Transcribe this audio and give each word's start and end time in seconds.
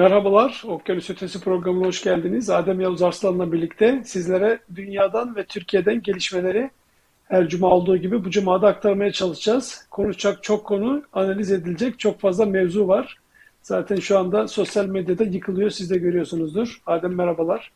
Merhabalar, 0.00 0.62
Okyanus 0.66 1.10
Ötesi 1.10 1.40
programına 1.40 1.86
hoş 1.86 2.02
geldiniz. 2.02 2.50
Adem 2.50 2.80
Yavuz 2.80 3.02
Arslan'la 3.02 3.52
birlikte 3.52 4.02
sizlere 4.04 4.60
dünyadan 4.74 5.36
ve 5.36 5.44
Türkiye'den 5.44 6.02
gelişmeleri 6.02 6.70
her 7.24 7.48
cuma 7.48 7.68
olduğu 7.68 7.96
gibi 7.96 8.24
bu 8.24 8.30
cumada 8.30 8.68
aktarmaya 8.68 9.12
çalışacağız. 9.12 9.86
Konuşacak 9.90 10.42
çok 10.42 10.66
konu, 10.66 11.02
analiz 11.12 11.52
edilecek 11.52 11.98
çok 11.98 12.20
fazla 12.20 12.46
mevzu 12.46 12.88
var. 12.88 13.16
Zaten 13.62 13.96
şu 13.96 14.18
anda 14.18 14.48
sosyal 14.48 14.86
medyada 14.86 15.24
yıkılıyor, 15.24 15.70
siz 15.70 15.90
de 15.90 15.98
görüyorsunuzdur. 15.98 16.82
Adem 16.86 17.14
merhabalar. 17.14 17.72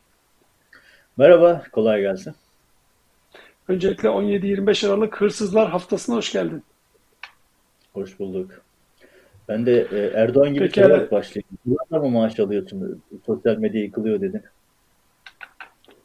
Merhaba, 1.16 1.62
kolay 1.72 2.00
gelsin. 2.00 2.34
Öncelikle 3.68 4.08
17-25 4.08 4.88
Aralık 4.88 5.20
Hırsızlar 5.20 5.70
Haftası'na 5.70 6.16
hoş 6.16 6.32
geldin. 6.32 6.62
Hoş 7.92 8.18
bulduk. 8.18 8.63
Ben 9.48 9.66
de 9.66 9.86
e, 9.92 9.98
Erdoğan 10.14 10.54
gibi 10.54 10.70
sorarak 10.70 11.12
başlayayım. 11.12 11.48
Yıllarla 11.66 12.08
mı 12.08 12.10
maaş 12.10 12.40
alıyorsun? 12.40 13.02
Sosyal 13.26 13.56
medya 13.56 13.82
yıkılıyor 13.82 14.20
dedin. 14.20 14.42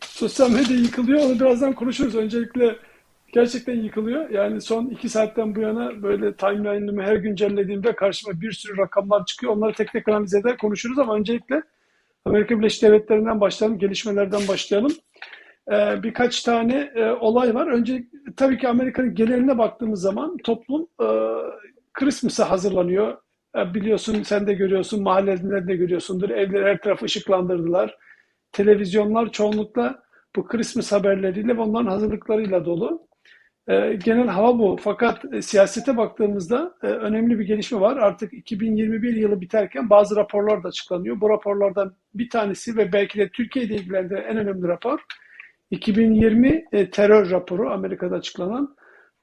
Sosyal 0.01 0.51
medya 0.51 0.77
yıkılıyor, 0.77 1.19
onu 1.19 1.39
birazdan 1.39 1.73
konuşuruz. 1.73 2.15
Öncelikle 2.15 2.75
gerçekten 3.33 3.75
yıkılıyor. 3.75 4.29
Yani 4.29 4.61
son 4.61 4.85
iki 4.85 5.09
saatten 5.09 5.55
bu 5.55 5.59
yana 5.59 6.03
böyle 6.03 6.33
timeline'ımı 6.33 7.01
her 7.01 7.15
güncellediğimde 7.15 7.95
karşıma 7.95 8.41
bir 8.41 8.51
sürü 8.51 8.77
rakamlar 8.77 9.25
çıkıyor. 9.25 9.53
Onları 9.53 9.73
tek 9.73 9.91
tek 9.91 10.07
analiz 10.07 10.35
eder 10.35 10.57
konuşuruz 10.57 10.99
ama 10.99 11.15
öncelikle 11.15 11.63
Amerika 12.25 12.59
Birleşik 12.59 12.83
Devletleri'nden 12.83 13.41
başlayalım, 13.41 13.79
gelişmelerden 13.79 14.47
başlayalım. 14.47 14.91
Ee, 15.71 16.03
birkaç 16.03 16.43
tane 16.43 16.91
e, 16.95 17.11
olay 17.11 17.55
var. 17.55 17.67
Önce 17.67 18.03
tabii 18.37 18.57
ki 18.57 18.67
Amerika'nın 18.67 19.15
geneline 19.15 19.57
baktığımız 19.57 20.01
zaman 20.01 20.37
toplum 20.37 20.87
e, 21.01 21.07
Christmas'a 21.93 22.49
hazırlanıyor. 22.49 23.17
E, 23.57 23.73
biliyorsun 23.73 24.23
sen 24.23 24.47
de 24.47 24.53
görüyorsun, 24.53 25.03
mahallelerinde 25.03 25.75
görüyorsundur. 25.75 26.29
Evler 26.29 26.63
her 26.63 26.81
tarafı 26.81 27.05
ışıklandırdılar. 27.05 27.97
Televizyonlar 28.51 29.31
çoğunlukla 29.31 30.03
bu 30.35 30.47
Christmas 30.47 30.91
haberleriyle 30.91 31.57
ve 31.57 31.61
onların 31.61 31.91
hazırlıklarıyla 31.91 32.65
dolu. 32.65 33.07
E, 33.67 33.95
genel 34.05 34.27
hava 34.27 34.59
bu. 34.59 34.77
Fakat 34.81 35.33
e, 35.33 35.41
siyasete 35.41 35.97
baktığımızda 35.97 36.75
e, 36.83 36.87
önemli 36.87 37.39
bir 37.39 37.45
gelişme 37.45 37.79
var. 37.79 37.97
Artık 37.97 38.33
2021 38.33 39.15
yılı 39.15 39.41
biterken 39.41 39.89
bazı 39.89 40.15
raporlar 40.15 40.63
da 40.63 40.67
açıklanıyor. 40.67 41.21
Bu 41.21 41.29
raporlardan 41.29 41.95
bir 42.13 42.29
tanesi 42.29 42.77
ve 42.77 42.93
belki 42.93 43.19
de 43.19 43.29
Türkiye'de 43.29 43.75
ilgilendiren 43.75 44.23
en 44.23 44.37
önemli 44.37 44.67
rapor 44.67 44.99
2020 45.71 46.65
e, 46.71 46.89
terör 46.89 47.29
raporu 47.29 47.69
Amerika'da 47.71 48.15
açıklanan. 48.15 48.75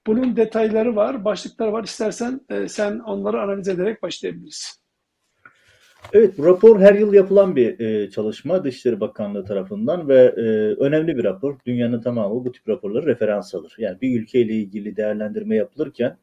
Bunun 0.07 0.37
detayları 0.37 0.97
var, 0.97 1.25
başlıklar 1.25 1.69
var. 1.69 1.85
İstersen 1.85 2.41
e, 2.51 2.69
sen 2.69 2.99
onları 2.99 3.43
analiz 3.43 3.69
ederek 3.69 4.03
başlayabiliriz. 4.03 4.81
Evet, 6.12 6.35
rapor 6.39 6.81
her 6.81 6.95
yıl 6.95 7.12
yapılan 7.12 7.57
bir 7.57 7.81
e, 7.81 8.11
çalışma 8.11 8.65
Dışişleri 8.65 9.01
Bakanlığı 9.01 9.45
tarafından 9.45 10.09
ve 10.09 10.34
e, 10.37 10.41
önemli 10.84 11.17
bir 11.17 11.25
rapor. 11.25 11.57
Dünyanın 11.67 12.01
tamamı 12.01 12.45
bu 12.45 12.53
tip 12.53 12.69
raporları 12.69 13.07
referans 13.07 13.55
alır. 13.55 13.75
Yani 13.79 14.01
bir 14.01 14.21
ülkeyle 14.21 14.53
ilgili 14.53 14.97
değerlendirme 14.97 15.57
yapılırken 15.57 16.17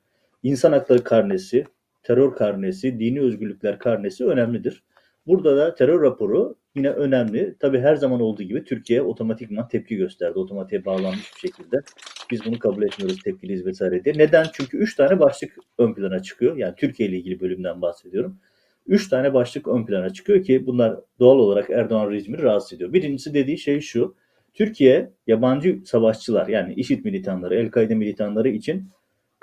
insan 0.43 0.71
hakları 0.71 1.03
karnesi, 1.03 1.65
terör 2.03 2.35
karnesi, 2.35 2.99
dini 2.99 3.21
özgürlükler 3.21 3.79
karnesi 3.79 4.25
önemlidir. 4.25 4.83
Burada 5.27 5.57
da 5.57 5.75
terör 5.75 6.01
raporu 6.01 6.55
yine 6.75 6.89
önemli. 6.89 7.55
Tabii 7.59 7.79
her 7.79 7.95
zaman 7.95 8.21
olduğu 8.21 8.43
gibi 8.43 8.63
Türkiye 8.63 9.01
otomatikman 9.01 9.67
tepki 9.67 9.95
gösterdi. 9.95 10.39
Otomatiğe 10.39 10.85
bağlanmış 10.85 11.33
bir 11.35 11.39
şekilde. 11.39 11.81
Biz 12.33 12.45
bunu 12.45 12.59
kabul 12.59 12.83
etmiyoruz, 12.83 13.19
tepkiliyiz 13.23 13.65
vesaire 13.65 14.03
diye. 14.03 14.17
Neden? 14.17 14.45
Çünkü 14.53 14.77
üç 14.77 14.95
tane 14.95 15.19
başlık 15.19 15.57
ön 15.77 15.93
plana 15.93 16.21
çıkıyor. 16.21 16.57
Yani 16.57 16.73
Türkiye 16.77 17.09
ile 17.09 17.17
ilgili 17.17 17.39
bölümden 17.39 17.81
bahsediyorum. 17.81 18.37
Üç 18.87 19.09
tane 19.09 19.33
başlık 19.33 19.67
ön 19.67 19.85
plana 19.85 20.09
çıkıyor 20.09 20.43
ki 20.43 20.65
bunlar 20.67 20.99
doğal 21.19 21.39
olarak 21.39 21.69
Erdoğan 21.69 22.11
rejimini 22.11 22.41
rahatsız 22.41 22.73
ediyor. 22.73 22.93
Birincisi 22.93 23.33
dediği 23.33 23.57
şey 23.57 23.81
şu. 23.81 24.15
Türkiye 24.53 25.11
yabancı 25.27 25.79
savaşçılar 25.85 26.47
yani 26.47 26.73
IŞİD 26.73 27.05
militanları, 27.05 27.55
El-Kaide 27.55 27.95
militanları 27.95 28.49
için 28.49 28.89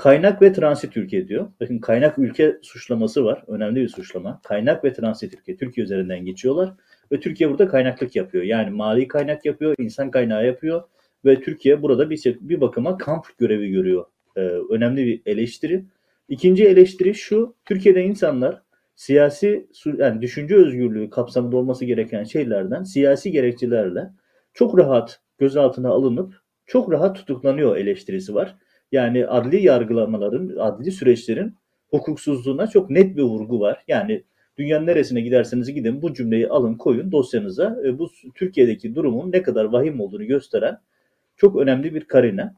Kaynak 0.00 0.42
ve 0.42 0.52
transit 0.52 0.96
ülke 0.96 1.28
diyor. 1.28 1.48
Bakın 1.60 1.78
kaynak 1.78 2.18
ülke 2.18 2.56
suçlaması 2.62 3.24
var. 3.24 3.44
Önemli 3.46 3.80
bir 3.80 3.88
suçlama. 3.88 4.40
Kaynak 4.44 4.84
ve 4.84 4.92
transit 4.92 5.34
ülke. 5.34 5.56
Türkiye 5.56 5.84
üzerinden 5.84 6.24
geçiyorlar. 6.24 6.72
Ve 7.12 7.20
Türkiye 7.20 7.50
burada 7.50 7.68
kaynaklık 7.68 8.16
yapıyor. 8.16 8.44
Yani 8.44 8.70
mali 8.70 9.08
kaynak 9.08 9.44
yapıyor, 9.44 9.74
insan 9.78 10.10
kaynağı 10.10 10.46
yapıyor. 10.46 10.82
Ve 11.24 11.40
Türkiye 11.40 11.82
burada 11.82 12.10
bir, 12.10 12.38
bir 12.40 12.60
bakıma 12.60 12.98
kamp 12.98 13.38
görevi 13.38 13.70
görüyor. 13.70 14.04
Ee, 14.36 14.40
önemli 14.70 15.06
bir 15.06 15.22
eleştiri. 15.26 15.84
İkinci 16.28 16.64
eleştiri 16.64 17.14
şu. 17.14 17.54
Türkiye'de 17.64 18.02
insanlar 18.02 18.62
siyasi 18.94 19.68
yani 19.98 20.22
düşünce 20.22 20.56
özgürlüğü 20.56 21.10
kapsamında 21.10 21.56
olması 21.56 21.84
gereken 21.84 22.24
şeylerden 22.24 22.82
siyasi 22.82 23.30
gerekçelerle 23.30 24.10
çok 24.54 24.78
rahat 24.78 25.20
gözaltına 25.38 25.88
alınıp 25.88 26.34
çok 26.66 26.92
rahat 26.92 27.16
tutuklanıyor 27.16 27.76
eleştirisi 27.76 28.34
var. 28.34 28.56
Yani 28.92 29.26
adli 29.26 29.62
yargılamaların, 29.62 30.56
adli 30.58 30.92
süreçlerin 30.92 31.54
hukuksuzluğuna 31.88 32.66
çok 32.66 32.90
net 32.90 33.16
bir 33.16 33.22
vurgu 33.22 33.60
var. 33.60 33.84
Yani 33.88 34.24
dünyanın 34.58 34.86
neresine 34.86 35.20
giderseniz 35.20 35.74
gidin 35.74 36.02
bu 36.02 36.14
cümleyi 36.14 36.48
alın 36.48 36.74
koyun 36.74 37.12
dosyanıza. 37.12 37.78
E, 37.84 37.98
bu 37.98 38.10
Türkiye'deki 38.34 38.94
durumun 38.94 39.32
ne 39.32 39.42
kadar 39.42 39.64
vahim 39.64 40.00
olduğunu 40.00 40.24
gösteren 40.24 40.78
çok 41.40 41.56
önemli 41.56 41.94
bir 41.94 42.04
karine. 42.04 42.54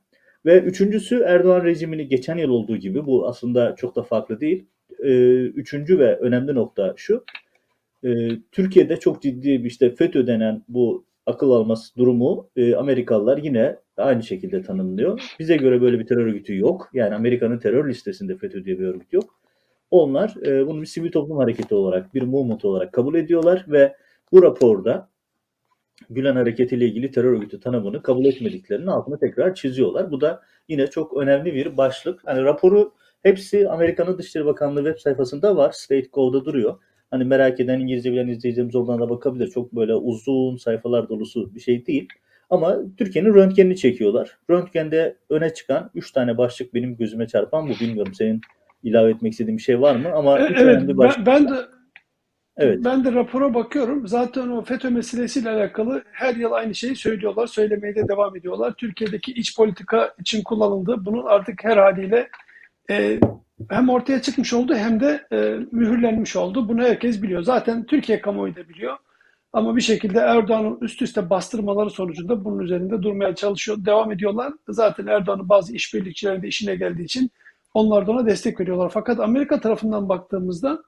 Ve 0.47 0.61
üçüncüsü 0.61 1.23
Erdoğan 1.27 1.65
rejimini 1.65 2.09
geçen 2.09 2.37
yıl 2.37 2.49
olduğu 2.49 2.77
gibi 2.77 3.07
bu 3.07 3.29
aslında 3.29 3.75
çok 3.77 3.97
da 3.97 4.03
farklı 4.03 4.41
değil. 4.41 4.67
E, 5.03 5.13
üçüncü 5.45 5.99
ve 5.99 6.17
önemli 6.17 6.55
nokta 6.55 6.95
şu. 6.97 7.25
E, 8.05 8.29
Türkiye'de 8.53 8.97
çok 8.97 9.23
ciddi 9.23 9.65
bir 9.65 9.71
işte 9.71 9.91
FETÖ 9.91 10.27
denen 10.27 10.63
bu 10.69 11.05
akıl 11.27 11.51
alması 11.51 11.97
durumu 11.97 12.51
e, 12.57 12.75
Amerikalılar 12.75 13.39
yine 13.39 13.77
aynı 13.97 14.23
şekilde 14.23 14.63
tanımlıyor. 14.63 15.23
Bize 15.39 15.57
göre 15.57 15.81
böyle 15.81 15.99
bir 15.99 16.07
terör 16.07 16.27
örgütü 16.27 16.57
yok. 16.57 16.91
Yani 16.93 17.15
Amerika'nın 17.15 17.59
terör 17.59 17.89
listesinde 17.89 18.37
FETÖ 18.37 18.65
diye 18.65 18.79
bir 18.79 18.87
örgüt 18.87 19.13
yok. 19.13 19.41
Onlar 19.91 20.35
e, 20.47 20.67
bunu 20.67 20.81
bir 20.81 20.87
sivil 20.87 21.13
toplum 21.13 21.39
hareketi 21.39 21.75
olarak, 21.75 22.15
bir 22.15 22.23
movement 22.23 22.65
olarak 22.65 22.93
kabul 22.93 23.15
ediyorlar 23.15 23.65
ve 23.69 23.97
bu 24.33 24.43
raporda 24.43 25.12
Gülen 26.11 26.37
Hareketi 26.37 26.75
ile 26.75 26.87
ilgili 26.87 27.11
terör 27.11 27.33
örgütü 27.33 27.61
tanımını 27.61 28.03
kabul 28.03 28.25
etmediklerinin 28.25 28.87
altını 28.87 29.19
tekrar 29.19 29.55
çiziyorlar. 29.55 30.11
Bu 30.11 30.21
da 30.21 30.43
yine 30.69 30.87
çok 30.87 31.17
önemli 31.17 31.55
bir 31.55 31.77
başlık. 31.77 32.21
Hani 32.25 32.43
raporu 32.43 32.93
hepsi 33.23 33.69
Amerika'nın 33.69 34.19
Dışişleri 34.19 34.45
Bakanlığı 34.45 34.85
web 34.85 34.99
sayfasında 34.99 35.57
var. 35.57 35.73
State 35.73 36.09
Go'da 36.13 36.45
duruyor. 36.45 36.79
Hani 37.11 37.25
merak 37.25 37.61
eden 37.61 37.81
İngilizce 37.81 38.13
bilen 38.13 38.29
izleyicilerimiz 38.29 38.77
oradan 38.77 39.01
da 39.01 39.11
bakabilir. 39.11 39.49
Çok 39.49 39.73
böyle 39.73 39.95
uzun 39.95 40.57
sayfalar 40.57 41.09
dolusu 41.09 41.55
bir 41.55 41.61
şey 41.61 41.87
değil. 41.87 42.09
Ama 42.51 42.79
Türkiye'nin 42.99 43.35
röntgenini 43.35 43.77
çekiyorlar. 43.77 44.39
Röntgende 44.51 45.17
öne 45.31 45.55
çıkan 45.55 45.91
3 45.95 46.13
tane 46.13 46.39
başlık 46.39 46.75
benim 46.75 46.97
gözüme 46.97 47.27
çarpan 47.27 47.69
bu. 47.69 47.73
Bilmiyorum 47.81 48.15
senin 48.15 48.41
ilave 48.83 49.11
etmek 49.11 49.33
istediğin 49.33 49.59
bir 49.59 49.63
şey 49.63 49.81
var 49.81 49.97
mı? 49.97 50.09
Ama 50.15 50.39
evet, 50.39 50.61
önemli 50.61 50.97
başlık. 50.97 51.27
Ben, 51.27 51.47
ben 51.47 51.55
de 51.55 51.61
Evet. 52.57 52.79
Ben 52.85 53.05
de 53.05 53.13
rapora 53.13 53.55
bakıyorum. 53.55 54.09
Zaten 54.09 54.49
o 54.49 54.65
FETÖ 54.65 54.91
meselesiyle 54.91 55.51
alakalı 55.51 56.03
her 56.13 56.37
yıl 56.37 56.53
aynı 56.53 56.75
şeyi 56.75 56.97
söylüyorlar. 56.97 57.47
Söylemeye 57.47 57.95
de 57.95 58.09
devam 58.09 58.37
ediyorlar. 58.37 58.73
Türkiye'deki 58.73 59.33
iç 59.33 59.57
politika 59.57 60.15
için 60.21 60.43
kullanıldı. 60.43 61.05
Bunun 61.05 61.27
artık 61.27 61.65
her 61.65 61.77
haliyle 61.77 62.29
e, 62.91 63.21
hem 63.71 63.89
ortaya 63.89 64.23
çıkmış 64.23 64.53
oldu 64.53 64.75
hem 64.75 65.01
de 65.01 65.27
e, 65.33 65.59
mühürlenmiş 65.73 66.37
oldu. 66.37 66.69
Bunu 66.69 66.83
herkes 66.83 67.23
biliyor. 67.23 67.43
Zaten 67.43 67.87
Türkiye 67.87 68.21
kamuoyu 68.21 68.57
da 68.57 68.69
biliyor. 68.69 68.97
Ama 69.53 69.77
bir 69.77 69.81
şekilde 69.81 70.19
Erdoğan'ın 70.19 70.79
üst 70.81 71.03
üste 71.03 71.31
bastırmaları 71.31 71.91
sonucunda 71.91 72.45
bunun 72.45 72.59
üzerinde 72.59 73.03
durmaya 73.03 73.35
çalışıyor, 73.35 73.85
devam 73.85 74.13
ediyorlar. 74.13 74.53
Zaten 74.69 75.07
Erdoğan'ın 75.07 75.49
bazı 75.49 75.75
işbirlikçileri 75.75 76.43
de 76.43 76.49
işine 76.49 76.77
geldiği 76.77 77.05
için 77.05 77.31
onlar 77.75 78.07
da 78.07 78.11
ona 78.13 78.27
destek 78.27 78.61
veriyorlar. 78.61 78.91
Fakat 78.95 79.21
Amerika 79.21 79.61
tarafından 79.61 80.09
baktığımızda 80.09 80.83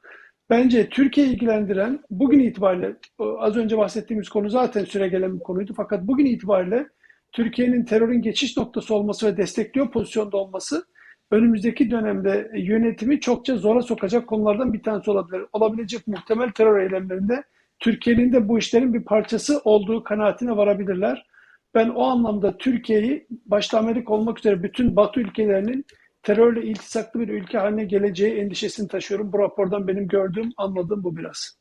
bence 0.51 0.89
Türkiye 0.89 1.27
ilgilendiren 1.27 2.01
bugün 2.11 2.39
itibariyle 2.39 2.97
az 3.39 3.57
önce 3.57 3.79
bahsettiğimiz 3.79 4.29
konu 4.29 4.51
zaten 4.51 4.85
süre 4.85 5.09
gelen 5.09 5.35
bir 5.35 5.41
konuydu. 5.41 5.73
Fakat 5.77 6.03
bugün 6.03 6.27
itibariyle 6.27 6.87
Türkiye'nin 7.33 7.85
terörün 7.85 8.23
geçiş 8.23 8.57
noktası 8.57 8.95
olması 8.95 9.27
ve 9.27 9.37
destekliyor 9.37 9.91
pozisyonda 9.91 10.37
olması 10.37 10.87
önümüzdeki 11.31 11.91
dönemde 11.91 12.51
yönetimi 12.55 13.21
çokça 13.21 13.57
zora 13.57 13.83
sokacak 13.83 14.27
konulardan 14.27 14.73
bir 14.73 14.83
tanesi 14.83 15.11
olabilir. 15.11 15.43
Olabilecek 15.53 16.07
muhtemel 16.07 16.51
terör 16.51 16.81
eylemlerinde 16.81 17.43
Türkiye'nin 17.79 18.33
de 18.33 18.49
bu 18.49 18.59
işlerin 18.59 18.95
bir 18.95 19.05
parçası 19.05 19.61
olduğu 19.65 20.05
kanaatine 20.05 20.57
varabilirler. 20.57 21.27
Ben 21.75 21.89
o 21.89 22.03
anlamda 22.03 22.59
Türkiye'yi 22.59 23.27
başta 23.47 23.79
Amerika 23.79 24.13
olmak 24.13 24.39
üzere 24.39 24.63
bütün 24.63 24.97
Batı 24.97 25.21
ülkelerinin 25.21 25.85
terörle 26.25 26.63
iltisaklı 26.63 27.21
bir 27.21 27.29
ülke 27.29 27.59
haline 27.59 27.85
geleceği 27.85 28.35
endişesini 28.35 28.89
taşıyorum. 28.89 29.33
Bu 29.33 29.39
rapordan 29.39 29.89
benim 29.89 30.09
gördüğüm, 30.09 30.51
anladığım 30.57 31.05
bu 31.05 31.17
biraz. 31.17 31.59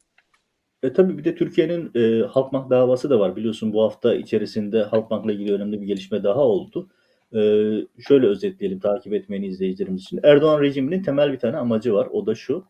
E, 0.84 0.94
tabii 0.94 1.18
bir 1.18 1.24
de 1.24 1.36
Türkiye'nin 1.36 1.92
e, 1.96 2.28
Halkbank 2.28 2.70
davası 2.70 3.10
da 3.10 3.20
var. 3.20 3.36
Biliyorsun 3.36 3.74
bu 3.74 3.84
hafta 3.84 4.16
içerisinde 4.16 4.84
Halkbank'la 4.84 5.32
ilgili 5.32 5.54
önemli 5.54 5.82
bir 5.82 5.88
gelişme 5.88 6.24
daha 6.24 6.40
oldu. 6.40 6.90
E, 7.34 7.40
şöyle 8.08 8.28
özetleyelim 8.28 8.80
takip 8.80 9.14
etmeni 9.14 9.48
izleyicilerimiz 9.48 10.02
için. 10.02 10.20
Erdoğan 10.24 10.62
rejiminin 10.62 11.04
temel 11.04 11.32
bir 11.32 11.40
tane 11.40 11.58
amacı 11.58 11.94
var. 11.94 12.08
O 12.12 12.26
da 12.26 12.36
şu 12.36 12.66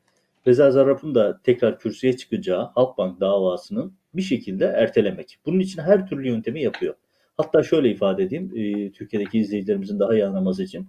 Reza 0.48 0.72
Zarrab'ın 0.72 1.16
da 1.16 1.39
tekrar 1.44 1.80
kürsüye 1.80 2.18
çıkacağı 2.18 2.72
Halkbank 2.75 3.19
davasının 3.19 3.94
bir 4.13 4.22
şekilde 4.22 4.66
ertelemek. 4.66 5.38
Bunun 5.46 5.60
için 5.60 5.81
her 5.81 6.07
türlü 6.07 6.28
yöntemi 6.28 6.62
yapıyor. 6.62 6.96
Hatta 7.38 7.63
şöyle 7.63 7.89
ifade 7.89 8.24
edeyim, 8.24 8.51
e, 8.56 8.92
Türkiye'deki 8.92 9.39
izleyicilerimizin 9.39 10.00
daha 10.00 10.13
iyi 10.13 10.25
anlaması 10.25 10.63
için. 10.63 10.88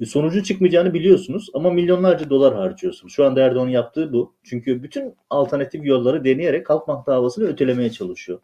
E, 0.00 0.06
sonucun 0.06 0.42
çıkmayacağını 0.42 0.94
biliyorsunuz 0.94 1.50
ama 1.54 1.70
milyonlarca 1.70 2.30
dolar 2.30 2.54
harcıyorsunuz. 2.54 3.12
Şu 3.12 3.24
anda 3.24 3.40
Erdoğan'ın 3.40 3.70
yaptığı 3.70 4.12
bu. 4.12 4.34
Çünkü 4.42 4.82
bütün 4.82 5.14
alternatif 5.30 5.84
yolları 5.84 6.24
deneyerek 6.24 6.70
Halkbank 6.70 7.06
davasını 7.06 7.46
ötelemeye 7.46 7.90
çalışıyor. 7.90 8.40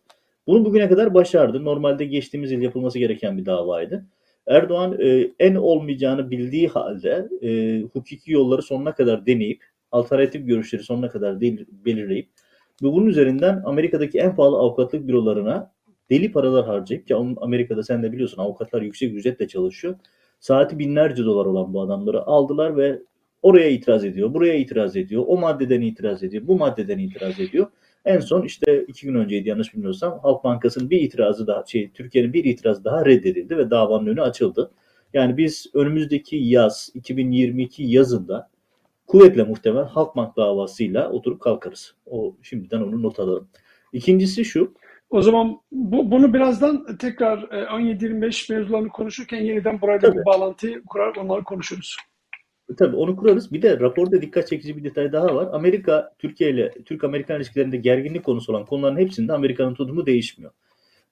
Bunu 0.47 0.65
bugüne 0.65 0.89
kadar 0.89 1.15
başardı. 1.15 1.65
Normalde 1.65 2.05
geçtiğimiz 2.05 2.53
yıl 2.53 2.61
yapılması 2.61 2.99
gereken 2.99 3.39
bir 3.39 3.47
davaydı. 3.47 4.07
Erdoğan 4.47 5.01
e, 5.01 5.31
en 5.39 5.55
olmayacağını 5.55 6.31
bildiği 6.31 6.69
halde 6.69 7.29
e, 7.43 7.81
hukuki 7.83 8.33
yolları 8.33 8.63
sonuna 8.63 8.95
kadar 8.95 9.27
deneyip 9.27 9.65
alternatif 9.93 10.47
görüşleri 10.47 10.83
sonuna 10.83 11.09
kadar 11.09 11.41
değil, 11.41 11.67
belirleyip 11.71 12.29
ve 12.83 12.87
bunun 12.87 13.07
üzerinden 13.07 13.63
Amerika'daki 13.65 14.19
en 14.19 14.37
pahalı 14.37 14.57
avukatlık 14.57 15.09
bürolarına 15.09 15.73
deli 16.11 16.33
paralar 16.33 16.67
harcayıp 16.67 17.07
ki 17.07 17.15
Amerika'da 17.37 17.83
sen 17.83 18.03
de 18.03 18.13
biliyorsun 18.13 18.43
avukatlar 18.43 18.83
yüksek 18.83 19.15
ücretle 19.15 19.49
çalışıyor. 19.49 19.95
Saati 20.43 20.79
binlerce 20.79 21.25
dolar 21.25 21.47
olan 21.47 21.75
bu 21.75 21.83
adamları 21.83 22.27
aldılar 22.27 22.77
ve 22.77 23.03
oraya 23.43 23.69
itiraz 23.71 24.05
ediyor, 24.05 24.35
buraya 24.35 24.55
itiraz 24.55 24.97
ediyor, 24.97 25.25
o 25.27 25.37
maddeden 25.37 25.81
itiraz 25.81 26.23
ediyor, 26.23 26.47
bu 26.47 26.57
maddeden 26.57 26.99
itiraz 26.99 27.41
ediyor. 27.41 27.67
En 28.05 28.21
son 28.21 28.43
işte 28.43 28.85
iki 28.89 29.07
gün 29.07 29.15
önceydi 29.15 29.49
yanlış 29.49 29.75
bilmiyorsam 29.75 30.19
Halk 30.23 30.45
Bankası'nın 30.45 30.91
bir 30.91 31.01
itirazı 31.01 31.47
daha, 31.47 31.65
şey 31.67 31.91
Türkiye'nin 31.91 32.33
bir 32.33 32.45
itirazı 32.45 32.85
daha 32.85 33.07
reddedildi 33.07 33.57
ve 33.57 33.71
davanın 33.71 34.07
önü 34.07 34.23
açıldı. 34.23 34.71
Yani 35.13 35.37
biz 35.37 35.67
önümüzdeki 35.75 36.37
yaz 36.37 36.91
2022 36.95 37.83
yazında 37.83 38.51
kuvvetle 39.07 39.43
muhtemel 39.43 39.85
Halkbank 39.85 40.37
davasıyla 40.37 41.11
oturup 41.11 41.41
kalkarız. 41.41 41.95
O 42.07 42.37
şimdiden 42.43 42.81
onu 42.81 43.03
not 43.03 43.21
alalım. 43.21 43.49
İkincisi 43.93 44.45
şu. 44.45 44.75
O 45.13 45.23
zaman 45.23 45.61
bu, 45.73 46.11
bunu 46.11 46.35
birazdan 46.35 46.97
tekrar 46.97 47.39
17-25 47.39 48.53
e, 48.53 48.57
mevzularını 48.57 48.89
konuşurken 48.89 49.41
yeniden 49.41 49.81
buraya 49.81 50.03
da 50.03 50.15
bir 50.15 50.25
bağlantı 50.25 50.83
kurar 50.85 51.17
onları 51.17 51.45
konuşuruz. 51.45 51.97
Tabii 52.79 52.97
onu 52.97 53.17
kurarız. 53.17 53.53
Bir 53.53 53.63
de 53.63 53.81
raporda 53.81 54.23
dikkat 54.23 54.49
çekici 54.49 54.77
bir 54.77 54.85
detay 54.85 55.13
daha 55.13 55.35
var. 55.35 55.49
Amerika, 55.53 56.13
Türkiye 56.19 56.51
ile 56.51 56.71
Türk-Amerikan 56.85 57.37
ilişkilerinde 57.37 57.77
gerginlik 57.77 58.25
konusu 58.25 58.53
olan 58.53 58.67
konuların 58.67 58.97
hepsinde 58.97 59.33
Amerika'nın 59.33 59.75
tutumu 59.75 60.07
değişmiyor. 60.07 60.53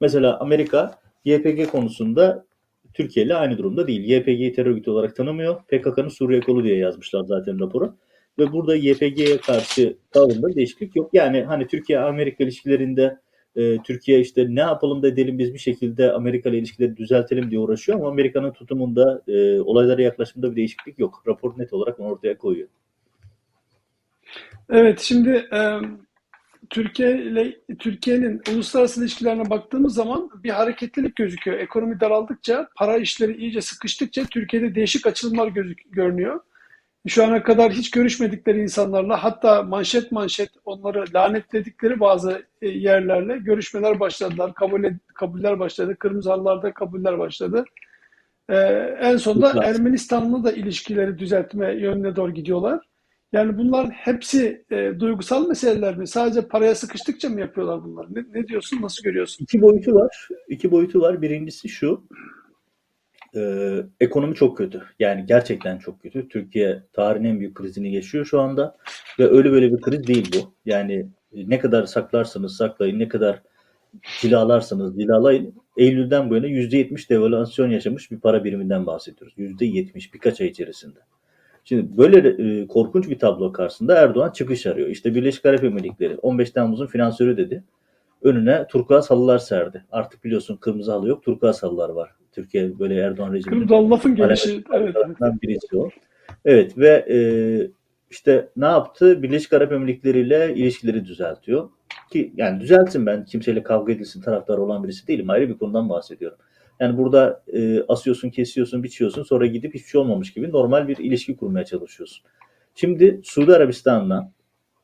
Mesela 0.00 0.40
Amerika 0.40 0.98
YPG 1.24 1.66
konusunda 1.70 2.46
Türkiye 2.94 3.26
ile 3.26 3.34
aynı 3.34 3.58
durumda 3.58 3.86
değil. 3.86 4.00
YPG'yi 4.00 4.52
terör 4.52 4.70
örgütü 4.70 4.90
olarak 4.90 5.16
tanımıyor. 5.16 5.62
PKK'nın 5.62 6.08
Suriye 6.08 6.40
kolu 6.40 6.64
diye 6.64 6.76
yazmışlar 6.76 7.24
zaten 7.24 7.60
raporu. 7.60 7.96
Ve 8.38 8.52
burada 8.52 8.76
YPG'ye 8.76 9.38
karşı 9.38 9.96
tavrında 10.10 10.54
değişiklik 10.54 10.96
yok. 10.96 11.10
Yani 11.12 11.42
hani 11.42 11.66
Türkiye-Amerika 11.66 12.44
ilişkilerinde 12.44 13.18
e, 13.56 13.78
Türkiye 13.82 14.20
işte 14.20 14.46
ne 14.48 14.60
yapalım 14.60 15.02
da 15.02 15.08
edelim 15.08 15.38
biz 15.38 15.54
bir 15.54 15.58
şekilde 15.58 16.12
Amerika 16.12 16.48
ile 16.48 16.58
ilişkileri 16.58 16.96
düzeltelim 16.96 17.50
diye 17.50 17.60
uğraşıyor 17.60 17.98
ama 17.98 18.08
Amerika'nın 18.08 18.52
tutumunda 18.52 19.22
e, 19.28 19.60
olaylara 19.60 20.02
yaklaşımında 20.02 20.50
bir 20.50 20.56
değişiklik 20.56 20.98
yok. 20.98 21.22
Rapor 21.26 21.58
net 21.58 21.72
olarak 21.72 22.00
onu 22.00 22.08
ortaya 22.08 22.38
koyuyor. 22.38 22.68
Evet 24.70 25.00
şimdi 25.00 25.30
e, 25.30 25.80
Türkiye 26.70 27.22
ile 27.22 27.56
Türkiye'nin 27.78 28.40
uluslararası 28.52 29.00
ilişkilerine 29.00 29.50
baktığımız 29.50 29.94
zaman 29.94 30.30
bir 30.44 30.50
hareketlilik 30.50 31.16
gözüküyor. 31.16 31.58
Ekonomi 31.58 32.00
daraldıkça, 32.00 32.68
para 32.76 32.96
işleri 32.96 33.36
iyice 33.36 33.60
sıkıştıkça 33.60 34.24
Türkiye'de 34.24 34.74
değişik 34.74 35.06
açılımlar 35.06 35.48
gözük 35.48 35.78
görünüyor. 35.92 36.40
Şu 37.08 37.24
ana 37.24 37.42
kadar 37.42 37.72
hiç 37.72 37.90
görüşmedikleri 37.90 38.62
insanlarla 38.62 39.24
hatta 39.24 39.62
manşet 39.62 40.12
manşet 40.12 40.50
onları 40.64 41.04
lanetledikleri 41.14 42.00
bazı 42.00 42.42
e, 42.62 42.68
yerlerle 42.68 43.38
görüşmeler 43.38 44.00
başladılar. 44.00 44.54
Kabul 44.54 44.84
kabuller 45.14 45.58
başladı. 45.58 45.96
Kırmızı 45.98 46.30
halılarda 46.30 46.74
kabuller 46.74 47.18
başladı. 47.18 47.64
Ee, 48.48 48.56
en 49.00 49.16
sonunda 49.16 49.64
Ermenistan'la 49.64 50.44
da 50.44 50.52
ilişkileri 50.52 51.18
düzeltme 51.18 51.74
yönüne 51.74 52.16
doğru 52.16 52.34
gidiyorlar. 52.34 52.80
Yani 53.32 53.58
bunlar 53.58 53.90
hepsi 53.90 54.64
e, 54.70 54.92
duygusal 55.00 55.48
meseleler 55.48 55.96
mi? 55.96 56.06
Sadece 56.06 56.48
paraya 56.48 56.74
sıkıştıkça 56.74 57.28
mı 57.28 57.40
yapıyorlar 57.40 57.84
bunları? 57.84 58.14
Ne, 58.14 58.40
ne 58.40 58.48
diyorsun? 58.48 58.82
Nasıl 58.82 59.02
görüyorsun? 59.02 59.44
İki 59.44 59.62
boyutu 59.62 59.94
var. 59.94 60.28
İki 60.48 60.70
boyutu 60.70 61.00
var. 61.00 61.22
Birincisi 61.22 61.68
şu. 61.68 62.04
E, 63.36 63.72
ekonomi 64.00 64.34
çok 64.34 64.58
kötü. 64.58 64.82
Yani 64.98 65.26
gerçekten 65.26 65.78
çok 65.78 66.02
kötü. 66.02 66.28
Türkiye 66.28 66.82
tarihin 66.92 67.24
en 67.24 67.40
büyük 67.40 67.54
krizini 67.54 67.94
yaşıyor 67.94 68.24
şu 68.24 68.40
anda. 68.40 68.76
Ve 69.18 69.30
öyle 69.30 69.52
böyle 69.52 69.72
bir 69.72 69.80
kriz 69.80 70.06
değil 70.06 70.30
bu. 70.36 70.54
Yani 70.66 70.94
e, 71.32 71.50
ne 71.50 71.58
kadar 71.58 71.86
saklarsanız 71.86 72.56
saklayın, 72.56 72.98
ne 72.98 73.08
kadar 73.08 73.42
cilalarsanız 74.20 74.98
cilalayın. 74.98 75.54
Eylül'den 75.76 76.30
bu 76.30 76.34
yana 76.34 76.46
%70 76.46 77.10
devalüasyon 77.10 77.70
yaşamış 77.70 78.10
bir 78.10 78.20
para 78.20 78.44
biriminden 78.44 78.86
bahsediyoruz. 78.86 79.34
%70 79.38 80.14
birkaç 80.14 80.40
ay 80.40 80.46
içerisinde. 80.46 80.98
Şimdi 81.64 81.96
böyle 81.96 82.28
e, 82.28 82.66
korkunç 82.66 83.08
bir 83.08 83.18
tablo 83.18 83.52
karşısında 83.52 83.96
Erdoğan 83.96 84.30
çıkış 84.30 84.66
arıyor. 84.66 84.88
İşte 84.88 85.14
Birleşik 85.14 85.46
Arap 85.46 85.64
Emirlikleri 85.64 86.16
15 86.16 86.50
Temmuz'un 86.50 86.86
finansörü 86.86 87.36
dedi. 87.36 87.64
Önüne 88.22 88.66
turkuaz 88.66 89.10
halılar 89.10 89.38
serdi. 89.38 89.84
Artık 89.92 90.24
biliyorsun 90.24 90.56
kırmızı 90.56 90.92
halı 90.92 91.08
yok, 91.08 91.22
turkuaz 91.22 91.62
halılar 91.62 91.88
var. 91.88 92.19
Türkiye 92.32 92.78
böyle 92.78 92.94
Erdoğan 92.94 93.32
rejiminin. 93.32 93.66
Kırmızı 93.66 93.90
lafın 93.90 94.14
gelişi. 94.14 94.64
Evet. 94.72 94.96
Birisi 95.42 95.76
o. 95.76 95.88
Evet 96.44 96.78
ve 96.78 97.06
e, 97.10 97.18
işte 98.10 98.48
ne 98.56 98.64
yaptı? 98.64 99.22
Birleşik 99.22 99.52
Arap 99.52 99.72
Emirlikleri 99.72 100.20
ile 100.20 100.54
ilişkileri 100.54 101.04
düzeltiyor. 101.04 101.70
Ki 102.12 102.32
yani 102.36 102.60
düzeltsin 102.60 103.06
ben 103.06 103.24
kimseyle 103.24 103.62
kavga 103.62 103.92
edilsin 103.92 104.20
taraftar 104.22 104.58
olan 104.58 104.84
birisi 104.84 105.06
değilim. 105.06 105.30
Ayrı 105.30 105.48
bir 105.48 105.58
konudan 105.58 105.88
bahsediyorum. 105.88 106.38
Yani 106.80 106.98
burada 106.98 107.42
e, 107.52 107.82
asıyorsun, 107.88 108.30
kesiyorsun, 108.30 108.82
biçiyorsun 108.82 109.22
sonra 109.22 109.46
gidip 109.46 109.74
hiçbir 109.74 109.88
şey 109.88 110.00
olmamış 110.00 110.32
gibi 110.32 110.50
normal 110.50 110.88
bir 110.88 110.96
ilişki 110.98 111.36
kurmaya 111.36 111.64
çalışıyorsun. 111.64 112.24
Şimdi 112.74 113.20
Suudi 113.24 113.52
Arabistan'la 113.52 114.32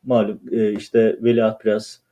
malum 0.02 0.40
e, 0.52 0.72
işte 0.72 1.18
Veliaht 1.22 1.64
biraz 1.64 2.02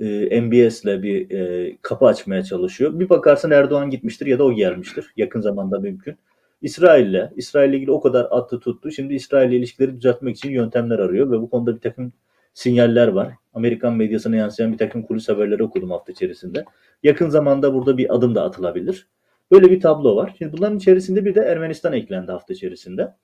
e, 0.00 0.40
MBS'le 0.40 1.02
bir 1.02 1.30
e, 1.30 1.76
kapı 1.82 2.06
açmaya 2.06 2.42
çalışıyor. 2.42 3.00
Bir 3.00 3.08
bakarsın 3.08 3.50
Erdoğan 3.50 3.90
gitmiştir 3.90 4.26
ya 4.26 4.38
da 4.38 4.44
o 4.44 4.52
gelmiştir. 4.52 5.12
Yakın 5.16 5.40
zamanda 5.40 5.78
mümkün. 5.78 6.16
İsrail'le, 6.62 7.30
İsrail'le 7.36 7.74
ilgili 7.74 7.90
o 7.90 8.00
kadar 8.00 8.28
attı 8.30 8.60
tuttu. 8.60 8.90
Şimdi 8.90 9.14
İsrail'le 9.14 9.52
ilişkileri 9.52 9.96
düzeltmek 9.96 10.36
için 10.36 10.50
yöntemler 10.50 10.98
arıyor 10.98 11.30
ve 11.30 11.40
bu 11.40 11.50
konuda 11.50 11.76
bir 11.76 11.80
takım 11.80 12.12
sinyaller 12.54 13.08
var. 13.08 13.32
Amerikan 13.54 13.96
medyasına 13.96 14.36
yansıyan 14.36 14.72
bir 14.72 14.78
takım 14.78 15.02
kulis 15.02 15.28
haberleri 15.28 15.62
okudum 15.62 15.90
hafta 15.90 16.12
içerisinde. 16.12 16.64
Yakın 17.02 17.28
zamanda 17.28 17.74
burada 17.74 17.98
bir 17.98 18.14
adım 18.14 18.34
da 18.34 18.42
atılabilir. 18.42 19.06
Böyle 19.50 19.70
bir 19.70 19.80
tablo 19.80 20.16
var. 20.16 20.34
Şimdi 20.38 20.52
bunların 20.52 20.76
içerisinde 20.76 21.24
bir 21.24 21.34
de 21.34 21.40
Ermenistan 21.40 21.92
eklendi 21.92 22.32
hafta 22.32 22.54
içerisinde. 22.54 23.14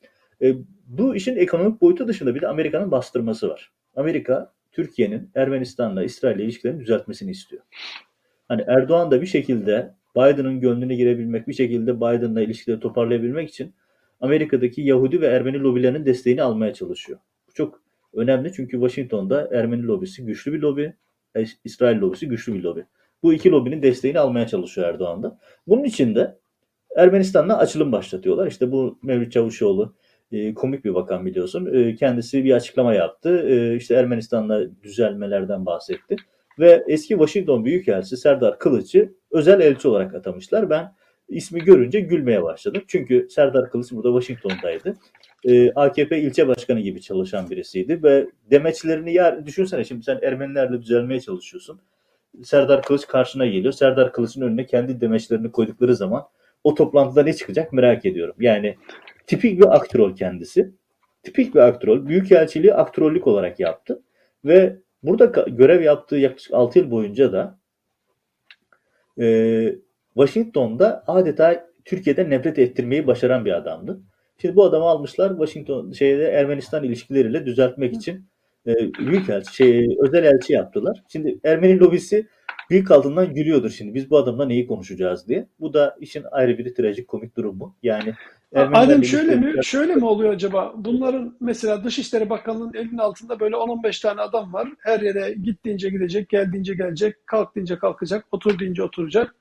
E, 0.43 0.55
bu 0.87 1.17
işin 1.17 1.37
ekonomik 1.37 1.81
boyutu 1.81 2.09
dışında 2.09 2.35
bir 2.35 2.41
de 2.41 2.49
Amerika'nın 2.49 2.91
bastırması 2.91 3.49
var. 3.49 3.73
Amerika 3.97 4.53
Türkiye'nin 4.77 5.31
Ermenistan'la 5.35 6.05
İsrail'le 6.05 6.39
ilişkilerini 6.39 6.81
düzeltmesini 6.81 7.31
istiyor. 7.31 7.63
Hani 8.49 8.65
Erdoğan 8.67 9.11
da 9.11 9.23
bir 9.23 9.27
şekilde 9.27 9.95
Biden'ın 10.17 10.61
gönlüne 10.61 10.95
girebilmek, 10.95 11.49
bir 11.49 11.53
şekilde 11.53 11.97
Biden'la 11.97 12.43
ilişkileri 12.43 12.81
toparlayabilmek 12.81 13.49
için 13.49 13.75
Amerika'daki 14.21 14.83
Yahudi 14.83 15.21
ve 15.21 15.27
Ermeni 15.27 15.61
lobilerinin 15.61 16.07
desteğini 16.07 16.43
almaya 16.43 16.75
çalışıyor. 16.75 17.19
Bu 17.49 17.53
çok 17.53 17.83
önemli 18.15 18.53
çünkü 18.53 18.73
Washington'da 18.77 19.49
Ermeni 19.53 19.87
lobisi 19.87 20.25
güçlü 20.25 20.53
bir 20.53 20.61
lobi, 20.61 20.95
İsrail 21.65 22.01
lobisi 22.01 22.29
güçlü 22.29 22.55
bir 22.55 22.63
lobi. 22.63 22.85
Bu 23.23 23.33
iki 23.33 23.51
lobinin 23.51 23.83
desteğini 23.83 24.19
almaya 24.19 24.47
çalışıyor 24.47 24.89
Erdoğan 24.89 25.23
da. 25.23 25.39
Bunun 25.67 25.85
için 25.85 26.15
de 26.15 26.39
Ermenistan'la 26.97 27.59
açılım 27.59 27.93
başlatıyorlar. 27.93 28.47
İşte 28.47 28.73
bu 28.73 28.99
Mevlüt 29.03 29.33
Çavuşoğlu 29.33 29.95
e, 30.37 30.55
komik 30.55 30.85
bir 30.85 30.95
bakan 30.95 31.27
biliyorsun. 31.27 31.75
E, 31.75 31.95
kendisi 31.95 32.45
bir 32.45 32.53
açıklama 32.53 32.95
yaptı. 32.95 33.49
E, 33.49 33.77
işte 33.77 33.95
Ermenistan'la 33.95 34.83
düzelmelerden 34.83 35.67
bahsetti. 35.67 36.17
Ve 36.59 36.85
eski 36.89 37.09
Washington 37.09 37.65
Büyükelçisi 37.65 38.17
Serdar 38.17 38.59
Kılıç'ı 38.59 39.13
özel 39.31 39.61
elçi 39.61 39.89
olarak 39.89 40.15
atamışlar. 40.15 40.71
Ben 40.71 40.93
ismi 41.29 41.61
görünce 41.61 42.01
gülmeye 42.01 42.43
başladım. 42.43 42.83
Çünkü 42.87 43.29
Serdar 43.31 43.71
Kılıç 43.71 43.93
burada 43.93 44.21
Washington'daydı. 44.21 44.97
E, 45.45 45.73
AKP 45.73 46.21
ilçe 46.21 46.49
başkanı 46.49 46.81
gibi 46.81 47.01
çalışan 47.01 47.51
birisiydi 47.51 48.03
ve 48.03 48.27
demeçlerini 48.51 49.13
ya 49.13 49.47
düşünsene 49.47 49.85
şimdi 49.85 50.03
sen 50.03 50.19
Ermenilerle 50.23 50.83
düzelmeye 50.83 51.21
çalışıyorsun. 51.21 51.81
Serdar 52.45 52.83
Kılıç 52.83 53.07
karşına 53.07 53.47
geliyor. 53.47 53.73
Serdar 53.73 54.13
Kılıç'ın 54.13 54.43
önüne 54.43 54.67
kendi 54.67 55.01
demeçlerini 55.01 55.53
koydukları 55.53 55.97
zaman 55.97 56.27
o 56.65 56.75
toplantıda 56.75 57.23
ne 57.23 57.33
çıkacak 57.33 57.73
merak 57.73 58.07
ediyorum. 58.07 58.35
Yani 58.41 58.77
tipik 59.27 59.61
bir 59.61 59.77
aktörol 59.77 60.17
kendisi. 60.17 60.73
Tipik 61.23 61.55
bir 61.55 61.61
aktörol. 61.61 62.07
Büyükelçiliği 62.07 62.75
aktrollük 62.75 63.27
olarak 63.27 63.61
yaptı. 63.61 64.03
Ve 64.45 64.77
burada 65.03 65.25
görev 65.49 65.83
yaptığı 65.83 66.17
yaklaşık 66.17 66.55
6 66.55 66.79
yıl 66.79 66.91
boyunca 66.91 67.33
da 67.33 67.59
e, 69.21 69.77
Washington'da 70.15 71.05
adeta 71.07 71.67
Türkiye'de 71.85 72.31
nefret 72.31 72.59
ettirmeyi 72.59 73.07
başaran 73.07 73.45
bir 73.45 73.53
adamdı. 73.53 74.01
Şimdi 74.39 74.57
bu 74.57 74.65
adamı 74.65 74.85
almışlar 74.85 75.29
Washington 75.29 75.93
şeyde 75.93 76.29
Ermenistan 76.29 76.85
ilişkileriyle 76.85 77.47
düzeltmek 77.47 77.95
için 77.95 78.27
e, 78.67 78.75
büyükelçi, 78.99 79.55
şey, 79.55 79.97
özel 80.01 80.25
elçi 80.25 80.53
yaptılar. 80.53 81.05
Şimdi 81.09 81.39
Ermeni 81.45 81.79
lobisi 81.79 82.27
büyük 82.71 82.91
altından 82.91 83.35
gülüyordur 83.35 83.71
şimdi. 83.71 83.95
Biz 83.95 84.11
bu 84.11 84.17
adamla 84.17 84.47
neyi 84.47 84.67
konuşacağız 84.67 85.29
diye. 85.29 85.49
Bu 85.61 85.75
da 85.75 85.97
işin 86.01 86.25
ayrı 86.31 86.59
bir 86.59 86.75
trajik 86.75 87.09
komik 87.09 87.37
durumu. 87.37 87.77
Yani 87.83 88.15
Adem 88.57 89.05
şöyle 89.05 89.37
mi 89.37 89.65
şöyle 89.65 89.95
mi 89.95 90.05
oluyor 90.05 90.33
acaba? 90.33 90.73
Bunların 90.77 91.37
mesela 91.41 91.85
Dışişleri 91.85 92.31
Bakanlığı'nın 92.31 92.75
elinin 92.75 92.99
altında 92.99 93.41
böyle 93.41 93.57
10-15 93.57 94.03
tane 94.03 94.21
adam 94.21 94.53
var. 94.53 94.69
Her 94.79 95.01
yere 95.01 95.33
gittiğince 95.33 95.89
gidecek, 95.91 96.29
geldiğince 96.29 96.75
gelecek, 96.75 97.27
kalk 97.27 97.55
deyince 97.57 97.79
kalkacak, 97.79 98.25
otur 98.33 98.59
deyince 98.59 98.83
oturacak. 98.83 99.35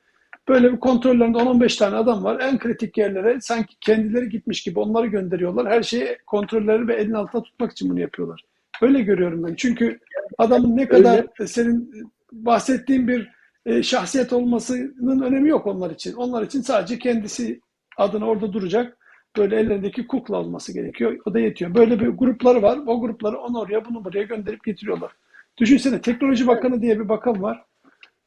Böyle 0.47 0.73
bir 0.73 0.79
kontrollerinde 0.79 1.37
10-15 1.37 1.79
tane 1.79 1.95
adam 1.95 2.23
var. 2.23 2.39
En 2.39 2.59
kritik 2.59 2.97
yerlere 2.97 3.41
sanki 3.41 3.75
kendileri 3.81 4.29
gitmiş 4.29 4.63
gibi 4.63 4.79
onları 4.79 5.07
gönderiyorlar. 5.07 5.71
Her 5.71 5.83
şeyi 5.83 6.17
kontrolleri 6.27 6.87
ve 6.87 6.95
elin 6.95 7.13
altında 7.13 7.43
tutmak 7.43 7.71
için 7.71 7.89
bunu 7.89 7.99
yapıyorlar. 7.99 8.41
Öyle 8.81 9.01
görüyorum 9.01 9.43
ben. 9.43 9.55
Çünkü 9.55 9.99
adamın 10.37 10.77
ne 10.77 10.87
kadar 10.87 11.17
Öyle. 11.17 11.47
senin 11.47 11.91
bahsettiğin 12.31 13.07
bir 13.07 13.29
e, 13.65 13.83
şahsiyet 13.83 14.33
olmasının 14.33 15.21
önemi 15.21 15.49
yok 15.49 15.67
onlar 15.67 15.91
için. 15.91 16.13
Onlar 16.13 16.43
için 16.43 16.61
sadece 16.61 16.99
kendisi 16.99 17.59
adına 17.97 18.25
orada 18.25 18.53
duracak. 18.53 18.97
Böyle 19.37 19.55
ellerindeki 19.55 20.07
kukla 20.07 20.37
olması 20.37 20.73
gerekiyor. 20.73 21.17
O 21.25 21.33
da 21.33 21.39
yetiyor. 21.39 21.75
Böyle 21.75 21.99
bir 21.99 22.07
grupları 22.07 22.61
var. 22.61 22.79
O 22.87 23.01
grupları 23.01 23.37
onu 23.39 23.59
oraya 23.59 23.85
bunu 23.85 24.05
buraya 24.05 24.23
gönderip 24.23 24.63
getiriyorlar. 24.63 25.11
Düşünsene 25.57 26.01
teknoloji 26.01 26.47
bakanı 26.47 26.81
diye 26.81 26.99
bir 26.99 27.09
bakan 27.09 27.41
var. 27.41 27.63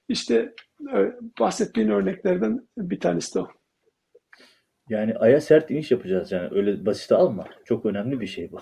İşte 0.09 0.55
e, 0.95 1.13
bahsettiğin 1.41 1.89
örneklerden 1.89 2.69
bir 2.79 3.01
tanesi 3.01 3.35
de 3.35 3.41
o. 3.41 3.49
Yani 4.89 5.15
aya 5.15 5.41
sert 5.41 5.71
iniş 5.71 5.91
yapacağız 5.91 6.33
yani 6.33 6.49
öyle 6.51 6.87
basit 6.87 7.13
alma. 7.13 7.45
Çok 7.65 7.87
önemli 7.87 8.21
bir 8.21 8.27
şey 8.27 8.53
bu. 8.53 8.61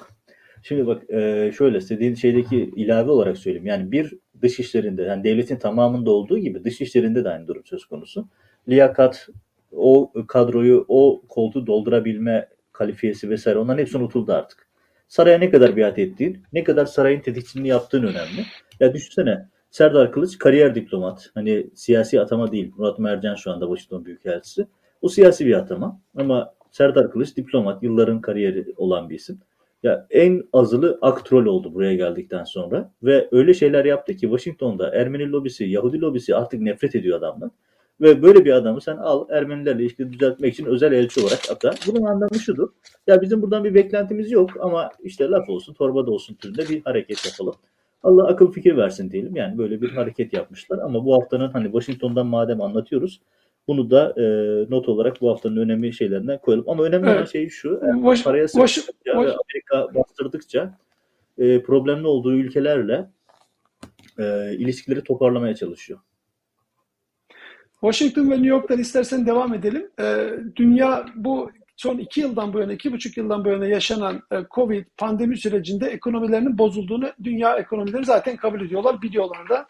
Şimdi 0.62 0.86
bak 0.86 1.10
e, 1.10 1.52
şöyle 1.58 1.78
istediğin 1.78 2.14
şeydeki 2.14 2.72
ilave 2.76 3.10
olarak 3.10 3.38
söyleyeyim. 3.38 3.66
Yani 3.66 3.92
bir 3.92 4.14
dış 4.42 4.60
işlerinde 4.60 5.02
yani 5.02 5.24
devletin 5.24 5.56
tamamında 5.56 6.10
olduğu 6.10 6.38
gibi 6.38 6.64
dış 6.64 6.80
işlerinde 6.80 7.24
de 7.24 7.28
aynı 7.28 7.48
durum 7.48 7.62
söz 7.64 7.86
konusu. 7.86 8.28
Liyakat, 8.68 9.28
o 9.76 10.12
kadroyu, 10.28 10.85
o 10.88 11.23
koltuğu 11.28 11.66
doldurabilme 11.66 12.49
kalifiyesi 12.73 13.30
vesaire 13.30 13.59
onların 13.59 13.78
hepsi 13.78 13.99
unutuldu 13.99 14.33
artık. 14.33 14.66
Saraya 15.09 15.38
ne 15.38 15.50
kadar 15.50 15.76
biat 15.76 15.99
ettiğin, 15.99 16.42
ne 16.52 16.64
kadar 16.64 16.87
sarayın 16.87 17.21
tetikçiliğini 17.21 17.68
yaptığın 17.68 18.02
önemli. 18.02 18.47
Ya 18.80 18.95
düşünsene 18.95 19.49
Serdar 19.71 20.12
Kılıç 20.12 20.38
kariyer 20.38 20.75
diplomat. 20.75 21.30
Hani 21.35 21.71
siyasi 21.75 22.21
atama 22.21 22.52
değil. 22.52 22.73
Murat 22.76 22.99
Mercan 22.99 23.35
şu 23.35 23.50
anda 23.50 23.66
Washington 23.66 24.04
Büyükelçisi. 24.04 24.66
O 25.02 25.09
siyasi 25.09 25.47
bir 25.47 25.54
atama. 25.54 26.00
Ama 26.16 26.54
Serdar 26.71 27.11
Kılıç 27.11 27.37
diplomat, 27.37 27.83
yılların 27.83 28.21
kariyeri 28.21 28.75
olan 28.76 29.11
bir 29.11 29.14
isim. 29.14 29.40
Ya 29.83 30.06
en 30.11 30.42
azılı 30.52 30.99
aktrol 31.02 31.47
oldu 31.47 31.75
buraya 31.75 31.95
geldikten 31.95 32.45
sonra 32.45 32.92
ve 33.02 33.28
öyle 33.33 33.54
şeyler 33.54 33.85
yaptı 33.85 34.12
ki 34.12 34.21
Washington'da 34.21 34.95
Ermeni 34.95 35.30
lobisi, 35.30 35.64
Yahudi 35.64 36.00
lobisi 36.00 36.37
artık 36.37 36.61
nefret 36.61 36.95
ediyor 36.95 37.18
adamdan. 37.18 37.50
Ve 38.00 38.22
böyle 38.22 38.44
bir 38.44 38.52
adamı 38.52 38.80
sen 38.80 38.96
al 38.96 39.26
Ermenilerle 39.30 39.82
ilişki 39.82 40.12
düzeltmek 40.12 40.54
için 40.54 40.64
özel 40.64 40.92
elçi 40.92 41.20
olarak 41.20 41.40
ata. 41.50 41.74
Bunun 41.86 42.02
anlamı 42.02 42.38
şudur. 42.38 42.68
Ya 43.06 43.22
bizim 43.22 43.42
buradan 43.42 43.64
bir 43.64 43.74
beklentimiz 43.74 44.30
yok 44.30 44.50
ama 44.60 44.90
işte 45.02 45.28
laf 45.28 45.48
olsun, 45.48 45.74
torba 45.74 46.06
da 46.06 46.10
olsun 46.10 46.34
türünde 46.34 46.68
bir 46.68 46.82
hareket 46.82 47.26
yapalım. 47.26 47.54
Allah 48.02 48.26
akıl 48.28 48.52
fikir 48.52 48.76
versin 48.76 49.10
diyelim. 49.10 49.36
Yani 49.36 49.58
böyle 49.58 49.82
bir 49.82 49.90
hareket 49.90 50.32
yapmışlar. 50.32 50.78
Ama 50.78 51.04
bu 51.04 51.14
haftanın 51.14 51.48
hani 51.48 51.64
Washington'dan 51.64 52.26
madem 52.26 52.60
anlatıyoruz 52.60 53.20
bunu 53.68 53.90
da 53.90 54.14
e, 54.16 54.24
not 54.70 54.88
olarak 54.88 55.20
bu 55.20 55.30
haftanın 55.30 55.56
önemli 55.56 55.92
şeylerinden 55.92 56.38
koyalım. 56.40 56.64
Ama 56.68 56.82
önemli 56.82 57.06
evet. 57.06 57.16
olan 57.16 57.24
şey 57.24 57.48
şu. 57.48 57.80
Wash, 57.94 58.24
paraya 58.24 58.48
sıkıştıkça 58.48 59.10
ve 59.10 59.14
Amerika 59.14 59.94
bastırdıkça 59.94 60.78
e, 61.38 61.62
problemli 61.62 62.06
olduğu 62.06 62.32
ülkelerle 62.32 63.10
e, 64.18 64.54
ilişkileri 64.54 65.04
toparlamaya 65.04 65.54
çalışıyor. 65.54 65.98
Washington 67.80 68.30
ve 68.30 68.35
New 68.35 68.49
York'tan 68.49 68.78
istersen 68.78 69.26
devam 69.26 69.54
edelim. 69.54 69.90
E, 70.00 70.30
dünya 70.56 71.06
bu 71.14 71.50
son 71.76 71.99
iki 71.99 72.21
yıldan 72.21 72.52
bu 72.52 72.61
yana, 72.61 72.73
iki 72.73 72.92
buçuk 72.92 73.16
yıldan 73.16 73.45
bu 73.45 73.49
yana 73.49 73.66
yaşanan 73.66 74.23
e, 74.33 74.37
Covid 74.54 74.85
pandemi 74.97 75.37
sürecinde 75.37 75.87
ekonomilerinin 75.87 76.59
bozulduğunu 76.59 77.11
dünya 77.25 77.56
ekonomileri 77.56 78.04
zaten 78.04 78.37
kabul 78.37 78.61
ediyorlar, 78.61 79.02
biliyorlar 79.02 79.49
da. 79.49 79.66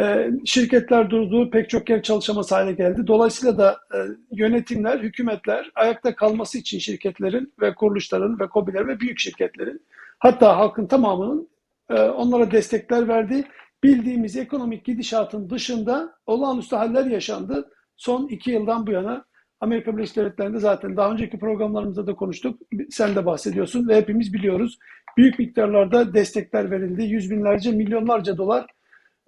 E, 0.00 0.30
şirketler 0.44 1.10
durdu, 1.10 1.50
pek 1.50 1.70
çok 1.70 1.90
yer 1.90 2.02
çalışamaz 2.02 2.52
hale 2.52 2.72
geldi. 2.72 3.06
Dolayısıyla 3.06 3.58
da 3.58 3.78
e, 3.94 3.98
yönetimler, 4.32 4.98
hükümetler 4.98 5.70
ayakta 5.74 6.14
kalması 6.14 6.58
için 6.58 6.78
şirketlerin 6.78 7.52
ve 7.60 7.74
kuruluşların 7.74 8.40
ve 8.40 8.46
kobiler 8.48 8.88
ve 8.88 9.00
büyük 9.00 9.18
şirketlerin 9.18 9.82
hatta 10.18 10.56
halkın 10.56 10.86
tamamının 10.86 11.48
onlara 11.90 12.50
destekler 12.50 13.08
verdi. 13.08 13.44
Bildiğimiz 13.84 14.36
ekonomik 14.36 14.84
gidişatın 14.84 15.50
dışında 15.50 16.14
olağanüstü 16.26 16.76
haller 16.76 17.06
yaşandı. 17.06 17.70
Son 17.96 18.28
iki 18.28 18.50
yıldan 18.50 18.86
bu 18.86 18.90
yana 18.90 19.24
Amerika 19.60 19.96
Birleşik 19.96 20.16
Devletleri'nde 20.16 20.58
zaten 20.58 20.96
daha 20.96 21.12
önceki 21.12 21.38
programlarımızda 21.38 22.06
da 22.06 22.14
konuştuk. 22.14 22.60
Sen 22.90 23.14
de 23.16 23.26
bahsediyorsun 23.26 23.88
ve 23.88 23.96
hepimiz 23.96 24.34
biliyoruz. 24.34 24.78
Büyük 25.16 25.38
miktarlarda 25.38 26.14
destekler 26.14 26.70
verildi. 26.70 27.02
Yüz 27.02 27.30
binlerce, 27.30 27.70
milyonlarca 27.72 28.36
dolar 28.36 28.66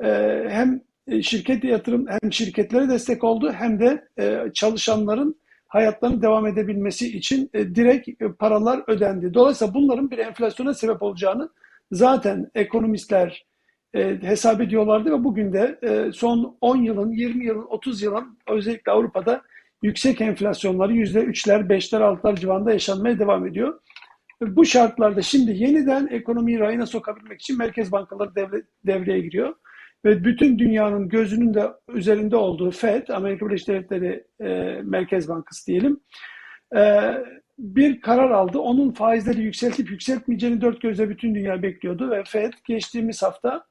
e, 0.04 0.08
hem 0.48 0.80
şirket 1.22 1.64
yatırım 1.64 2.06
hem 2.08 2.32
şirketlere 2.32 2.88
destek 2.88 3.24
oldu 3.24 3.52
hem 3.52 3.80
de 3.80 4.08
e, 4.18 4.52
çalışanların 4.54 5.40
hayatlarının 5.68 6.22
devam 6.22 6.46
edebilmesi 6.46 7.16
için 7.16 7.50
e, 7.54 7.74
direkt 7.74 8.08
paralar 8.38 8.82
ödendi. 8.86 9.34
Dolayısıyla 9.34 9.74
bunların 9.74 10.10
bir 10.10 10.18
enflasyona 10.18 10.74
sebep 10.74 11.02
olacağını 11.02 11.48
zaten 11.92 12.50
ekonomistler 12.54 13.44
hesap 14.22 14.60
ediyorlardı 14.60 15.12
ve 15.12 15.24
bugün 15.24 15.52
de 15.52 15.78
son 16.12 16.56
10 16.60 16.76
yılın, 16.76 17.12
20 17.12 17.44
yılın, 17.44 17.66
30 17.70 18.02
yılın 18.02 18.38
özellikle 18.48 18.92
Avrupa'da 18.92 19.42
yüksek 19.82 20.20
enflasyonları 20.20 20.92
%3'ler, 20.92 21.68
5'ler, 21.68 22.00
6'lar 22.00 22.40
civarında 22.40 22.72
yaşanmaya 22.72 23.18
devam 23.18 23.46
ediyor. 23.46 23.80
Bu 24.40 24.64
şartlarda 24.64 25.22
şimdi 25.22 25.50
yeniden 25.50 26.06
ekonomiyi 26.06 26.58
rayına 26.58 26.86
sokabilmek 26.86 27.40
için 27.40 27.58
merkez 27.58 27.92
bankaları 27.92 28.34
devre, 28.34 28.62
devreye 28.86 29.20
giriyor. 29.20 29.54
Ve 30.04 30.24
bütün 30.24 30.58
dünyanın 30.58 31.08
gözünün 31.08 31.54
de 31.54 31.68
üzerinde 31.88 32.36
olduğu 32.36 32.70
FED, 32.70 33.08
Amerika 33.08 33.46
Birleşik 33.46 33.68
Devletleri 33.68 34.24
e, 34.40 34.80
Merkez 34.82 35.28
Bankası 35.28 35.66
diyelim, 35.66 36.00
e, 36.76 37.12
bir 37.58 38.00
karar 38.00 38.30
aldı. 38.30 38.58
Onun 38.58 38.92
faizleri 38.92 39.40
yükseltip 39.40 39.90
yükseltmeyeceğini 39.90 40.60
dört 40.60 40.80
gözle 40.80 41.08
bütün 41.08 41.34
dünya 41.34 41.62
bekliyordu 41.62 42.10
ve 42.10 42.22
FED 42.26 42.52
geçtiğimiz 42.68 43.22
hafta 43.22 43.64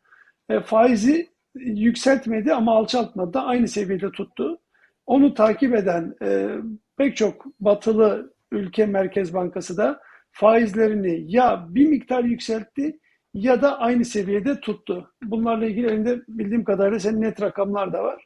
e, 0.49 0.59
faizi 0.59 1.29
yükseltmedi 1.55 2.53
ama 2.53 2.75
alçaltmadı 2.75 3.33
da 3.33 3.45
aynı 3.45 3.67
seviyede 3.67 4.11
tuttu. 4.11 4.59
Onu 5.05 5.33
takip 5.33 5.75
eden 5.75 6.15
e, 6.21 6.49
pek 6.97 7.17
çok 7.17 7.45
batılı 7.59 8.33
ülke 8.51 8.85
Merkez 8.85 9.33
Bankası 9.33 9.77
da 9.77 9.99
faizlerini 10.31 11.23
ya 11.27 11.65
bir 11.69 11.87
miktar 11.87 12.23
yükseltti 12.23 12.99
ya 13.33 13.61
da 13.61 13.79
aynı 13.79 14.05
seviyede 14.05 14.59
tuttu. 14.59 15.11
Bunlarla 15.23 15.65
ilgili 15.65 15.87
elinde 15.87 16.21
bildiğim 16.27 16.63
kadarıyla 16.63 16.99
senin 16.99 17.21
net 17.21 17.41
rakamlar 17.41 17.93
da 17.93 18.03
var. 18.03 18.25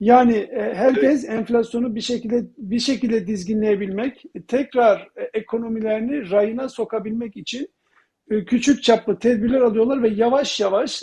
Yani 0.00 0.36
e, 0.36 0.74
herkes 0.74 1.24
evet. 1.24 1.38
enflasyonu 1.38 1.94
bir 1.94 2.00
şekilde 2.00 2.44
bir 2.58 2.78
şekilde 2.78 3.26
dizginleyebilmek, 3.26 4.22
tekrar 4.48 5.08
e, 5.16 5.22
ekonomilerini 5.34 6.30
rayına 6.30 6.68
sokabilmek 6.68 7.36
için 7.36 7.68
küçük 8.28 8.82
çaplı 8.82 9.18
tedbirler 9.18 9.60
alıyorlar 9.60 10.02
ve 10.02 10.08
yavaş 10.08 10.60
yavaş 10.60 11.02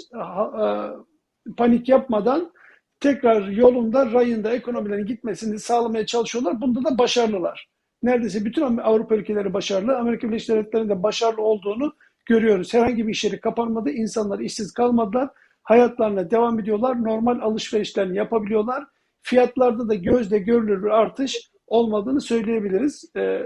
panik 1.58 1.90
yapmadan 1.90 2.52
tekrar 3.00 3.48
yolunda, 3.48 4.12
rayında 4.12 4.52
ekonomilerin 4.52 5.06
gitmesini 5.06 5.60
sağlamaya 5.60 6.06
çalışıyorlar. 6.06 6.62
Bunda 6.62 6.84
da 6.84 6.98
başarılılar. 6.98 7.70
Neredeyse 8.04 8.46
bütün 8.46 8.78
Avrupa 8.78 9.16
ülkeleri 9.16 9.54
başarılı, 9.54 9.98
Amerika 9.98 10.30
Birleşik 10.30 10.50
Devletleri'nin 10.50 10.90
de 10.90 11.04
başarılı 11.04 11.42
olduğunu 11.42 11.94
görüyoruz. 12.26 12.74
Herhangi 12.74 13.08
bir 13.08 13.12
iş 13.12 13.24
yeri 13.24 13.40
kapanmadı, 13.40 13.90
insanlar 13.90 14.40
işsiz 14.40 14.74
kalmadılar, 14.74 15.30
hayatlarına 15.64 16.32
devam 16.32 16.60
ediyorlar, 16.60 17.04
normal 17.04 17.40
alışverişlerini 17.40 18.18
yapabiliyorlar. 18.18 18.84
Fiyatlarda 19.22 19.90
da 19.90 19.96
gözle 19.96 20.40
görülür 20.40 20.84
bir 20.84 20.90
artış 20.90 21.52
olmadığını 21.68 22.22
söyleyebiliriz. 22.22 23.12
Ee, 23.18 23.42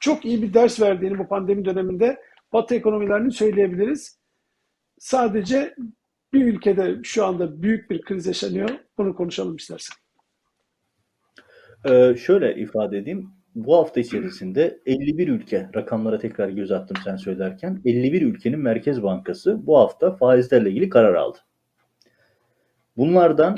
çok 0.00 0.24
iyi 0.24 0.42
bir 0.42 0.54
ders 0.54 0.80
verdiğini 0.80 1.18
bu 1.18 1.28
pandemi 1.28 1.64
döneminde 1.64 2.20
Batı 2.52 2.74
ekonomilerini 2.74 3.32
söyleyebiliriz. 3.32 4.18
Sadece 4.98 5.74
bir 6.32 6.44
ülkede 6.44 6.98
şu 7.02 7.24
anda 7.24 7.62
büyük 7.62 7.90
bir 7.90 8.02
kriz 8.02 8.26
yaşanıyor. 8.26 8.70
Bunu 8.98 9.16
konuşalım 9.16 9.56
istersen. 9.56 9.96
Ee, 11.84 12.16
şöyle 12.16 12.56
ifade 12.56 12.98
edeyim. 12.98 13.30
Bu 13.54 13.76
hafta 13.76 14.00
içerisinde 14.00 14.80
51 14.86 15.28
ülke, 15.28 15.70
rakamlara 15.74 16.18
tekrar 16.18 16.48
göz 16.48 16.72
attım 16.72 16.96
sen 17.04 17.16
söylerken, 17.16 17.80
51 17.84 18.22
ülkenin 18.22 18.58
Merkez 18.58 19.02
Bankası 19.02 19.66
bu 19.66 19.78
hafta 19.78 20.16
faizlerle 20.16 20.70
ilgili 20.70 20.88
karar 20.88 21.14
aldı. 21.14 21.38
Bunlardan 22.96 23.56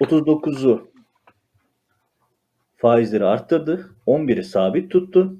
39'u 0.00 0.90
faizleri 2.76 3.24
arttırdı, 3.24 3.90
11'i 4.06 4.44
sabit 4.44 4.90
tuttu, 4.90 5.36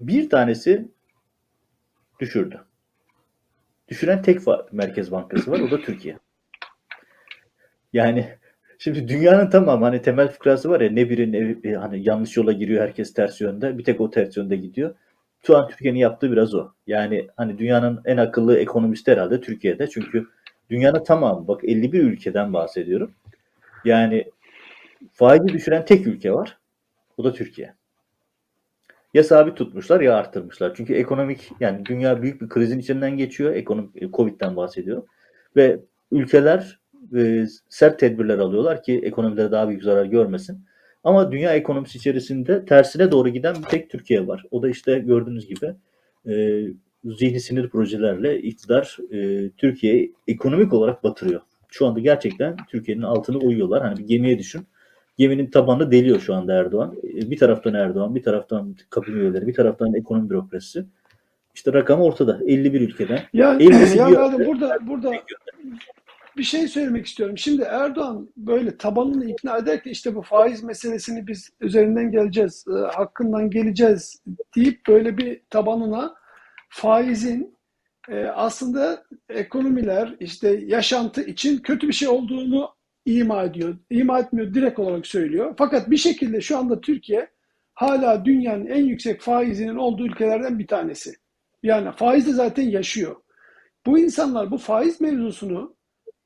bir 0.00 0.30
tanesi 0.30 0.88
düşürdü 2.22 2.64
düşüren 3.92 4.22
tek 4.22 4.38
merkez 4.72 5.12
bankası 5.12 5.50
var. 5.50 5.60
O 5.60 5.70
da 5.70 5.80
Türkiye. 5.80 6.18
Yani 7.92 8.28
şimdi 8.78 9.08
dünyanın 9.08 9.50
tamam 9.50 9.82
hani 9.82 10.02
temel 10.02 10.28
fıkrası 10.28 10.70
var 10.70 10.80
ya 10.80 10.90
ne 10.90 11.10
biri 11.10 11.32
ne 11.32 11.74
hani 11.74 12.08
yanlış 12.08 12.36
yola 12.36 12.52
giriyor 12.52 12.82
herkes 12.82 13.14
ters 13.14 13.40
yönde. 13.40 13.78
Bir 13.78 13.84
tek 13.84 14.00
o 14.00 14.10
ters 14.10 14.36
yönde 14.36 14.56
gidiyor. 14.56 14.94
Şu 15.46 15.56
an 15.56 15.68
Türkiye'nin 15.68 15.98
yaptığı 15.98 16.32
biraz 16.32 16.54
o. 16.54 16.68
Yani 16.86 17.28
hani 17.36 17.58
dünyanın 17.58 18.00
en 18.04 18.16
akıllı 18.16 18.58
ekonomisti 18.58 19.12
herhalde 19.12 19.40
Türkiye'de. 19.40 19.86
Çünkü 19.86 20.26
dünyanın 20.70 21.04
tamamı 21.04 21.48
bak 21.48 21.64
51 21.64 22.00
ülkeden 22.00 22.52
bahsediyorum. 22.52 23.14
Yani 23.84 24.30
faizi 25.12 25.48
düşüren 25.48 25.84
tek 25.84 26.06
ülke 26.06 26.32
var. 26.32 26.58
O 27.16 27.24
da 27.24 27.32
Türkiye. 27.32 27.74
Ya 29.14 29.24
sabit 29.24 29.56
tutmuşlar 29.56 30.00
ya 30.00 30.14
arttırmışlar. 30.16 30.74
Çünkü 30.74 30.94
ekonomik 30.94 31.50
yani 31.60 31.86
dünya 31.86 32.22
büyük 32.22 32.42
bir 32.42 32.48
krizin 32.48 32.78
içinden 32.78 33.16
geçiyor. 33.16 33.54
Ekonomik 33.54 34.12
Covid'den 34.12 34.56
bahsediyorum. 34.56 35.06
Ve 35.56 35.80
ülkeler 36.10 36.80
e, 37.16 37.44
sert 37.68 37.98
tedbirler 37.98 38.38
alıyorlar 38.38 38.82
ki 38.82 39.00
ekonomileri 39.04 39.52
daha 39.52 39.68
büyük 39.68 39.82
zarar 39.82 40.04
görmesin. 40.04 40.64
Ama 41.04 41.32
dünya 41.32 41.54
ekonomisi 41.54 41.98
içerisinde 41.98 42.64
tersine 42.64 43.10
doğru 43.10 43.28
giden 43.28 43.54
bir 43.54 43.68
tek 43.68 43.90
Türkiye 43.90 44.26
var. 44.26 44.44
O 44.50 44.62
da 44.62 44.68
işte 44.68 44.98
gördüğünüz 44.98 45.46
gibi 45.46 45.74
e, 46.28 46.64
zihni 47.04 47.40
sinir 47.40 47.68
projelerle 47.68 48.42
iktidar 48.42 48.98
e, 49.10 49.50
Türkiye'yi 49.50 50.14
ekonomik 50.28 50.72
olarak 50.72 51.04
batırıyor. 51.04 51.40
Şu 51.68 51.86
anda 51.86 52.00
gerçekten 52.00 52.56
Türkiye'nin 52.70 53.02
altını 53.02 53.38
uyuyorlar. 53.38 53.82
Hani 53.82 53.98
bir 53.98 54.06
gemiye 54.06 54.38
düşün. 54.38 54.66
Geminin 55.18 55.50
tabanını 55.50 55.90
deliyor 55.90 56.20
şu 56.20 56.34
anda 56.34 56.54
Erdoğan. 56.54 56.96
E, 57.04 57.30
bir 57.30 57.38
taraftan 57.38 57.74
Erdoğan, 57.74 58.14
bir 58.14 58.22
taraftan 58.22 58.76
kabine 58.90 59.16
üyeleri, 59.16 59.46
bir 59.46 59.54
taraftan 59.54 59.94
ekonomi 59.94 60.30
bürokrasisi. 60.30 60.84
İşte 61.54 61.72
rakam 61.72 62.00
ortada. 62.00 62.40
51 62.46 62.80
ülkeden. 62.80 63.20
Ya, 63.32 63.58
ya 63.94 64.46
burada 64.46 64.78
burada 64.86 65.12
bir 66.36 66.42
şey 66.42 66.68
söylemek 66.68 67.06
istiyorum. 67.06 67.38
Şimdi 67.38 67.62
Erdoğan 67.62 68.28
böyle 68.36 68.76
tabanını 68.76 69.30
ikna 69.30 69.56
ederken 69.56 69.90
işte 69.90 70.14
bu 70.14 70.22
faiz 70.22 70.62
meselesini 70.62 71.26
biz 71.26 71.50
üzerinden 71.60 72.10
geleceğiz, 72.10 72.64
e, 72.68 72.72
hakkından 72.72 73.50
geleceğiz 73.50 74.22
deyip 74.56 74.80
böyle 74.88 75.18
bir 75.18 75.40
tabanına 75.50 76.14
faizin 76.68 77.58
e, 78.08 78.24
aslında 78.24 79.04
ekonomiler 79.28 80.16
işte 80.20 80.60
yaşantı 80.66 81.22
için 81.22 81.58
kötü 81.58 81.88
bir 81.88 81.92
şey 81.92 82.08
olduğunu 82.08 82.74
ima 83.06 83.42
ediyor. 83.42 83.76
İma 83.90 84.18
etmiyor, 84.18 84.54
direkt 84.54 84.78
olarak 84.78 85.06
söylüyor. 85.06 85.54
Fakat 85.58 85.90
bir 85.90 85.96
şekilde 85.96 86.40
şu 86.40 86.58
anda 86.58 86.80
Türkiye 86.80 87.30
hala 87.74 88.24
dünyanın 88.24 88.66
en 88.66 88.84
yüksek 88.84 89.20
faizinin 89.20 89.76
olduğu 89.76 90.06
ülkelerden 90.06 90.58
bir 90.58 90.66
tanesi. 90.66 91.12
Yani 91.62 91.92
faiz 91.96 92.26
de 92.26 92.32
zaten 92.32 92.62
yaşıyor. 92.62 93.16
Bu 93.86 93.98
insanlar 93.98 94.50
bu 94.50 94.58
faiz 94.58 95.00
mevzusunu 95.00 95.76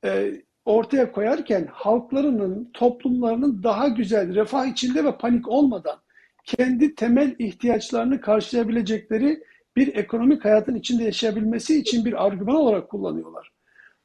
e, 0.04 0.32
ortaya 0.64 1.12
koyarken 1.12 1.68
halklarının, 1.72 2.70
toplumlarının 2.74 3.62
daha 3.62 3.88
güzel, 3.88 4.34
refah 4.34 4.66
içinde 4.66 5.04
ve 5.04 5.18
panik 5.18 5.48
olmadan 5.48 5.98
kendi 6.44 6.94
temel 6.94 7.34
ihtiyaçlarını 7.38 8.20
karşılayabilecekleri 8.20 9.42
bir 9.76 9.94
ekonomik 9.94 10.44
hayatın 10.44 10.74
içinde 10.74 11.04
yaşayabilmesi 11.04 11.78
için 11.78 12.04
bir 12.04 12.26
argüman 12.26 12.56
olarak 12.56 12.88
kullanıyorlar. 12.88 13.55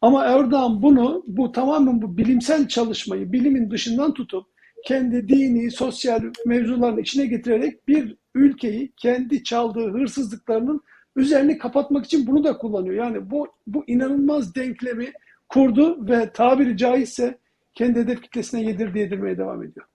Ama 0.02 0.26
Erdoğan 0.26 0.82
bunu, 0.82 1.24
bu 1.28 1.52
tamamen 1.52 2.02
bu 2.02 2.18
bilimsel 2.18 2.68
çalışmayı 2.68 3.32
bilimin 3.32 3.72
dışından 3.72 4.14
tutup 4.14 4.46
kendi 4.86 5.30
dini, 5.30 5.72
sosyal 5.72 6.22
mevzuların 6.46 6.98
içine 6.98 7.26
getirerek 7.26 7.88
bir 7.88 8.16
ülkeyi 8.36 8.92
kendi 8.98 9.44
çaldığı 9.44 9.92
hırsızlıklarının 9.92 10.82
üzerini 11.16 11.58
kapatmak 11.58 12.06
için 12.06 12.28
bunu 12.28 12.44
da 12.44 12.58
kullanıyor. 12.58 12.96
Yani 12.96 13.32
bu 13.32 13.48
bu 13.68 13.84
inanılmaz 13.88 14.56
denklemi 14.56 15.12
kurdu 15.50 16.08
ve 16.10 16.32
tabiri 16.34 16.78
caizse 16.78 17.38
kendi 17.74 18.00
hedef 18.00 18.22
kitlesine 18.22 18.64
yedirdi 18.64 19.00
yedirmeye 19.00 19.38
devam 19.38 19.64
ediyor. 19.64 19.86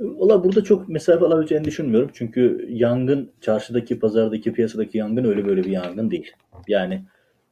Valla 0.00 0.44
burada 0.44 0.64
çok 0.64 0.88
mesafe 0.88 1.24
alabileceğini 1.24 1.64
düşünmüyorum. 1.64 2.10
Çünkü 2.14 2.66
yangın, 2.68 3.32
çarşıdaki, 3.40 3.98
pazardaki, 3.98 4.52
piyasadaki 4.52 4.98
yangın 4.98 5.24
öyle 5.24 5.46
böyle 5.46 5.64
bir 5.64 5.70
yangın 5.70 6.10
değil. 6.10 6.32
Yani 6.68 7.02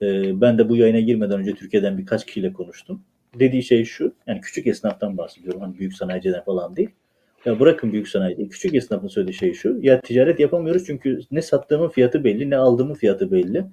e, 0.03 0.41
ben 0.41 0.59
de 0.59 0.69
bu 0.69 0.77
yayına 0.77 1.01
girmeden 1.01 1.41
önce 1.41 1.55
Türkiye'den 1.55 1.99
birkaç 1.99 2.27
kişiyle 2.27 2.53
konuştum. 2.53 3.03
Dediği 3.39 3.63
şey 3.63 3.85
şu, 3.85 4.13
yani 4.27 4.41
küçük 4.41 4.67
esnaftan 4.67 5.19
bahsediyorum. 5.19 5.61
Hani 5.61 5.79
büyük 5.79 5.95
sanayiciden 5.95 6.45
falan 6.45 6.77
değil. 6.77 6.91
Ya 7.45 7.61
bırakın 7.61 7.93
büyük 7.93 8.09
sanayi 8.09 8.49
Küçük 8.49 8.75
esnafın 8.75 9.09
söylediği 9.09 9.35
şey 9.35 9.55
şu. 9.55 9.79
Ya 9.81 10.01
ticaret 10.01 10.41
yapamıyoruz 10.41 10.87
çünkü 10.87 11.21
ne 11.31 11.43
sattığımın 11.43 11.89
fiyatı 11.89 12.25
belli, 12.25 12.51
ne 12.51 12.57
aldığımın 12.57 12.95
fiyatı 12.95 13.33
belli. 13.33 13.65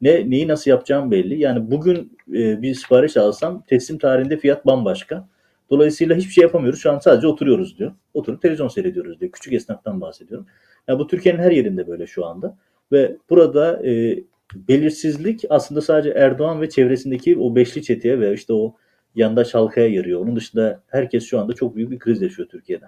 Ne 0.00 0.30
neyi 0.30 0.48
nasıl 0.48 0.70
yapacağım 0.70 1.10
belli. 1.10 1.40
Yani 1.40 1.70
bugün 1.70 2.16
e, 2.34 2.62
bir 2.62 2.74
sipariş 2.74 3.16
alsam 3.16 3.62
teslim 3.66 3.98
tarihinde 3.98 4.36
fiyat 4.36 4.66
bambaşka. 4.66 5.28
Dolayısıyla 5.70 6.16
hiçbir 6.16 6.32
şey 6.32 6.42
yapamıyoruz. 6.42 6.80
Şu 6.80 6.92
an 6.92 6.98
sadece 6.98 7.26
oturuyoruz 7.26 7.78
diyor. 7.78 7.92
Oturup 8.14 8.42
televizyon 8.42 8.68
seyrediyoruz 8.68 9.20
diyor. 9.20 9.32
Küçük 9.32 9.52
esnaftan 9.52 10.00
bahsediyorum. 10.00 10.46
Yani 10.88 10.98
bu 10.98 11.06
Türkiye'nin 11.06 11.38
her 11.38 11.50
yerinde 11.50 11.86
böyle 11.86 12.06
şu 12.06 12.26
anda. 12.26 12.56
Ve 12.92 13.16
burada 13.30 13.86
e, 13.86 14.18
belirsizlik 14.54 15.44
aslında 15.50 15.80
sadece 15.80 16.10
Erdoğan 16.10 16.60
ve 16.60 16.68
çevresindeki 16.68 17.38
o 17.38 17.56
beşli 17.56 17.82
çeteye 17.82 18.20
ve 18.20 18.34
işte 18.34 18.52
o 18.52 18.76
yandaş 19.14 19.54
halkaya 19.54 19.88
yarıyor. 19.88 20.20
Onun 20.20 20.36
dışında 20.36 20.82
herkes 20.86 21.26
şu 21.26 21.40
anda 21.40 21.52
çok 21.52 21.76
büyük 21.76 21.90
bir 21.90 21.98
kriz 21.98 22.22
yaşıyor 22.22 22.48
Türkiye'de. 22.48 22.86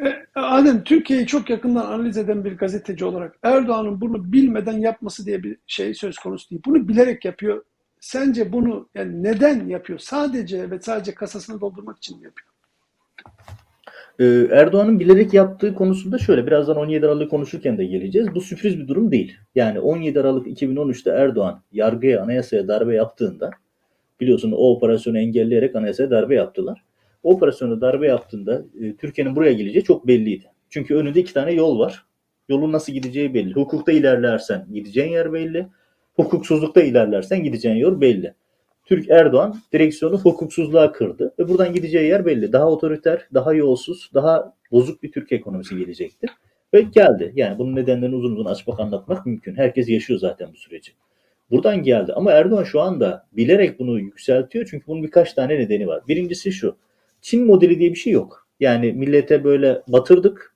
E, 0.00 0.40
Adem, 0.40 0.84
Türkiye'yi 0.84 1.26
çok 1.26 1.50
yakından 1.50 1.86
analiz 1.86 2.16
eden 2.16 2.44
bir 2.44 2.56
gazeteci 2.56 3.04
olarak 3.04 3.38
Erdoğan'ın 3.42 4.00
bunu 4.00 4.32
bilmeden 4.32 4.78
yapması 4.78 5.26
diye 5.26 5.42
bir 5.42 5.56
şey 5.66 5.94
söz 5.94 6.18
konusu 6.18 6.50
değil. 6.50 6.62
Bunu 6.64 6.88
bilerek 6.88 7.24
yapıyor. 7.24 7.64
Sence 8.00 8.52
bunu 8.52 8.88
yani 8.94 9.22
neden 9.22 9.68
yapıyor? 9.68 9.98
Sadece 9.98 10.70
ve 10.70 10.80
sadece 10.80 11.14
kasasını 11.14 11.60
doldurmak 11.60 11.98
için 11.98 12.18
mi 12.18 12.24
yapıyor? 12.24 12.50
Ee, 14.20 14.48
Erdoğan'ın 14.50 15.00
bilerek 15.00 15.34
yaptığı 15.34 15.74
konusunda 15.74 16.18
şöyle 16.18 16.46
birazdan 16.46 16.76
17 16.76 17.06
Aralık 17.06 17.30
konuşurken 17.30 17.78
de 17.78 17.84
geleceğiz. 17.84 18.34
Bu 18.34 18.40
sürpriz 18.40 18.78
bir 18.78 18.88
durum 18.88 19.10
değil. 19.12 19.36
Yani 19.54 19.80
17 19.80 20.20
Aralık 20.20 20.46
2013'te 20.46 21.10
Erdoğan 21.10 21.62
yargıya, 21.72 22.22
anayasaya 22.22 22.68
darbe 22.68 22.94
yaptığında 22.94 23.50
biliyorsun 24.20 24.52
o 24.52 24.70
operasyonu 24.70 25.18
engelleyerek 25.18 25.76
anayasaya 25.76 26.10
darbe 26.10 26.34
yaptılar 26.34 26.84
operasyonu 27.22 27.80
darbe 27.80 28.06
yaptığında 28.06 28.64
e, 28.80 28.96
Türkiye'nin 28.96 29.36
buraya 29.36 29.52
geleceği 29.52 29.84
çok 29.84 30.06
belliydi. 30.06 30.44
Çünkü 30.70 30.94
önünde 30.94 31.20
iki 31.20 31.34
tane 31.34 31.52
yol 31.52 31.78
var. 31.78 32.06
Yolun 32.48 32.72
nasıl 32.72 32.92
gideceği 32.92 33.34
belli. 33.34 33.54
Hukukta 33.54 33.92
ilerlersen 33.92 34.66
gideceğin 34.72 35.12
yer 35.12 35.32
belli. 35.32 35.66
Hukuksuzlukta 36.14 36.82
ilerlersen 36.82 37.42
gideceğin 37.42 37.76
yol 37.76 38.00
belli. 38.00 38.34
Türk 38.90 39.10
Erdoğan 39.10 39.56
direksiyonu 39.72 40.18
hukuksuzluğa 40.18 40.92
kırdı 40.92 41.34
ve 41.38 41.48
buradan 41.48 41.72
gideceği 41.72 42.08
yer 42.08 42.26
belli. 42.26 42.52
Daha 42.52 42.70
otoriter, 42.70 43.28
daha 43.34 43.54
yolsuz, 43.54 44.10
daha 44.14 44.54
bozuk 44.72 45.02
bir 45.02 45.12
Türk 45.12 45.32
ekonomisi 45.32 45.76
gelecekti. 45.76 46.26
Ve 46.74 46.80
geldi. 46.80 47.32
Yani 47.34 47.58
bunun 47.58 47.76
nedenlerini 47.76 48.16
uzun 48.16 48.32
uzun 48.32 48.44
açmak 48.44 48.80
anlatmak 48.80 49.26
mümkün. 49.26 49.54
Herkes 49.56 49.88
yaşıyor 49.88 50.20
zaten 50.20 50.48
bu 50.52 50.56
süreci. 50.56 50.92
Buradan 51.50 51.82
geldi. 51.82 52.12
Ama 52.12 52.32
Erdoğan 52.32 52.64
şu 52.64 52.80
anda 52.80 53.26
bilerek 53.32 53.78
bunu 53.78 54.00
yükseltiyor. 54.00 54.68
Çünkü 54.70 54.86
bunun 54.86 55.02
birkaç 55.02 55.34
tane 55.34 55.58
nedeni 55.58 55.86
var. 55.86 56.02
Birincisi 56.08 56.52
şu. 56.52 56.76
Çin 57.20 57.46
modeli 57.46 57.78
diye 57.78 57.90
bir 57.90 57.98
şey 57.98 58.12
yok. 58.12 58.46
Yani 58.60 58.92
millete 58.92 59.44
böyle 59.44 59.82
batırdık. 59.88 60.54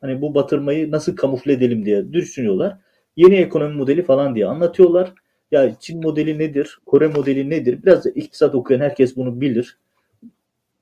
Hani 0.00 0.20
bu 0.20 0.34
batırmayı 0.34 0.90
nasıl 0.90 1.16
kamufle 1.16 1.52
edelim 1.52 1.84
diye 1.84 2.12
düşünüyorlar. 2.12 2.76
Yeni 3.16 3.36
ekonomi 3.36 3.74
modeli 3.74 4.02
falan 4.02 4.34
diye 4.34 4.46
anlatıyorlar. 4.46 5.12
Ya 5.50 5.76
Çin 5.80 6.02
modeli 6.02 6.38
nedir? 6.38 6.78
Kore 6.86 7.06
modeli 7.06 7.50
nedir? 7.50 7.82
Biraz 7.82 8.04
da 8.04 8.10
iktisat 8.10 8.54
okuyan 8.54 8.80
herkes 8.80 9.16
bunu 9.16 9.40
bilir. 9.40 9.78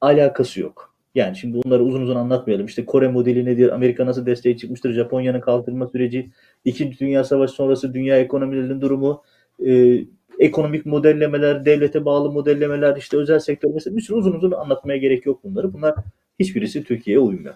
Alakası 0.01 0.61
yok. 0.61 0.95
Yani 1.15 1.37
şimdi 1.37 1.63
bunları 1.65 1.83
uzun 1.85 2.03
uzun 2.03 2.17
anlatmayalım. 2.17 2.67
İşte 2.67 2.85
Kore 2.87 3.09
modeli 3.09 3.45
nedir? 3.45 3.69
Amerika 3.75 4.07
nasıl 4.07 4.27
desteği 4.27 4.57
çıkmıştır? 4.59 4.93
Japonya'nın 4.93 5.41
kaldırma 5.41 5.87
süreci, 5.89 6.31
İkinci 6.65 6.99
Dünya 6.99 7.25
Savaşı 7.25 7.55
sonrası 7.55 7.95
dünya 7.95 8.19
ekonomilerinin 8.19 8.81
durumu, 8.81 9.23
e, 9.67 10.01
ekonomik 10.39 10.87
modellemeler, 10.87 11.65
devlete 11.65 12.05
bağlı 12.05 12.33
modellemeler, 12.33 12.97
işte 12.97 13.17
özel 13.17 13.39
sektör 13.39 13.71
mesela 13.75 13.97
bir 13.97 14.03
sürü 14.03 14.17
uzun 14.17 14.33
uzun 14.33 14.53
anlatmaya 14.53 14.99
gerek 14.99 15.27
yok 15.27 15.45
bunları. 15.45 15.73
Bunlar 15.73 15.95
hiçbirisi 16.41 16.85
Türkiye'ye 16.85 17.21
uymuyor. 17.21 17.55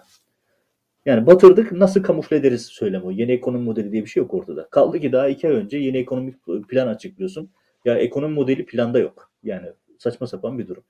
Yani 1.05 1.27
batırdık 1.27 1.71
nasıl 1.71 2.03
kamufle 2.03 2.35
ederiz 2.35 2.65
söylemi 2.65 3.05
o. 3.05 3.11
Yeni 3.11 3.31
ekonomi 3.31 3.63
modeli 3.63 3.91
diye 3.91 4.03
bir 4.03 4.09
şey 4.09 4.23
yok 4.23 4.33
ortada. 4.33 4.67
Kaldı 4.69 4.99
ki 4.99 5.11
daha 5.11 5.29
iki 5.29 5.47
ay 5.47 5.53
önce 5.53 5.77
yeni 5.77 5.97
ekonomik 5.97 6.35
plan 6.69 6.87
açıklıyorsun. 6.87 7.49
Ya 7.85 7.97
ekonomi 7.97 8.33
modeli 8.33 8.65
planda 8.65 8.99
yok. 8.99 9.31
Yani 9.43 9.67
saçma 9.97 10.27
sapan 10.27 10.59
bir 10.59 10.67
durum. 10.67 10.83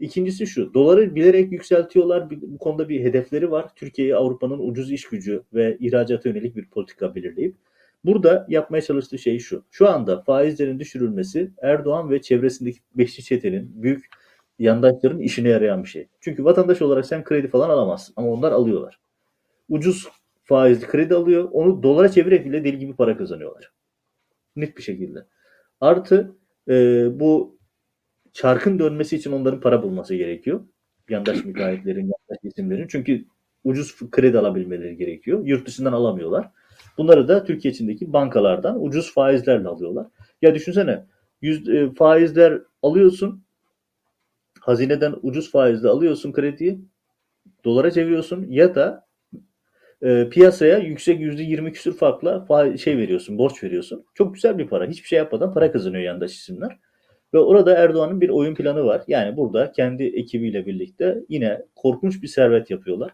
İkincisi 0.00 0.46
şu, 0.46 0.74
doları 0.74 1.14
bilerek 1.14 1.52
yükseltiyorlar. 1.52 2.30
Bu 2.30 2.58
konuda 2.58 2.88
bir 2.88 3.00
hedefleri 3.00 3.50
var. 3.50 3.66
Türkiye'yi 3.76 4.16
Avrupa'nın 4.16 4.58
ucuz 4.58 4.92
iş 4.92 5.08
gücü 5.08 5.42
ve 5.54 5.76
ihracata 5.80 6.28
yönelik 6.28 6.56
bir 6.56 6.68
politika 6.68 7.14
belirleyip 7.14 7.54
Burada 8.04 8.46
yapmaya 8.48 8.82
çalıştığı 8.82 9.18
şey 9.18 9.38
şu. 9.38 9.64
Şu 9.70 9.88
anda 9.88 10.20
faizlerin 10.22 10.78
düşürülmesi 10.78 11.50
Erdoğan 11.62 12.10
ve 12.10 12.22
çevresindeki 12.22 12.78
beşli 12.94 13.22
çetenin 13.22 13.82
büyük 13.82 14.04
yandaşların 14.58 15.20
işine 15.20 15.48
yarayan 15.48 15.82
bir 15.82 15.88
şey. 15.88 16.08
Çünkü 16.20 16.44
vatandaş 16.44 16.82
olarak 16.82 17.06
sen 17.06 17.24
kredi 17.24 17.48
falan 17.48 17.70
alamazsın 17.70 18.14
ama 18.16 18.28
onlar 18.28 18.52
alıyorlar. 18.52 18.98
Ucuz 19.68 20.08
faizli 20.44 20.86
kredi 20.86 21.14
alıyor. 21.14 21.48
Onu 21.52 21.82
dolara 21.82 22.08
çevirerek 22.08 22.46
bile 22.46 22.64
deli 22.64 22.78
gibi 22.78 22.96
para 22.96 23.16
kazanıyorlar. 23.16 23.72
Net 24.56 24.76
bir 24.76 24.82
şekilde. 24.82 25.26
Artı 25.80 26.36
e, 26.68 26.74
bu 27.20 27.58
çarkın 28.32 28.78
dönmesi 28.78 29.16
için 29.16 29.32
onların 29.32 29.60
para 29.60 29.82
bulması 29.82 30.14
gerekiyor. 30.14 30.64
Yandaş 31.08 31.36
müteahhitlerin, 31.44 32.00
yandaş 32.00 32.38
isimlerin. 32.42 32.88
Çünkü 32.88 33.24
ucuz 33.64 34.10
kredi 34.10 34.38
alabilmeleri 34.38 34.96
gerekiyor. 34.96 35.46
Yurt 35.46 35.66
dışından 35.66 35.92
alamıyorlar. 35.92 36.50
Bunları 36.98 37.28
da 37.28 37.44
Türkiye 37.44 37.72
içindeki 37.72 38.12
bankalardan 38.12 38.84
ucuz 38.84 39.14
faizlerle 39.14 39.68
alıyorlar. 39.68 40.06
Ya 40.42 40.54
düşünsene 40.54 41.04
yüz, 41.42 41.68
e, 41.68 41.94
faizler 41.94 42.62
alıyorsun. 42.82 43.44
Hazineden 44.60 45.14
ucuz 45.22 45.50
faizle 45.50 45.88
alıyorsun 45.88 46.32
krediyi. 46.32 46.80
Dolara 47.64 47.90
çeviriyorsun 47.90 48.46
ya 48.48 48.74
da 48.74 49.03
e, 50.04 50.28
piyasaya 50.28 50.78
yüksek 50.78 51.20
yüzde 51.20 51.42
yirmi 51.42 51.72
küsür 51.72 51.96
farkla 51.96 52.46
fa- 52.48 52.78
şey 52.78 52.98
veriyorsun, 52.98 53.38
borç 53.38 53.64
veriyorsun. 53.64 54.04
Çok 54.14 54.34
güzel 54.34 54.58
bir 54.58 54.66
para. 54.66 54.86
Hiçbir 54.86 55.08
şey 55.08 55.18
yapmadan 55.18 55.54
para 55.54 55.72
kazanıyor 55.72 56.02
yandaş 56.02 56.32
isimler. 56.32 56.78
Ve 57.34 57.38
orada 57.38 57.76
Erdoğan'ın 57.76 58.20
bir 58.20 58.28
oyun 58.28 58.54
planı 58.54 58.84
var. 58.84 59.02
Yani 59.08 59.36
burada 59.36 59.72
kendi 59.72 60.04
ekibiyle 60.04 60.66
birlikte 60.66 61.18
yine 61.28 61.62
korkunç 61.76 62.22
bir 62.22 62.28
servet 62.28 62.70
yapıyorlar. 62.70 63.10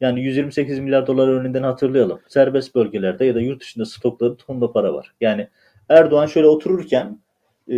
Yani 0.00 0.22
128 0.24 0.78
milyar 0.78 1.06
dolar 1.06 1.28
örneğinden 1.28 1.62
hatırlayalım. 1.62 2.20
Serbest 2.28 2.74
bölgelerde 2.74 3.24
ya 3.24 3.34
da 3.34 3.40
yurt 3.40 3.60
dışında 3.60 3.84
stokları 3.84 4.36
tonla 4.36 4.72
para 4.72 4.94
var. 4.94 5.14
Yani 5.20 5.48
Erdoğan 5.88 6.26
şöyle 6.26 6.46
otururken 6.46 7.20
e, 7.70 7.76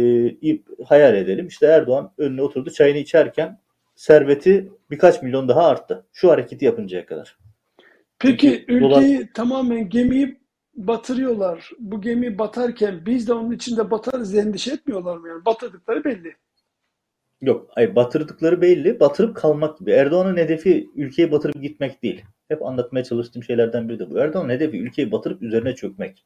hayal 0.85 1.15
edelim. 1.15 1.47
İşte 1.47 1.67
Erdoğan 1.67 2.13
önüne 2.19 2.43
oturdu 2.43 2.71
çayını 2.71 2.99
içerken 2.99 3.59
serveti 3.95 4.73
birkaç 4.91 5.23
milyon 5.23 5.49
daha 5.49 5.67
arttı. 5.67 6.07
Şu 6.13 6.31
hareketi 6.31 6.65
yapıncaya 6.65 7.07
kadar. 7.07 7.37
Peki 8.19 8.65
Çünkü 8.69 8.81
dolar- 8.81 9.03
ülkeyi 9.03 9.33
tamamen 9.35 9.89
gemiyi 9.89 10.41
batırıyorlar. 10.75 11.71
Bu 11.79 12.01
gemi 12.01 12.39
batarken 12.39 13.07
biz 13.07 13.29
de 13.29 13.33
onun 13.33 13.53
içinde 13.53 13.91
batarız 13.91 14.35
endişe 14.35 14.73
etmiyorlar 14.73 15.17
mı 15.17 15.29
yani? 15.29 15.45
Batırdıkları 15.45 16.05
belli. 16.05 16.35
Yok, 17.41 17.71
hayır 17.71 17.97
batırdıkları 17.97 18.61
belli. 18.61 19.01
Batırıp 19.01 19.37
kalmak 19.37 19.79
gibi. 19.79 19.91
Erdoğan'ın 19.91 20.37
hedefi 20.37 20.91
ülkeyi 20.97 21.33
batırıp 21.33 21.63
gitmek 21.63 22.03
değil. 22.03 22.25
Hep 22.49 22.63
anlatmaya 22.63 23.05
çalıştığım 23.05 23.43
şeylerden 23.43 23.89
biri 23.89 23.99
de 23.99 24.11
bu. 24.11 24.19
Erdoğan'ın 24.19 24.49
hedefi 24.51 24.79
ülkeyi 24.79 25.13
batırıp 25.13 25.43
üzerine 25.43 25.75
çökmek. 25.75 26.25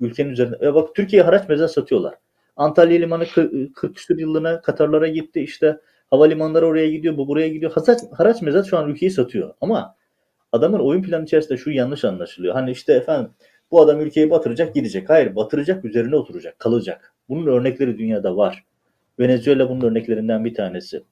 Ülkenin 0.00 0.30
üzerine. 0.30 0.56
Ya 0.60 0.74
bak 0.74 0.94
Türkiye 0.94 1.22
haraç 1.22 1.48
mezar 1.48 1.68
satıyorlar. 1.68 2.14
Antalya 2.56 2.98
Limanı 2.98 3.26
40 3.26 3.76
40 3.76 3.96
küsur 3.96 4.18
yıllığına 4.18 4.62
Katarlara 4.62 5.08
gitti. 5.08 5.40
İşte 5.40 5.80
havalimanları 6.10 6.66
oraya 6.66 6.90
gidiyor. 6.90 7.16
Bu 7.16 7.28
buraya 7.28 7.48
gidiyor. 7.48 7.72
Haraç, 7.72 7.98
haraç 8.18 8.42
mezar 8.42 8.64
şu 8.64 8.78
an 8.78 8.90
ülkeyi 8.90 9.10
satıyor. 9.10 9.54
Ama 9.60 9.94
adamın 10.52 10.78
oyun 10.78 11.02
planı 11.02 11.24
içerisinde 11.24 11.58
şu 11.58 11.70
yanlış 11.70 12.04
anlaşılıyor. 12.04 12.54
Hani 12.54 12.70
işte 12.70 12.92
efendim 12.92 13.30
bu 13.70 13.80
adam 13.80 14.00
ülkeyi 14.00 14.30
batıracak 14.30 14.74
gidecek. 14.74 15.10
Hayır 15.10 15.36
batıracak 15.36 15.84
üzerine 15.84 16.16
oturacak. 16.16 16.58
Kalacak. 16.58 17.14
Bunun 17.28 17.46
örnekleri 17.46 17.98
dünyada 17.98 18.36
var. 18.36 18.64
Venezuela 19.18 19.70
bunun 19.70 19.80
örneklerinden 19.80 20.44
bir 20.44 20.54
tanesi. 20.54 21.02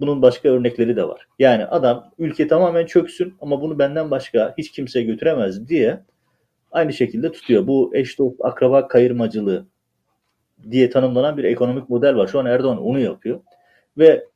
Bunun 0.00 0.22
başka 0.22 0.48
örnekleri 0.48 0.96
de 0.96 1.08
var. 1.08 1.26
Yani 1.38 1.64
adam 1.66 2.10
ülke 2.18 2.48
tamamen 2.48 2.86
çöksün 2.86 3.34
ama 3.40 3.62
bunu 3.62 3.78
benden 3.78 4.10
başka 4.10 4.54
hiç 4.58 4.70
kimse 4.72 5.02
götüremez 5.02 5.68
diye 5.68 6.00
aynı 6.72 6.92
şekilde 6.92 7.32
tutuyor. 7.32 7.66
Bu 7.66 7.90
eş 7.94 8.18
dost 8.18 8.36
akraba 8.40 8.88
kayırmacılığı 8.88 9.66
diye 10.70 10.90
tanımlanan 10.90 11.36
bir 11.36 11.44
ekonomik 11.44 11.88
model 11.88 12.16
var. 12.16 12.26
Şu 12.26 12.38
an 12.38 12.46
Erdoğan 12.46 12.82
onu 12.82 13.00
yapıyor. 13.00 13.40
Ve 13.98 14.26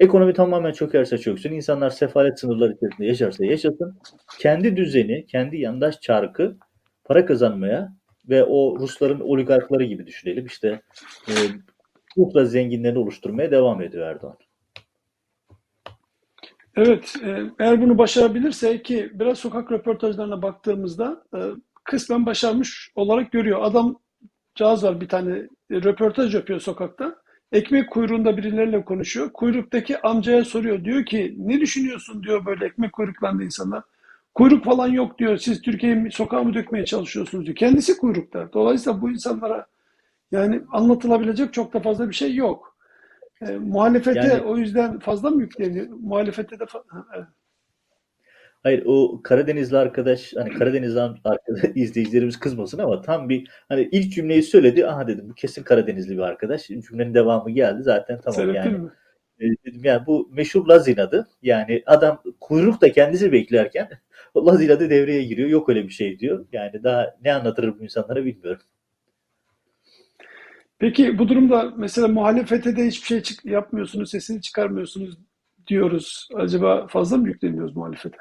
ekonomi 0.00 0.34
tamamen 0.34 0.72
çökerse 0.72 1.18
çöksün, 1.18 1.52
insanlar 1.52 1.90
sefalet 1.90 2.40
sınırları 2.40 2.72
içerisinde 2.72 3.06
yaşarsa 3.06 3.44
yaşasın, 3.44 3.98
kendi 4.38 4.76
düzeni, 4.76 5.26
kendi 5.26 5.56
yandaş 5.56 6.00
çarkı 6.00 6.56
para 7.04 7.26
kazanmaya 7.26 7.92
ve 8.28 8.44
o 8.44 8.76
Rusların 8.80 9.20
oligarkları 9.20 9.84
gibi 9.84 10.06
düşünelim. 10.06 10.46
İşte 10.46 10.82
e, 11.28 11.32
ultra 12.16 12.44
zenginlerini 12.44 12.98
oluşturmaya 12.98 13.50
devam 13.50 13.82
ediyor 13.82 14.06
Erdoğan. 14.06 14.36
Evet, 16.76 17.14
e, 17.24 17.42
eğer 17.58 17.82
bunu 17.82 17.98
başarabilirse 17.98 18.82
ki 18.82 19.10
biraz 19.14 19.38
sokak 19.38 19.72
röportajlarına 19.72 20.42
baktığımızda 20.42 21.24
e, 21.36 21.38
kısmen 21.84 22.26
başarmış 22.26 22.92
olarak 22.94 23.32
görüyor. 23.32 23.58
Adam 23.62 24.00
cağız 24.54 24.84
var 24.84 25.00
bir 25.00 25.08
tane 25.08 25.38
e, 25.38 25.48
röportaj 25.70 26.34
yapıyor 26.34 26.60
sokakta. 26.60 27.16
Ekmek 27.52 27.90
kuyruğunda 27.90 28.36
birileriyle 28.36 28.84
konuşuyor. 28.84 29.32
Kuyruktaki 29.32 30.00
amcaya 30.00 30.44
soruyor. 30.44 30.84
Diyor 30.84 31.04
ki 31.04 31.34
ne 31.38 31.60
düşünüyorsun 31.60 32.22
diyor 32.22 32.46
böyle 32.46 32.64
ekmek 32.66 32.92
kuyruklarında 32.92 33.42
insanlar. 33.42 33.82
Kuyruk 34.34 34.64
falan 34.64 34.88
yok 34.88 35.18
diyor. 35.18 35.36
Siz 35.36 35.62
Türkiye'yi 35.62 36.12
sokağa 36.12 36.42
mı 36.42 36.54
dökmeye 36.54 36.84
çalışıyorsunuz 36.84 37.46
diyor. 37.46 37.56
Kendisi 37.56 37.98
kuyrukta. 37.98 38.48
Dolayısıyla 38.52 39.00
bu 39.00 39.10
insanlara 39.10 39.66
yani 40.32 40.60
anlatılabilecek 40.72 41.52
çok 41.52 41.72
da 41.74 41.80
fazla 41.80 42.08
bir 42.08 42.14
şey 42.14 42.34
yok. 42.34 42.76
E, 43.42 43.50
muhalefete 43.56 44.18
Yani- 44.20 44.42
o 44.42 44.56
yüzden 44.56 44.98
fazla 44.98 45.30
mı 45.30 45.40
yükleniyor? 45.42 45.86
Muhalefete 46.00 46.58
de 46.58 46.64
fa-. 46.64 47.26
Hayır 48.62 48.82
o 48.86 49.20
Karadenizli 49.22 49.76
arkadaş 49.76 50.32
hani 50.36 50.50
Karadenizli 50.50 51.00
arkadaş 51.00 51.40
izleyicilerimiz 51.74 52.38
kızmasın 52.38 52.78
ama 52.78 53.02
tam 53.02 53.28
bir 53.28 53.48
hani 53.68 53.88
ilk 53.92 54.12
cümleyi 54.12 54.42
söyledi. 54.42 54.86
Aha 54.86 55.08
dedim 55.08 55.28
bu 55.30 55.34
kesin 55.34 55.62
Karadenizli 55.62 56.14
bir 56.16 56.22
arkadaş. 56.22 56.66
Cümlenin 56.66 57.14
devamı 57.14 57.50
geldi 57.50 57.82
zaten 57.82 58.20
tamam 58.20 58.40
Sebep 58.40 58.54
yani. 58.54 58.78
mi? 58.78 58.90
E, 59.40 59.44
dedim 59.44 59.80
yani 59.84 60.06
bu 60.06 60.28
meşhur 60.32 60.66
Laz 60.66 60.88
inadı. 60.88 61.28
Yani 61.42 61.82
adam 61.86 62.22
kuyruk 62.40 62.80
da 62.80 62.92
kendisi 62.92 63.32
beklerken 63.32 63.88
o 64.34 64.46
Laz 64.46 64.62
inadı 64.62 64.90
devreye 64.90 65.22
giriyor. 65.22 65.48
Yok 65.48 65.68
öyle 65.68 65.84
bir 65.84 65.92
şey 65.92 66.18
diyor. 66.18 66.46
Yani 66.52 66.84
daha 66.84 67.16
ne 67.24 67.34
anlatır 67.34 67.78
bu 67.78 67.82
insanlara 67.82 68.24
bilmiyorum. 68.24 68.62
Peki 70.78 71.18
bu 71.18 71.28
durumda 71.28 71.72
mesela 71.76 72.08
muhalefete 72.08 72.76
de 72.76 72.86
hiçbir 72.86 73.06
şey 73.06 73.22
çık- 73.22 73.44
yapmıyorsunuz, 73.44 74.10
sesini 74.10 74.42
çıkarmıyorsunuz 74.42 75.18
diyoruz. 75.66 76.28
Acaba 76.34 76.86
fazla 76.86 77.16
mı 77.16 77.28
yükleniyoruz 77.28 77.76
muhalefete? 77.76 78.18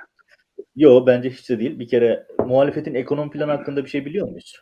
Yo 0.75 1.05
bence 1.07 1.29
hiç 1.29 1.49
de 1.49 1.59
değil. 1.59 1.79
Bir 1.79 1.87
kere 1.87 2.27
muhalefetin 2.45 2.93
ekonomi 2.93 3.31
planı 3.31 3.51
hakkında 3.51 3.85
bir 3.85 3.89
şey 3.89 4.05
biliyor 4.05 4.27
muyuz? 4.27 4.55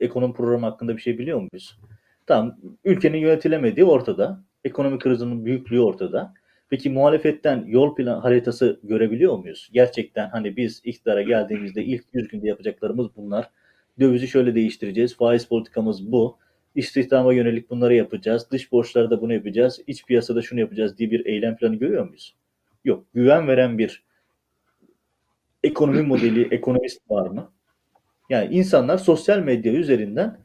Ekonomi 0.00 0.34
programı 0.34 0.66
hakkında 0.66 0.96
bir 0.96 1.02
şey 1.02 1.18
biliyor 1.18 1.38
muyuz? 1.38 1.78
Tamam, 2.26 2.56
ülkenin 2.84 3.18
yönetilemediği 3.18 3.86
ortada. 3.86 4.44
Ekonomik 4.64 5.00
krizinin 5.00 5.44
büyüklüğü 5.44 5.80
ortada. 5.80 6.34
Peki 6.70 6.90
muhalefetten 6.90 7.64
yol 7.66 7.94
plan 7.94 8.20
haritası 8.20 8.80
görebiliyor 8.82 9.38
muyuz? 9.38 9.70
Gerçekten 9.72 10.28
hani 10.28 10.56
biz 10.56 10.80
iktidara 10.84 11.22
geldiğimizde 11.22 11.84
ilk 11.84 12.04
100 12.12 12.28
günde 12.28 12.48
yapacaklarımız 12.48 13.16
bunlar. 13.16 13.50
Dövizi 14.00 14.28
şöyle 14.28 14.54
değiştireceğiz. 14.54 15.16
Faiz 15.16 15.46
politikamız 15.46 16.12
bu. 16.12 16.38
İstihdama 16.74 17.32
yönelik 17.32 17.70
bunları 17.70 17.94
yapacağız. 17.94 18.50
Dış 18.50 18.72
borçlarda 18.72 19.20
bunu 19.20 19.32
yapacağız. 19.32 19.80
İç 19.86 20.06
piyasada 20.06 20.42
şunu 20.42 20.60
yapacağız 20.60 20.98
diye 20.98 21.10
bir 21.10 21.26
eylem 21.26 21.56
planı 21.56 21.76
görüyor 21.76 22.06
muyuz? 22.06 22.34
Yok. 22.84 23.04
Güven 23.14 23.48
veren 23.48 23.78
bir 23.78 24.04
ekonomi 25.64 26.02
modeli, 26.02 26.54
ekonomist 26.54 27.10
var 27.10 27.26
mı? 27.26 27.52
Yani 28.30 28.54
insanlar 28.54 28.98
sosyal 28.98 29.38
medya 29.38 29.72
üzerinden 29.72 30.38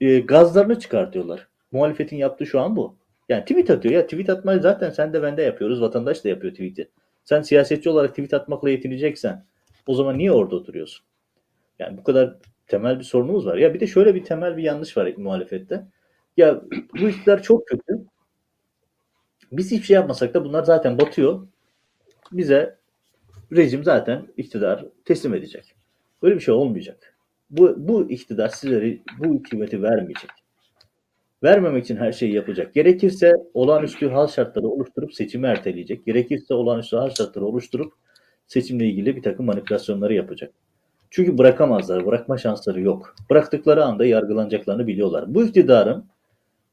e, 0.00 0.18
gazlarını 0.18 0.78
çıkartıyorlar. 0.78 1.48
Muhalefetin 1.72 2.16
yaptığı 2.16 2.46
şu 2.46 2.60
an 2.60 2.76
bu. 2.76 2.96
Yani 3.28 3.40
tweet 3.42 3.70
atıyor. 3.70 3.94
Ya 3.94 4.06
tweet 4.06 4.30
atmayı 4.30 4.60
zaten 4.60 4.90
sen 4.90 5.12
de 5.12 5.22
ben 5.22 5.36
de 5.36 5.42
yapıyoruz. 5.42 5.80
Vatandaş 5.80 6.24
da 6.24 6.28
yapıyor 6.28 6.52
tweet'i. 6.52 6.90
Sen 7.24 7.42
siyasetçi 7.42 7.90
olarak 7.90 8.10
tweet 8.10 8.34
atmakla 8.34 8.70
yetineceksen 8.70 9.44
o 9.86 9.94
zaman 9.94 10.18
niye 10.18 10.32
orada 10.32 10.56
oturuyorsun? 10.56 11.06
Yani 11.78 11.98
bu 11.98 12.04
kadar 12.04 12.36
temel 12.66 12.98
bir 12.98 13.04
sorunumuz 13.04 13.46
var. 13.46 13.56
Ya 13.56 13.74
bir 13.74 13.80
de 13.80 13.86
şöyle 13.86 14.14
bir 14.14 14.24
temel 14.24 14.56
bir 14.56 14.62
yanlış 14.62 14.96
var 14.96 15.12
muhalefette. 15.16 15.86
Ya 16.36 16.62
bu 17.00 17.08
işler 17.08 17.42
çok 17.42 17.66
kötü. 17.66 18.06
Biz 19.52 19.70
hiçbir 19.70 19.86
şey 19.86 19.94
yapmasak 19.94 20.34
da 20.34 20.44
bunlar 20.44 20.62
zaten 20.62 20.98
batıyor. 20.98 21.46
Bize 22.32 22.76
rejim 23.52 23.84
zaten 23.84 24.26
iktidar 24.36 24.84
teslim 25.04 25.34
edecek. 25.34 25.74
Öyle 26.22 26.34
bir 26.34 26.40
şey 26.40 26.54
olmayacak. 26.54 27.16
Bu, 27.50 27.74
bu 27.88 28.10
iktidar 28.10 28.48
sizlere 28.48 28.98
bu 29.18 29.34
hükümeti 29.34 29.82
vermeyecek. 29.82 30.30
Vermemek 31.42 31.84
için 31.84 31.96
her 31.96 32.12
şeyi 32.12 32.32
yapacak. 32.34 32.74
Gerekirse 32.74 33.32
olağanüstü 33.54 34.08
hal 34.08 34.26
şartları 34.26 34.68
oluşturup 34.68 35.14
seçimi 35.14 35.46
erteleyecek. 35.46 36.06
Gerekirse 36.06 36.54
olağanüstü 36.54 36.96
hal 36.96 37.10
şartları 37.10 37.44
oluşturup 37.44 37.92
seçimle 38.46 38.86
ilgili 38.86 39.16
bir 39.16 39.22
takım 39.22 39.46
manipülasyonları 39.46 40.14
yapacak. 40.14 40.52
Çünkü 41.10 41.38
bırakamazlar. 41.38 42.06
Bırakma 42.06 42.38
şansları 42.38 42.80
yok. 42.80 43.16
Bıraktıkları 43.30 43.84
anda 43.84 44.06
yargılanacaklarını 44.06 44.86
biliyorlar. 44.86 45.34
Bu 45.34 45.44
iktidarın 45.44 46.04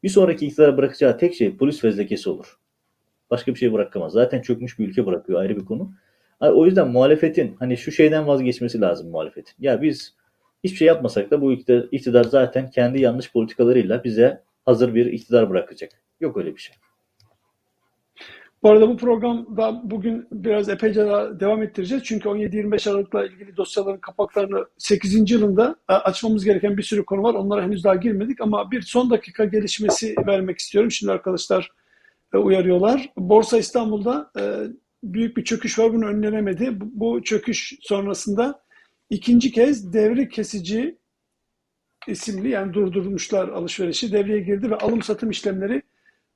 bir 0.03 0.09
sonraki 0.09 0.47
iktidara 0.47 0.77
bırakacağı 0.77 1.17
tek 1.17 1.35
şey 1.35 1.57
polis 1.57 1.81
fezlekesi 1.81 2.29
olur. 2.29 2.57
Başka 3.29 3.53
bir 3.53 3.59
şey 3.59 3.73
bırakamaz. 3.73 4.13
Zaten 4.13 4.41
çökmüş 4.41 4.79
bir 4.79 4.87
ülke 4.87 5.05
bırakıyor 5.05 5.39
ayrı 5.39 5.57
bir 5.57 5.65
konu. 5.65 5.91
O 6.51 6.65
yüzden 6.65 6.87
muhalefetin 6.87 7.55
hani 7.59 7.77
şu 7.77 7.91
şeyden 7.91 8.27
vazgeçmesi 8.27 8.81
lazım 8.81 9.09
muhalefetin. 9.09 9.53
Ya 9.59 9.81
biz 9.81 10.13
hiçbir 10.63 10.77
şey 10.77 10.87
yapmasak 10.87 11.31
da 11.31 11.41
bu 11.41 11.53
iktidar, 11.91 12.23
zaten 12.23 12.69
kendi 12.69 13.01
yanlış 13.01 13.31
politikalarıyla 13.31 14.03
bize 14.03 14.41
hazır 14.65 14.95
bir 14.95 15.05
iktidar 15.05 15.49
bırakacak. 15.49 15.91
Yok 16.19 16.37
öyle 16.37 16.55
bir 16.55 16.61
şey. 16.61 16.75
Bu 18.63 18.69
arada 18.69 18.89
bu 18.89 18.97
programda 18.97 19.81
bugün 19.83 20.27
biraz 20.31 20.69
epeyce 20.69 21.05
daha 21.05 21.39
devam 21.39 21.63
ettireceğiz. 21.63 22.03
Çünkü 22.03 22.29
17-25 22.29 22.89
Aralık'la 22.89 23.25
ilgili 23.25 23.57
dosyaların 23.57 23.99
kapaklarını 23.99 24.65
8. 24.77 25.31
yılında 25.31 25.75
e, 25.89 25.93
açmamız 25.93 26.45
gereken 26.45 26.77
bir 26.77 26.83
sürü 26.83 27.05
konu 27.05 27.23
var. 27.23 27.33
Onlara 27.33 27.63
henüz 27.63 27.83
daha 27.83 27.95
girmedik 27.95 28.41
ama 28.41 28.71
bir 28.71 28.81
son 28.81 29.09
dakika 29.09 29.45
gelişmesi 29.45 30.15
vermek 30.27 30.59
istiyorum. 30.59 30.91
Şimdi 30.91 31.11
arkadaşlar 31.11 31.71
e, 32.33 32.37
uyarıyorlar. 32.37 33.09
Borsa 33.17 33.57
İstanbul'da 33.57 34.31
e, 34.39 34.41
büyük 35.03 35.37
bir 35.37 35.43
çöküş 35.43 35.79
var. 35.79 35.93
Bunu 35.93 36.05
önlenemedi. 36.05 36.69
Bu 36.79 37.23
çöküş 37.23 37.73
sonrasında 37.81 38.63
ikinci 39.09 39.51
kez 39.51 39.93
devre 39.93 40.29
kesici 40.29 40.97
isimli 42.07 42.49
yani 42.49 42.73
durdurmuşlar 42.73 43.49
alışverişi 43.49 44.13
devreye 44.13 44.39
girdi 44.39 44.71
ve 44.71 44.75
alım 44.75 45.01
satım 45.01 45.29
işlemleri 45.29 45.81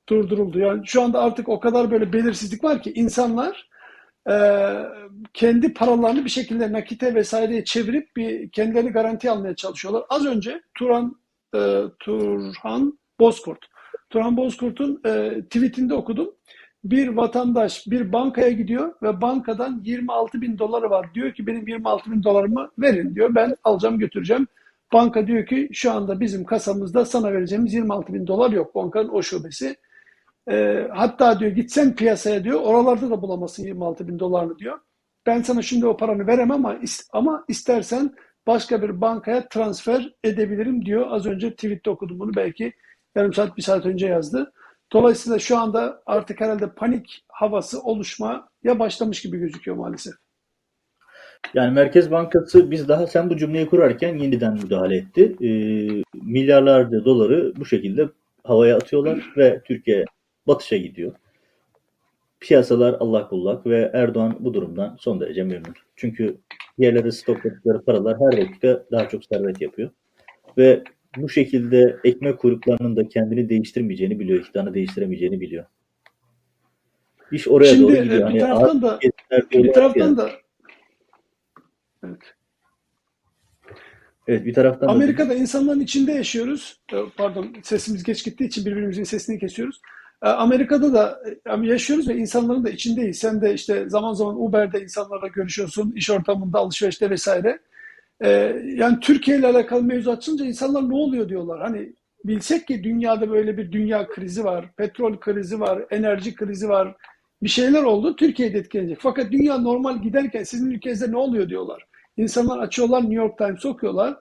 durduruldu. 0.10 0.60
Yani 0.60 0.88
şu 0.88 1.02
anda 1.02 1.20
artık 1.20 1.50
o 1.50 1.60
kadar 1.60 1.92
böyle 1.92 2.14
belirsizlik 2.14 2.64
var 2.64 2.82
ki 2.82 2.94
insanlar 2.96 3.70
e, 4.30 4.36
kendi 5.34 5.74
paralarını 5.74 6.26
bir 6.26 6.30
şekilde 6.30 6.72
nakite 6.72 7.16
vesaireye 7.16 7.66
çevirip 7.66 8.16
bir 8.16 8.50
kendilerini 8.50 8.90
garanti 8.90 9.32
almaya 9.32 9.56
çalışıyorlar. 9.56 10.04
Az 10.10 10.26
önce 10.26 10.62
Turan 10.76 11.16
e, 11.56 11.82
Turhan 12.00 13.00
Bozkurt 13.20 13.66
Turan 14.10 14.38
Bozkurt'un 14.38 15.02
e, 15.06 15.42
tweetinde 15.42 15.94
okudum. 15.94 16.36
Bir 16.92 17.08
vatandaş 17.08 17.88
bir 17.88 18.14
bankaya 18.14 18.52
gidiyor 18.52 18.94
ve 19.04 19.22
bankadan 19.22 19.82
26 19.84 20.42
bin 20.42 20.58
doları 20.58 20.90
var. 20.90 21.14
Diyor 21.14 21.34
ki 21.34 21.48
benim 21.48 21.68
26 21.68 22.12
bin 22.12 22.24
dolarımı 22.24 22.72
verin 22.80 23.16
diyor. 23.16 23.36
Ben 23.36 23.56
alacağım 23.64 24.00
götüreceğim. 24.00 24.48
Banka 24.94 25.28
diyor 25.28 25.46
ki 25.46 25.70
şu 25.74 25.92
anda 25.92 26.20
bizim 26.20 26.44
kasamızda 26.44 27.06
sana 27.06 27.34
vereceğimiz 27.34 27.74
26 27.74 28.14
bin 28.14 28.28
dolar 28.28 28.52
yok. 28.52 28.76
Bankanın 28.76 29.10
o 29.10 29.22
şubesi. 29.22 29.76
E, 30.52 30.88
hatta 30.94 31.40
diyor 31.40 31.52
gitsen 31.52 31.96
piyasaya 31.96 32.44
diyor 32.44 32.62
oralarda 32.62 33.10
da 33.10 33.22
bulamazsın 33.22 33.64
26 33.64 34.08
bin 34.08 34.20
dolarını 34.20 34.60
diyor. 34.60 34.80
Ben 35.26 35.42
sana 35.42 35.62
şimdi 35.62 35.88
o 35.88 35.98
paranı 35.98 36.28
veremem 36.28 36.52
ama, 36.52 36.78
ama 37.14 37.46
istersen 37.48 38.16
başka 38.48 38.82
bir 38.82 39.02
bankaya 39.02 39.48
transfer 39.48 40.14
edebilirim 40.24 40.86
diyor. 40.86 41.08
Az 41.10 41.26
önce 41.26 41.52
tweette 41.52 41.90
okudum 41.90 42.20
bunu 42.20 42.36
belki 42.36 42.74
yarım 43.16 43.34
saat 43.34 43.58
bir 43.58 43.62
saat 43.62 43.86
önce 43.86 44.08
yazdı. 44.08 44.52
Dolayısıyla 44.94 45.40
şu 45.40 45.58
anda 45.58 46.02
artık 46.06 46.42
herhalde 46.42 46.70
panik 46.70 47.26
havası 47.28 47.82
oluşmaya 47.82 48.46
başlamış 48.66 49.22
gibi 49.22 49.38
gözüküyor 49.38 49.78
maalesef. 49.78 50.14
Yani 51.54 51.74
Merkez 51.74 52.12
Bankası 52.12 52.72
biz 52.72 52.88
daha 52.88 53.08
sen 53.08 53.30
bu 53.30 53.38
cümleyi 53.38 53.70
kurarken 53.70 54.18
yeniden 54.18 54.54
müdahale 54.54 54.98
etti. 54.98 55.36
E, 55.42 55.50
milyarlarca 56.14 57.06
doları 57.06 57.54
bu 57.58 57.66
şekilde 57.66 58.10
havaya 58.44 58.76
atıyorlar 58.76 59.34
ve 59.38 59.62
Türkiye 59.66 60.06
batışa 60.48 60.78
gidiyor. 60.78 61.16
Piyasalar 62.40 62.96
Allah 63.00 63.28
kullak 63.28 63.66
ve 63.66 63.92
Erdoğan 63.94 64.38
bu 64.40 64.54
durumdan 64.54 64.98
son 65.00 65.20
derece 65.20 65.44
memnun. 65.44 65.74
Çünkü 65.96 66.38
yerlere 66.78 67.12
stokladıkları 67.12 67.82
paralar 67.86 68.18
her 68.20 68.42
dakika 68.42 68.84
daha 68.92 69.10
çok 69.10 69.26
servet 69.26 69.62
yapıyor. 69.62 69.90
Ve 70.58 70.84
bu 71.18 71.30
şekilde 71.30 71.98
ekmek 72.04 72.40
kuyruklarının 72.40 72.96
da 72.96 73.08
kendini 73.08 73.50
değiştirmeyeceğini 73.50 74.20
biliyor, 74.20 74.40
iktidarını 74.40 74.74
değiştiremeyeceğini 74.74 75.42
biliyor. 75.42 75.66
İş 77.32 77.48
oraya 77.48 77.76
Şimdi, 77.76 77.84
doğru 77.84 78.04
gidiyor. 78.04 78.18
Bir 78.18 78.24
hani 78.24 78.40
taraftan 78.40 78.82
da 78.82 79.00
bir 79.52 79.74
taraftan 79.74 80.18
da 80.18 80.32
evet. 82.04 82.22
Evet 84.28 84.46
bir 84.46 84.54
taraftan 84.54 84.88
Amerika'da 84.88 85.30
da... 85.30 85.34
insanların 85.34 85.80
içinde 85.80 86.12
yaşıyoruz. 86.12 86.80
Ee, 86.94 86.98
pardon 87.18 87.56
sesimiz 87.64 88.04
geç 88.04 88.26
gittiği 88.26 88.46
için 88.46 88.66
birbirimizin 88.66 89.04
sesini 89.04 89.40
kesiyoruz. 89.40 89.82
Ee, 90.24 90.28
Amerika'da 90.28 90.94
da 90.94 91.20
e, 91.46 91.68
yaşıyoruz 91.68 92.08
ve 92.08 92.16
insanların 92.16 92.66
da 92.66 92.70
içindeyiz. 92.70 93.20
Sen 93.20 93.42
de 93.42 93.54
işte 93.54 93.90
zaman 93.90 94.14
zaman 94.14 94.42
Uber'de 94.42 94.82
insanlarla 94.84 95.28
görüşüyorsun, 95.28 95.94
iş 95.96 96.10
ortamında, 96.10 96.60
alışverişte 96.60 97.10
vesaire. 97.10 97.60
Ee, 98.22 98.62
yani 98.76 99.00
Türkiye 99.00 99.38
ile 99.38 99.48
alakalı 99.48 99.84
mevzu 99.84 100.12
açınca 100.12 100.46
insanlar 100.46 100.90
ne 100.90 100.96
oluyor 100.96 101.30
diyorlar. 101.30 101.60
Hani 101.62 101.94
bilsek 102.26 102.68
ki 102.68 102.84
dünyada 102.84 103.30
böyle 103.30 103.58
bir 103.58 103.72
dünya 103.72 104.08
krizi 104.08 104.44
var, 104.44 104.66
petrol 104.78 105.18
krizi 105.20 105.60
var, 105.60 105.86
enerji 105.92 106.36
krizi 106.36 106.70
var, 106.70 106.96
bir 107.44 107.50
şeyler 107.50 107.84
oldu. 107.84 108.16
Türkiye'de 108.16 108.58
etkilenecek. 108.58 108.98
Fakat 109.02 109.32
dünya 109.32 109.58
normal 109.58 110.02
giderken 110.02 110.44
sizin 110.44 110.72
ülkenizde 110.72 111.12
ne 111.12 111.18
oluyor 111.18 111.50
diyorlar. 111.50 111.86
İnsanlar 112.18 112.60
açıyorlar 112.60 113.02
New 113.02 113.16
York 113.16 113.38
Times 113.38 113.66
okuyorlar. 113.66 114.18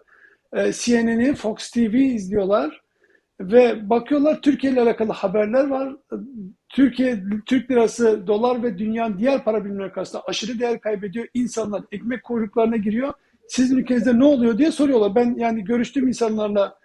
Ee, 0.52 0.72
CNN'i, 0.72 1.34
Fox 1.34 1.70
TV 1.70 1.94
izliyorlar. 1.94 2.80
Ve 3.40 3.90
bakıyorlar 3.90 4.42
Türkiye 4.42 4.72
ile 4.72 4.80
alakalı 4.80 5.12
haberler 5.12 5.68
var. 5.68 5.96
Türkiye, 6.68 7.22
Türk 7.46 7.70
lirası, 7.70 8.26
dolar 8.26 8.62
ve 8.62 8.78
dünyanın 8.78 9.18
diğer 9.18 9.44
para 9.44 9.64
birimleri 9.64 9.92
karşısında 9.92 10.22
aşırı 10.26 10.58
değer 10.58 10.80
kaybediyor. 10.80 11.26
İnsanlar 11.34 11.82
ekmek 11.92 12.24
kuyruklarına 12.24 12.76
giriyor. 12.76 13.12
Sizin 13.48 13.76
ülkenizde 13.76 14.18
ne 14.18 14.24
oluyor 14.24 14.58
diye 14.58 14.70
soruyorlar. 14.72 15.14
Ben 15.14 15.34
yani 15.38 15.64
görüştüğüm 15.64 16.08
insanlarla 16.08 16.78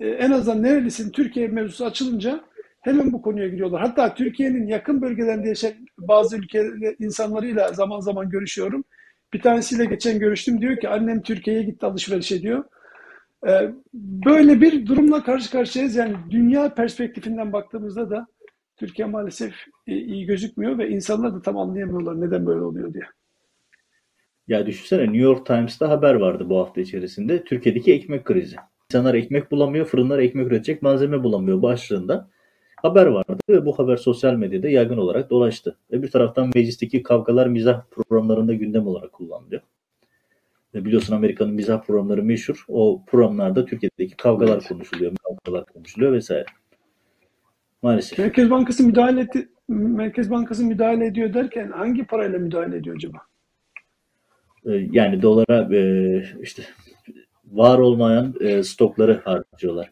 e, 0.00 0.08
en 0.08 0.30
azından 0.30 0.62
nerelisin 0.62 1.10
Türkiye 1.10 1.48
mevzusu 1.48 1.84
açılınca 1.84 2.40
hemen 2.80 3.12
bu 3.12 3.22
konuya 3.22 3.48
giriyorlar. 3.48 3.80
Hatta 3.80 4.14
Türkiye'nin 4.14 4.66
yakın 4.66 5.02
bölgelerinde 5.02 5.48
yaşayan 5.48 5.74
bazı 5.98 6.36
ülke 6.36 6.70
insanlarıyla 6.98 7.72
zaman 7.72 8.00
zaman 8.00 8.30
görüşüyorum. 8.30 8.84
Bir 9.32 9.40
tanesiyle 9.42 9.84
geçen 9.84 10.18
görüştüm 10.18 10.60
diyor 10.60 10.76
ki 10.80 10.88
annem 10.88 11.22
Türkiye'ye 11.22 11.62
gitti 11.62 11.86
alışveriş 11.86 12.32
ediyor. 12.32 12.64
Ee, 13.48 13.70
böyle 13.94 14.60
bir 14.60 14.86
durumla 14.86 15.22
karşı 15.22 15.50
karşıyayız. 15.50 15.96
Yani 15.96 16.16
dünya 16.30 16.74
perspektifinden 16.74 17.52
baktığımızda 17.52 18.10
da 18.10 18.26
Türkiye 18.76 19.08
maalesef 19.08 19.54
iyi 19.86 20.26
gözükmüyor 20.26 20.78
ve 20.78 20.88
insanlar 20.88 21.34
da 21.34 21.42
tam 21.42 21.58
anlayamıyorlar 21.58 22.20
neden 22.20 22.46
böyle 22.46 22.60
oluyor 22.60 22.94
diye. 22.94 23.04
Ya 24.48 24.66
düşünsene 24.66 25.02
New 25.02 25.18
York 25.18 25.46
Times'ta 25.46 25.88
haber 25.88 26.14
vardı 26.14 26.50
bu 26.50 26.58
hafta 26.58 26.80
içerisinde. 26.80 27.44
Türkiye'deki 27.44 27.92
ekmek 27.92 28.24
krizi. 28.24 28.56
İnsanlar 28.90 29.14
ekmek 29.14 29.50
bulamıyor, 29.50 29.86
fırınlar 29.86 30.18
ekmek 30.18 30.46
üretecek 30.46 30.82
malzeme 30.82 31.24
bulamıyor 31.24 31.62
başlığında 31.62 32.28
haber 32.76 33.06
vardı 33.06 33.38
ve 33.48 33.66
bu 33.66 33.78
haber 33.78 33.96
sosyal 33.96 34.34
medyada 34.34 34.68
yaygın 34.68 34.96
olarak 34.96 35.30
dolaştı. 35.30 35.76
Ve 35.92 36.02
bir 36.02 36.10
taraftan 36.10 36.50
meclisteki 36.54 37.02
kavgalar 37.02 37.46
mizah 37.46 37.82
programlarında 37.90 38.54
gündem 38.54 38.86
olarak 38.86 39.12
kullanılıyor. 39.12 39.62
Ve 40.74 40.84
biliyorsun 40.84 41.14
Amerika'nın 41.14 41.54
mizah 41.54 41.82
programları 41.82 42.22
meşhur. 42.22 42.64
O 42.68 43.02
programlarda 43.06 43.64
Türkiye'deki 43.64 44.16
kavgalar 44.16 44.60
konuşuluyor, 44.68 45.12
kavgalar 45.28 45.64
konuşuluyor 45.64 46.12
vesaire. 46.12 46.44
Maalesef. 47.82 48.18
Merkez 48.18 48.50
Bankası 48.50 48.86
müdahale 48.86 49.20
etti, 49.20 49.48
Merkez 49.68 50.30
Bankası 50.30 50.64
müdahale 50.64 51.06
ediyor 51.06 51.34
derken 51.34 51.70
hangi 51.70 52.04
parayla 52.04 52.38
müdahale 52.38 52.76
ediyor 52.76 52.96
acaba? 52.96 53.18
Ee, 54.66 54.88
yani 54.92 55.22
dolara 55.22 55.74
e, 55.74 56.22
işte 56.42 56.62
var 57.52 57.78
olmayan 57.78 58.34
e, 58.40 58.62
stokları 58.62 59.20
harcıyorlar. 59.24 59.90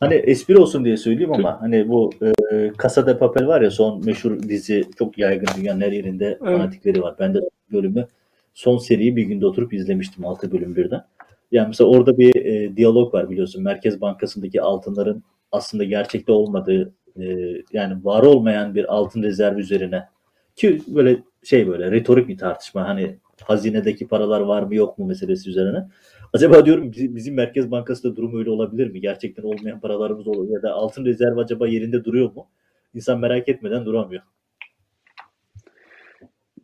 Hani 0.00 0.14
espri 0.14 0.56
olsun 0.56 0.84
diye 0.84 0.96
söyleyeyim 0.96 1.32
ama 1.32 1.60
hani 1.60 1.88
bu 1.88 2.10
e, 2.22 2.72
Casa 2.82 3.06
de 3.06 3.18
Papel 3.18 3.46
var 3.46 3.60
ya 3.60 3.70
son 3.70 4.04
meşhur 4.04 4.42
dizi 4.42 4.84
çok 4.98 5.18
yaygın 5.18 5.48
dünyanın 5.56 5.80
her 5.80 5.92
yerinde 5.92 6.26
evet. 6.26 6.40
fanatikleri 6.40 7.02
var. 7.02 7.14
Ben 7.18 7.34
de 7.34 7.40
bölümü 7.72 8.06
son 8.54 8.78
seriyi 8.78 9.16
bir 9.16 9.22
günde 9.22 9.46
oturup 9.46 9.74
izlemiştim 9.74 10.26
6 10.26 10.52
bölüm 10.52 10.76
birden. 10.76 11.04
Yani 11.52 11.68
mesela 11.68 11.90
orada 11.90 12.18
bir 12.18 12.44
e, 12.44 12.76
diyalog 12.76 13.14
var 13.14 13.30
biliyorsun. 13.30 13.62
Merkez 13.62 14.00
Bankası'ndaki 14.00 14.62
altınların 14.62 15.22
aslında 15.52 15.84
gerçekte 15.84 16.32
olmadığı 16.32 16.92
e, 17.20 17.24
yani 17.72 18.04
var 18.04 18.22
olmayan 18.22 18.74
bir 18.74 18.94
altın 18.94 19.22
rezervi 19.22 19.60
üzerine 19.60 20.08
ki 20.56 20.82
böyle 20.88 21.22
şey 21.44 21.68
böyle 21.68 21.90
retorik 21.90 22.28
bir 22.28 22.38
tartışma 22.38 22.88
hani 22.88 23.16
hazinedeki 23.42 24.08
paralar 24.08 24.40
var 24.40 24.62
mı 24.62 24.74
yok 24.74 24.98
mu 24.98 25.06
meselesi 25.06 25.50
üzerine. 25.50 25.88
Acaba 26.32 26.66
diyorum 26.66 26.92
bizim 26.92 27.34
Merkez 27.34 27.70
Bankası'nda 27.70 28.16
durum 28.16 28.38
öyle 28.38 28.50
olabilir 28.50 28.90
mi? 28.90 29.00
Gerçekten 29.00 29.42
olmayan 29.42 29.80
paralarımız 29.80 30.26
olur 30.26 30.50
ya 30.50 30.62
da 30.62 30.72
altın 30.72 31.04
rezerv 31.04 31.36
acaba 31.36 31.68
yerinde 31.68 32.04
duruyor 32.04 32.32
mu? 32.34 32.48
İnsan 32.94 33.20
merak 33.20 33.48
etmeden 33.48 33.84
duramıyor. 33.84 34.22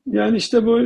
Yani 0.06 0.37
işte 0.37 0.66
bu 0.66 0.80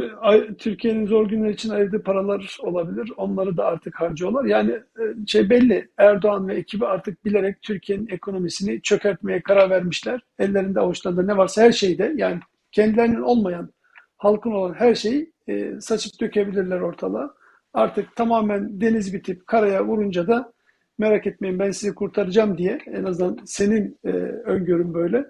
Türkiye'nin 0.58 1.06
zor 1.06 1.28
günler 1.28 1.50
için 1.50 1.70
ayırdığı 1.70 2.02
paralar 2.02 2.56
olabilir. 2.62 3.12
Onları 3.16 3.56
da 3.56 3.64
artık 3.64 4.00
harcıyorlar. 4.00 4.44
Yani 4.44 4.70
e, 4.70 5.26
şey 5.26 5.50
belli 5.50 5.88
Erdoğan 5.98 6.48
ve 6.48 6.54
ekibi 6.54 6.86
artık 6.86 7.24
bilerek 7.24 7.62
Türkiye'nin 7.62 8.08
ekonomisini 8.08 8.82
çökertmeye 8.82 9.42
karar 9.42 9.70
vermişler. 9.70 10.20
Ellerinde 10.38 10.80
avuçlarında 10.80 11.22
ne 11.22 11.36
varsa 11.36 11.62
her 11.62 11.72
şeyde 11.72 12.12
yani 12.16 12.40
kendilerinin 12.72 13.22
olmayan 13.22 13.70
halkın 14.16 14.52
olan 14.52 14.74
her 14.74 14.94
şeyi 14.94 15.32
e, 15.48 15.80
saçıp 15.80 16.20
dökebilirler 16.20 16.80
ortalığa. 16.80 17.34
Artık 17.74 18.16
tamamen 18.16 18.80
deniz 18.80 19.14
bitip 19.14 19.46
karaya 19.46 19.84
vurunca 19.86 20.26
da 20.26 20.52
merak 20.98 21.26
etmeyin 21.26 21.58
ben 21.58 21.70
sizi 21.70 21.94
kurtaracağım 21.94 22.58
diye 22.58 22.78
en 22.86 23.04
azından 23.04 23.38
senin 23.44 23.98
e, 24.04 24.08
öngörün 24.44 24.94
böyle 24.94 25.24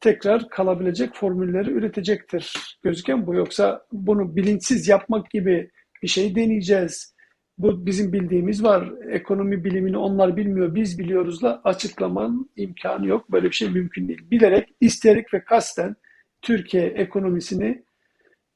tekrar 0.00 0.48
kalabilecek 0.48 1.14
formülleri 1.14 1.70
üretecektir 1.70 2.78
gözüken 2.82 3.26
bu. 3.26 3.34
Yoksa 3.34 3.86
bunu 3.92 4.36
bilinçsiz 4.36 4.88
yapmak 4.88 5.30
gibi 5.30 5.70
bir 6.02 6.08
şey 6.08 6.34
deneyeceğiz. 6.34 7.14
Bu 7.58 7.86
bizim 7.86 8.12
bildiğimiz 8.12 8.64
var. 8.64 8.92
Ekonomi 9.10 9.64
bilimini 9.64 9.96
onlar 9.98 10.36
bilmiyor, 10.36 10.74
biz 10.74 10.98
biliyoruzla 10.98 11.60
açıklamanın 11.64 12.50
imkanı 12.56 13.06
yok. 13.06 13.32
Böyle 13.32 13.46
bir 13.46 13.54
şey 13.54 13.68
mümkün 13.68 14.08
değil. 14.08 14.30
Bilerek, 14.30 14.68
isteyerek 14.80 15.34
ve 15.34 15.40
kasten 15.44 15.96
Türkiye 16.42 16.86
ekonomisini 16.86 17.82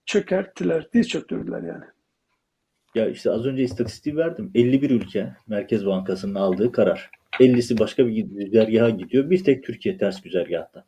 çökerttiler, 0.06 0.88
diz 0.92 1.08
çöktürdüler 1.08 1.62
yani. 1.62 1.84
Ya 2.94 3.08
işte 3.08 3.30
az 3.30 3.46
önce 3.46 3.62
istatistiği 3.62 4.16
verdim. 4.16 4.50
51 4.54 4.90
ülke 4.90 5.36
Merkez 5.48 5.86
Bankası'nın 5.86 6.34
aldığı 6.34 6.72
karar. 6.72 7.10
50'si 7.40 7.78
başka 7.78 8.06
bir 8.06 8.12
güzergaha 8.12 8.90
gidiyor. 8.90 9.30
Bir 9.30 9.44
tek 9.44 9.64
Türkiye 9.64 9.98
ters 9.98 10.22
güzergahta. 10.22 10.84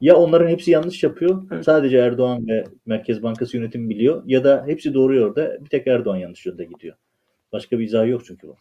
Ya 0.00 0.16
onların 0.16 0.48
hepsi 0.48 0.70
yanlış 0.70 1.02
yapıyor. 1.02 1.46
Evet. 1.50 1.64
Sadece 1.64 1.98
Erdoğan 1.98 2.48
ve 2.48 2.64
Merkez 2.86 3.22
Bankası 3.22 3.56
yönetimi 3.56 3.90
biliyor. 3.90 4.22
Ya 4.26 4.44
da 4.44 4.64
hepsi 4.66 4.94
doğru 4.94 5.14
yolda. 5.14 5.64
Bir 5.64 5.70
tek 5.70 5.86
Erdoğan 5.86 6.16
yanlış 6.16 6.46
yönde 6.46 6.64
gidiyor. 6.64 6.96
Başka 7.52 7.78
bir 7.78 7.84
izahı 7.84 8.08
yok 8.08 8.22
çünkü 8.24 8.48
bu. 8.48 8.56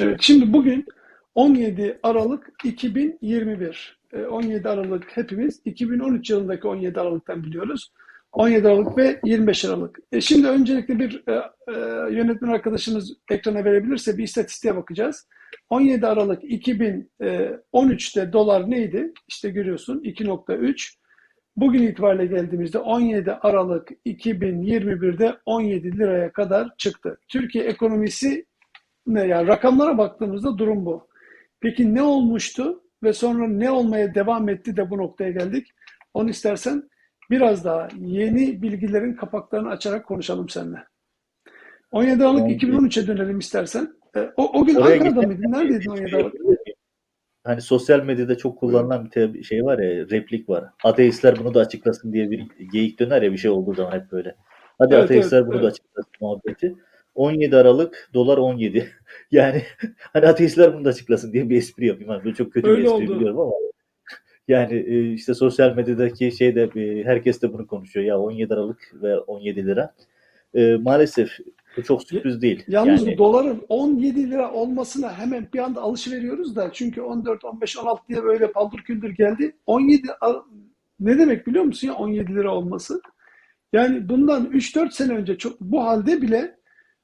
Evet, 0.00 0.22
şimdi 0.22 0.52
bugün 0.52 0.86
17 1.34 1.98
Aralık 2.02 2.52
2021. 2.64 3.98
E, 4.12 4.22
17 4.22 4.68
Aralık 4.68 5.16
hepimiz 5.16 5.60
2013 5.64 6.30
yılındaki 6.30 6.66
17 6.66 7.00
Aralık'tan 7.00 7.44
biliyoruz. 7.44 7.92
17 8.34 8.68
Aralık 8.68 8.98
ve 8.98 9.20
25 9.24 9.64
Aralık. 9.64 9.98
E, 10.12 10.20
şimdi 10.20 10.48
öncelikle 10.48 10.98
bir 10.98 11.22
e, 11.28 11.32
e, 11.68 11.72
yönetmen 12.14 12.48
arkadaşımız 12.48 13.12
ekrana 13.30 13.64
verebilirse 13.64 14.18
bir 14.18 14.22
istatistiğe 14.22 14.76
bakacağız. 14.76 15.28
17 15.70 16.06
Aralık 16.06 16.44
2013'te 16.44 18.32
dolar 18.32 18.70
neydi? 18.70 19.12
İşte 19.28 19.50
görüyorsun 19.50 20.00
2.3. 20.00 20.94
Bugün 21.56 21.82
itibariyle 21.82 22.26
geldiğimizde 22.26 22.78
17 22.78 23.32
Aralık 23.32 23.90
2021'de 24.06 25.36
17 25.46 25.98
liraya 25.98 26.32
kadar 26.32 26.76
çıktı. 26.78 27.18
Türkiye 27.28 27.64
ekonomisi 27.64 28.46
ne 29.06 29.26
yani 29.26 29.46
rakamlara 29.46 29.98
baktığımızda 29.98 30.58
durum 30.58 30.86
bu. 30.86 31.08
Peki 31.60 31.94
ne 31.94 32.02
olmuştu 32.02 32.82
ve 33.02 33.12
sonra 33.12 33.48
ne 33.48 33.70
olmaya 33.70 34.14
devam 34.14 34.48
etti 34.48 34.76
de 34.76 34.90
bu 34.90 34.98
noktaya 34.98 35.30
geldik? 35.30 35.66
Onu 36.14 36.30
istersen 36.30 36.82
biraz 37.30 37.64
daha 37.64 37.88
yeni 38.00 38.62
bilgilerin 38.62 39.14
kapaklarını 39.14 39.68
açarak 39.70 40.06
konuşalım 40.06 40.48
seninle. 40.48 40.78
17 41.92 42.24
Aralık 42.24 42.62
2013'e 42.62 43.06
dönelim 43.06 43.38
istersen. 43.38 43.88
E, 44.16 44.20
O, 44.36 44.60
o 44.60 44.64
gün 44.64 44.74
Oraya 44.74 44.94
Ankara'da 44.94 45.26
mıydın? 45.26 45.52
Neredeydin 45.52 45.90
17 45.90 46.16
Aralık? 46.16 46.34
Hani 47.44 47.60
sosyal 47.60 48.04
medyada 48.04 48.36
çok 48.38 48.58
kullanılan 48.58 49.10
bir 49.16 49.42
şey 49.42 49.64
var 49.64 49.78
ya, 49.78 50.06
replik 50.10 50.48
var. 50.48 50.64
Ateistler 50.84 51.38
bunu 51.38 51.54
da 51.54 51.60
açıklasın 51.60 52.12
diye 52.12 52.30
bir 52.30 52.46
geyik 52.72 52.98
döner 53.00 53.22
ya 53.22 53.32
bir 53.32 53.36
şey 53.38 53.50
olduğu 53.50 53.74
zaman 53.74 53.92
hep 53.92 54.12
böyle. 54.12 54.36
Hadi 54.78 54.94
Evet, 54.94 55.04
ateistler 55.04 55.38
evet, 55.38 55.48
bunu 55.48 55.56
da 55.56 55.60
evet. 55.60 55.70
açıklasın 55.72 56.12
muhabbeti. 56.20 56.74
17 57.14 57.56
Aralık 57.56 58.10
dolar 58.14 58.38
17. 58.38 58.90
Yani 59.30 59.62
hani 60.12 60.26
ateistler 60.26 60.74
bunu 60.74 60.84
da 60.84 60.88
açıklasın 60.88 61.32
diye 61.32 61.50
bir 61.50 61.56
espri 61.56 61.86
yapayım. 61.86 62.08
Hani 62.10 62.24
böyle 62.24 62.34
çok 62.36 62.52
kötü 62.52 62.68
Öyle 62.68 62.80
bir 62.82 62.84
espri 62.86 63.04
oldu. 63.04 63.14
biliyorum 63.16 63.40
ama 63.40 63.52
yani 64.48 64.74
e, 64.74 65.12
işte 65.12 65.34
sosyal 65.34 65.76
medyadaki 65.76 66.32
şeyde 66.32 66.62
e, 66.76 67.04
herkes 67.04 67.42
de 67.42 67.52
bunu 67.52 67.66
konuşuyor. 67.66 68.06
Ya 68.06 68.18
17 68.18 68.54
Aralık 68.54 68.92
ve 69.02 69.18
17 69.18 69.66
lira. 69.66 69.94
E, 70.54 70.76
maalesef 70.76 71.30
bu 71.76 71.82
çok 71.82 72.02
sürpriz 72.02 72.42
değil. 72.42 72.64
Yalnız 72.68 73.06
yani, 73.06 73.18
doların 73.18 73.62
17 73.68 74.30
lira 74.30 74.52
olmasına 74.52 75.18
hemen 75.18 75.48
bir 75.54 75.58
anda 75.58 75.80
alışveriyoruz 75.82 76.56
da 76.56 76.70
çünkü 76.72 77.00
14, 77.00 77.44
15, 77.44 77.78
16 77.78 78.08
diye 78.08 78.22
böyle 78.22 78.52
paldır 78.52 78.78
küldür 78.78 79.10
geldi. 79.10 79.56
17 79.66 80.08
al- 80.20 80.42
ne 81.00 81.18
demek 81.18 81.46
biliyor 81.46 81.64
musun 81.64 81.88
ya 81.88 81.94
17 81.94 82.34
lira 82.34 82.54
olması? 82.54 83.00
Yani 83.72 84.08
bundan 84.08 84.46
3-4 84.46 84.90
sene 84.90 85.12
önce 85.12 85.38
çok, 85.38 85.60
bu 85.60 85.84
halde 85.84 86.22
bile 86.22 86.56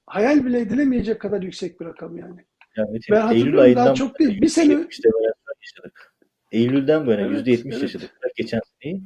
hayal 0.07 0.44
bile 0.44 0.61
edilemeyecek 0.61 1.20
kadar 1.20 1.42
yüksek 1.42 1.81
bir 1.81 1.87
rakam 1.87 2.16
yani. 2.16 2.44
yani 2.76 2.98
Ben 3.11 3.16
Eylül 3.16 3.22
hatırlıyorum 3.22 3.74
daha 3.74 3.94
çok 3.94 4.18
değil. 4.18 4.40
Bir 4.40 4.48
sene 4.48 4.72
%70'te 4.72 5.09
enflasyon 5.09 5.55
yaşadık. 5.61 6.14
Eylül'den 6.52 7.06
bu 7.06 7.10
yana 7.10 7.20
Evet, 7.20 7.46
%70 7.46 7.62
evet. 7.72 7.82
yaşadık. 7.82 8.10
Geçen 8.36 8.60
seneyi. 8.82 9.02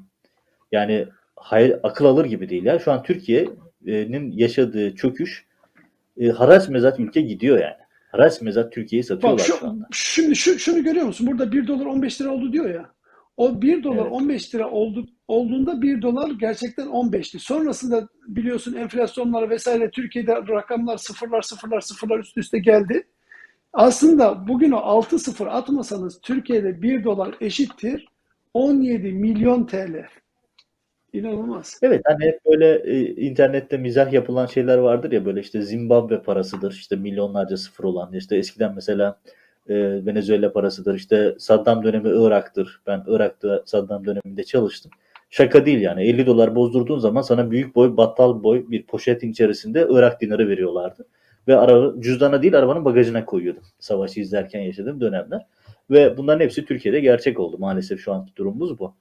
Yani 0.72 1.06
hayal, 1.36 1.78
akıl 1.82 2.04
alır 2.04 2.24
gibi 2.24 2.48
değil 2.48 2.64
ya. 2.64 2.78
Şu 2.78 2.92
an 2.92 3.02
Türkiye'nin 3.02 4.32
yaşadığı 4.32 4.94
çöküş 4.94 5.46
e, 6.20 6.28
haraç 6.28 6.68
mezat 6.68 7.00
ülke 7.00 7.20
gidiyor 7.20 7.58
yani. 7.58 7.76
Haraç 8.12 8.40
mezat 8.40 8.72
Türkiye'yi 8.72 9.02
Bak 9.02 9.08
satıyorlar 9.08 9.38
şu, 9.44 9.56
şu 9.56 9.66
anda. 9.68 9.88
şimdi 9.92 10.36
şu, 10.36 10.58
şunu 10.58 10.84
görüyor 10.84 11.06
musun? 11.06 11.26
Burada 11.26 11.52
1 11.52 11.66
dolar 11.66 11.86
15 11.86 12.20
lira 12.20 12.30
oldu 12.30 12.52
diyor 12.52 12.70
ya. 12.74 12.90
O 13.36 13.62
1 13.62 13.82
dolar 13.84 14.02
Evet. 14.02 14.12
15 14.12 14.54
lira 14.54 14.70
oldu, 14.70 15.06
olduğunda 15.28 15.82
1 15.82 16.02
dolar 16.02 16.30
gerçekten 16.30 16.86
15'ti. 16.86 17.38
Sonrasında 17.38 18.08
biliyorsun 18.28 18.74
enflasyonlar 18.74 19.50
vesaire 19.50 19.90
Türkiye'de 19.90 20.34
rakamlar 20.34 20.96
sıfırlar 20.96 21.42
sıfırlar 21.42 21.80
sıfırlar 21.80 22.18
üst 22.18 22.36
üste 22.38 22.58
geldi. 22.58 23.06
Aslında 23.74 24.48
bugün 24.48 24.72
o 24.72 24.76
6 24.76 25.18
sıfır 25.18 25.46
atmasanız 25.46 26.20
Türkiye'de 26.20 26.82
1 26.82 27.04
dolar 27.04 27.34
eşittir 27.40 28.06
17 28.54 29.12
milyon 29.12 29.66
TL. 29.66 30.06
İnanılmaz. 31.12 31.78
Evet 31.82 32.02
hani 32.04 32.24
hep 32.24 32.40
böyle 32.46 32.74
e, 32.74 33.00
internette 33.14 33.76
mizah 33.76 34.12
yapılan 34.12 34.46
şeyler 34.46 34.78
vardır 34.78 35.12
ya 35.12 35.24
böyle 35.24 35.40
işte 35.40 35.62
Zimbabwe 35.62 36.22
parasıdır 36.22 36.72
işte 36.72 36.96
milyonlarca 36.96 37.56
sıfır 37.56 37.84
olan 37.84 38.12
işte 38.12 38.36
eskiden 38.36 38.74
mesela 38.74 39.20
e, 39.68 39.74
Venezuela 40.06 40.52
parasıdır 40.52 40.94
işte 40.94 41.34
Saddam 41.38 41.84
dönemi 41.84 42.08
Irak'tır 42.08 42.80
ben 42.86 43.04
Irak'ta 43.06 43.62
Saddam 43.66 44.06
döneminde 44.06 44.44
çalıştım 44.44 44.92
şaka 45.30 45.66
değil 45.66 45.80
yani 45.80 46.02
50 46.02 46.26
dolar 46.26 46.54
bozdurduğun 46.54 46.98
zaman 46.98 47.22
sana 47.22 47.50
büyük 47.50 47.74
boy 47.74 47.96
battal 47.96 48.42
boy 48.42 48.70
bir 48.70 48.86
poşetin 48.86 49.30
içerisinde 49.30 49.86
Irak 49.90 50.20
dinarı 50.20 50.48
veriyorlardı 50.48 51.06
ve 51.48 51.56
araba, 51.56 52.00
cüzdana 52.00 52.42
değil 52.42 52.58
arabanın 52.58 52.84
bagajına 52.84 53.24
koyuyordum 53.24 53.62
savaşı 53.78 54.20
izlerken 54.20 54.60
yaşadığım 54.60 55.00
dönemler 55.00 55.46
ve 55.90 56.16
bunların 56.16 56.40
hepsi 56.40 56.64
Türkiye'de 56.64 57.00
gerçek 57.00 57.40
oldu 57.40 57.58
maalesef 57.58 58.00
şu 58.00 58.12
anki 58.12 58.36
durumumuz 58.36 58.78
bu. 58.78 58.94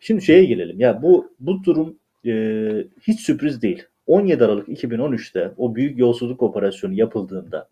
Şimdi 0.00 0.22
şeye 0.22 0.44
gelelim. 0.44 0.80
Ya 0.80 1.02
bu 1.02 1.32
bu 1.40 1.64
durum 1.64 1.98
e, 2.26 2.84
hiç 3.02 3.20
sürpriz 3.20 3.62
değil. 3.62 3.82
17 4.06 4.44
Aralık 4.44 4.68
2013'te 4.68 5.52
o 5.56 5.74
büyük 5.74 5.98
yolsuzluk 5.98 6.42
operasyonu 6.42 6.94
yapıldığında 6.94 7.68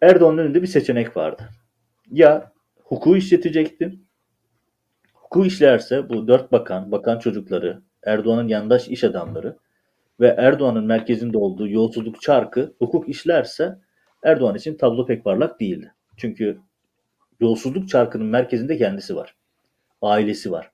Erdoğan'ın 0.00 0.38
önünde 0.38 0.62
bir 0.62 0.66
seçenek 0.66 1.16
vardı. 1.16 1.42
Ya 2.10 2.52
hukuku 2.84 3.16
işletecekti. 3.16 3.98
Hukuku 5.14 5.46
işlerse 5.46 6.08
bu 6.08 6.28
dört 6.28 6.52
bakan, 6.52 6.92
bakan 6.92 7.18
çocukları, 7.18 7.82
Erdoğan'ın 8.02 8.48
yandaş 8.48 8.88
iş 8.88 9.04
adamları 9.04 9.56
ve 10.20 10.34
Erdoğan'ın 10.38 10.84
merkezinde 10.84 11.38
olduğu 11.38 11.68
yolsuzluk 11.68 12.22
çarkı 12.22 12.74
hukuk 12.78 13.08
işlerse 13.08 13.78
Erdoğan 14.22 14.54
için 14.54 14.76
tablo 14.76 15.06
pek 15.06 15.24
parlak 15.24 15.60
değildi. 15.60 15.94
Çünkü 16.16 16.58
yolsuzluk 17.40 17.88
çarkının 17.88 18.26
merkezinde 18.26 18.76
kendisi 18.76 19.16
var. 19.16 19.34
Ailesi 20.02 20.52
var. 20.52 20.70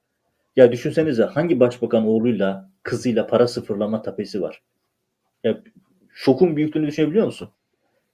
Ya 0.57 0.73
düşünsenize 0.73 1.25
hangi 1.25 1.61
başbakan 1.61 2.07
oğluyla 2.07 2.71
kızıyla 2.83 3.27
para 3.27 3.49
sıfırlama 3.49 4.03
tapesi 4.03 4.43
var? 4.43 4.63
Ya 5.45 5.59
şokun 6.15 6.57
büyüklüğünü 6.57 6.87
düşünebiliyor 6.87 7.27
musun? 7.27 7.49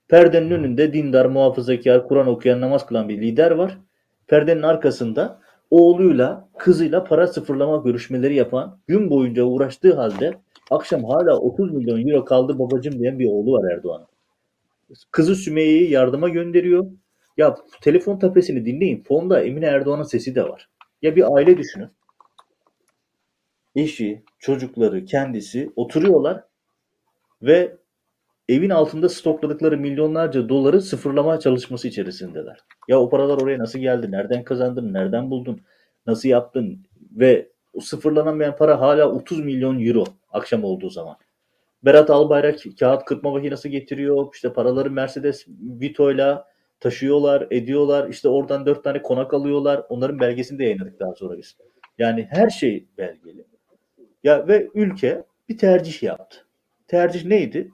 Perdenin 0.09 0.51
önünde 0.51 0.93
dindar, 0.93 1.27
muhafazakar, 1.27 2.09
Kur'an 2.09 2.27
okuyan, 2.27 2.61
namaz 2.61 2.87
kılan 2.87 3.09
bir 3.09 3.21
lider 3.21 3.51
var. 3.51 3.79
Perdenin 4.27 4.63
arkasında 4.63 5.41
oğluyla, 5.71 6.49
kızıyla 6.59 7.05
para 7.05 7.27
sıfırlama 7.27 7.77
görüşmeleri 7.77 8.35
yapan, 8.35 8.79
gün 8.87 9.11
boyunca 9.11 9.45
uğraştığı 9.45 9.95
halde 9.95 10.35
akşam 10.71 11.05
hala 11.05 11.39
30 11.39 11.73
milyon 11.73 12.09
euro 12.09 12.25
kaldı 12.25 12.59
babacım 12.59 12.99
diyen 12.99 13.19
bir 13.19 13.29
oğlu 13.31 13.53
var 13.53 13.73
Erdoğan'ın. 13.73 14.07
Kızı 15.11 15.37
Sümeyye'yi 15.37 15.91
yardıma 15.91 16.29
gönderiyor. 16.29 16.87
Ya 17.37 17.57
telefon 17.81 18.19
tapesini 18.19 18.67
dinleyin. 18.67 19.03
Fonda 19.03 19.43
Emine 19.43 19.67
Erdoğan'ın 19.67 20.03
sesi 20.03 20.35
de 20.35 20.43
var. 20.43 20.69
Ya 21.03 21.17
bir 21.17 21.37
aile 21.37 21.59
düşünün. 21.59 21.89
Eşi, 23.77 24.23
çocukları, 24.39 25.05
kendisi 25.05 25.73
oturuyorlar 25.77 26.45
ve 27.43 27.77
evin 28.49 28.71
altında 28.71 29.09
stokladıkları 29.09 29.79
milyonlarca 29.79 30.49
doları 30.49 30.81
sıfırlama 30.81 31.41
çalışması 31.41 31.89
içerisindeler. 31.89 32.59
Ya 32.89 33.01
o 33.01 33.11
paralar 33.11 33.43
oraya 33.43 33.59
nasıl 33.59 33.79
geldi? 33.79 34.11
Nereden 34.11 34.45
kazandın? 34.45 34.93
Nereden 34.93 35.31
buldun? 35.31 35.61
Nasıl 36.07 36.29
yaptın? 36.29 36.87
Ve 37.11 37.49
o 37.73 37.81
sıfırlanamayan 37.81 38.57
para 38.57 38.81
hala 38.81 39.11
30 39.11 39.41
milyon 39.41 39.87
euro 39.87 40.05
akşam 40.33 40.65
olduğu 40.65 40.91
zaman. 40.91 41.17
Berat 41.85 42.11
Albayrak 42.11 42.59
kağıt 42.79 43.05
kırpma 43.05 43.31
makinesi 43.31 43.71
getiriyor. 43.71 44.35
İşte 44.35 44.53
paraları 44.53 44.91
Mercedes 44.91 45.47
Vito'yla 45.81 46.53
taşıyorlar, 46.81 47.47
ediyorlar. 47.51 48.09
İşte 48.09 48.29
oradan 48.29 48.67
dört 48.67 48.85
tane 48.85 49.03
konak 49.03 49.35
alıyorlar. 49.35 49.83
Onların 49.89 50.21
belgesini 50.21 50.59
de 50.59 50.65
yayınladık 50.65 51.01
daha 51.01 51.15
sonra 51.15 51.39
biz. 51.39 51.57
Yani 51.99 52.27
her 52.31 52.51
şey 52.51 52.87
belgeli. 52.99 53.47
Ya 54.25 54.49
ve 54.49 54.69
ülke 54.75 55.25
bir 55.49 55.59
tercih 55.59 56.03
yaptı. 56.03 56.47
Tercih 56.87 57.25
neydi? 57.25 57.71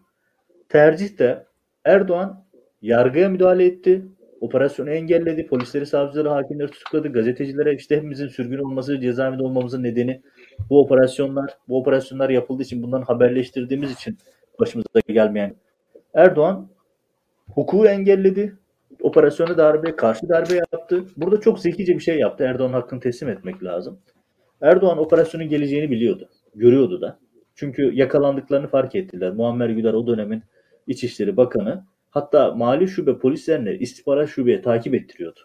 Tercih 0.68 1.18
de 1.18 1.46
Erdoğan 1.84 2.44
yargıya 2.82 3.28
müdahale 3.28 3.64
etti. 3.64 4.06
Operasyonu 4.40 4.90
engelledi. 4.90 5.46
Polisleri, 5.46 5.86
savcıları, 5.86 6.28
hakimleri 6.28 6.70
tutukladı. 6.70 7.12
Gazetecilere 7.12 7.74
işte 7.74 7.96
hepimizin 7.96 8.28
sürgün 8.28 8.59
olması, 8.59 9.00
cezaevinde 9.00 9.42
olmamızın 9.42 9.82
nedeni 9.82 10.22
bu 10.70 10.80
operasyonlar. 10.80 11.59
Bu 11.68 11.78
operasyonlar 11.78 12.30
yapıldığı 12.30 12.62
için 12.62 12.82
bundan 12.82 13.02
haberleştirdiğimiz 13.02 13.92
için 13.92 14.18
başımıza 14.61 15.00
gelmeyen 15.09 15.54
Erdoğan 16.14 16.68
hukuku 17.50 17.86
engelledi. 17.86 18.56
Operasyona 19.02 19.59
darbe, 19.59 19.96
karşı 19.96 20.28
darbe 20.28 20.54
yaptı. 20.54 21.04
Burada 21.16 21.40
çok 21.40 21.61
zekice 21.61 21.94
bir 21.94 22.00
şey 22.00 22.18
yaptı. 22.18 22.44
Erdoğan 22.44 22.72
hakkını 22.72 23.00
teslim 23.00 23.28
etmek 23.28 23.64
lazım. 23.64 23.98
Erdoğan 24.61 24.98
operasyonun 24.98 25.48
geleceğini 25.48 25.90
biliyordu. 25.90 26.28
Görüyordu 26.54 27.00
da. 27.00 27.18
Çünkü 27.54 27.90
yakalandıklarını 27.94 28.66
fark 28.66 28.94
ettiler. 28.94 29.32
Muammer 29.32 29.68
Güler 29.70 29.92
o 29.94 30.06
dönemin 30.06 30.42
İçişleri 30.86 31.36
Bakanı 31.36 31.84
hatta 32.11 32.50
mali 32.54 32.88
şube 32.88 33.18
polislerini 33.18 33.70
istihbarat 33.76 34.28
şubeye 34.28 34.62
takip 34.62 34.94
ettiriyordu. 34.94 35.40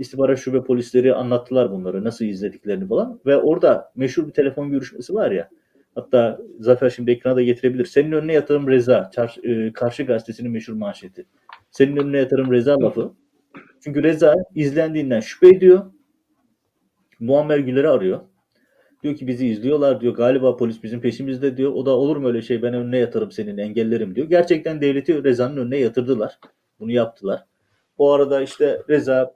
İstihbarat 0.00 0.38
şube 0.38 0.64
polisleri 0.64 1.14
anlattılar 1.14 1.70
bunları 1.72 2.04
nasıl 2.04 2.24
izlediklerini 2.24 2.88
falan 2.88 3.20
ve 3.26 3.36
orada 3.36 3.92
meşhur 3.96 4.26
bir 4.26 4.32
telefon 4.32 4.70
görüşmesi 4.70 5.14
var 5.14 5.30
ya 5.30 5.48
hatta 5.94 6.38
Zafer 6.60 6.90
şimdi 6.90 7.10
ekrana 7.10 7.36
da 7.36 7.42
getirebilir. 7.42 7.84
Senin 7.84 8.12
önüne 8.12 8.32
yatarım 8.32 8.68
Reza. 8.68 9.10
Çar, 9.14 9.36
e, 9.42 9.72
Karşı 9.72 10.02
gazetesinin 10.02 10.50
meşhur 10.50 10.72
manşeti. 10.72 11.26
Senin 11.70 11.96
önüne 11.96 12.18
yatarım 12.18 12.52
Reza 12.52 12.80
lafı. 12.80 13.12
Çünkü 13.84 14.02
Reza 14.02 14.34
izlendiğinden 14.54 15.20
şüphe 15.20 15.48
ediyor. 15.48 15.92
Muammer 17.20 17.58
Güler'i 17.58 17.88
arıyor. 17.88 18.20
Diyor 19.02 19.16
ki 19.16 19.26
bizi 19.26 19.46
izliyorlar 19.46 20.00
diyor. 20.00 20.14
Galiba 20.14 20.56
polis 20.56 20.82
bizim 20.82 21.00
peşimizde 21.00 21.56
diyor. 21.56 21.72
O 21.72 21.86
da 21.86 21.90
olur 21.90 22.16
mu 22.16 22.28
öyle 22.28 22.42
şey 22.42 22.62
ben 22.62 22.74
önüne 22.74 22.98
yatarım 22.98 23.30
senin 23.30 23.58
engellerim 23.58 24.14
diyor. 24.14 24.28
Gerçekten 24.28 24.80
devleti 24.80 25.24
Reza'nın 25.24 25.56
önüne 25.56 25.76
yatırdılar. 25.76 26.38
Bunu 26.80 26.92
yaptılar. 26.92 27.44
O 27.98 28.12
arada 28.12 28.42
işte 28.42 28.82
Reza 28.88 29.34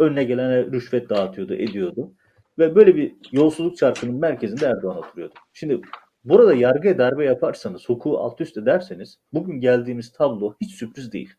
önüne 0.00 0.24
gelene 0.24 0.64
rüşvet 0.64 1.10
dağıtıyordu, 1.10 1.54
ediyordu. 1.54 2.12
Ve 2.58 2.74
böyle 2.74 2.96
bir 2.96 3.16
yolsuzluk 3.32 3.76
çarkının 3.76 4.14
merkezinde 4.14 4.66
Erdoğan 4.66 4.98
oturuyordu. 4.98 5.34
Şimdi 5.52 5.80
burada 6.24 6.54
yargıya 6.54 6.98
darbe 6.98 7.24
yaparsanız, 7.24 7.88
hukuku 7.88 8.18
alt 8.18 8.40
üst 8.40 8.56
ederseniz 8.56 9.18
bugün 9.32 9.60
geldiğimiz 9.60 10.12
tablo 10.12 10.54
hiç 10.60 10.74
sürpriz 10.74 11.12
değil. 11.12 11.34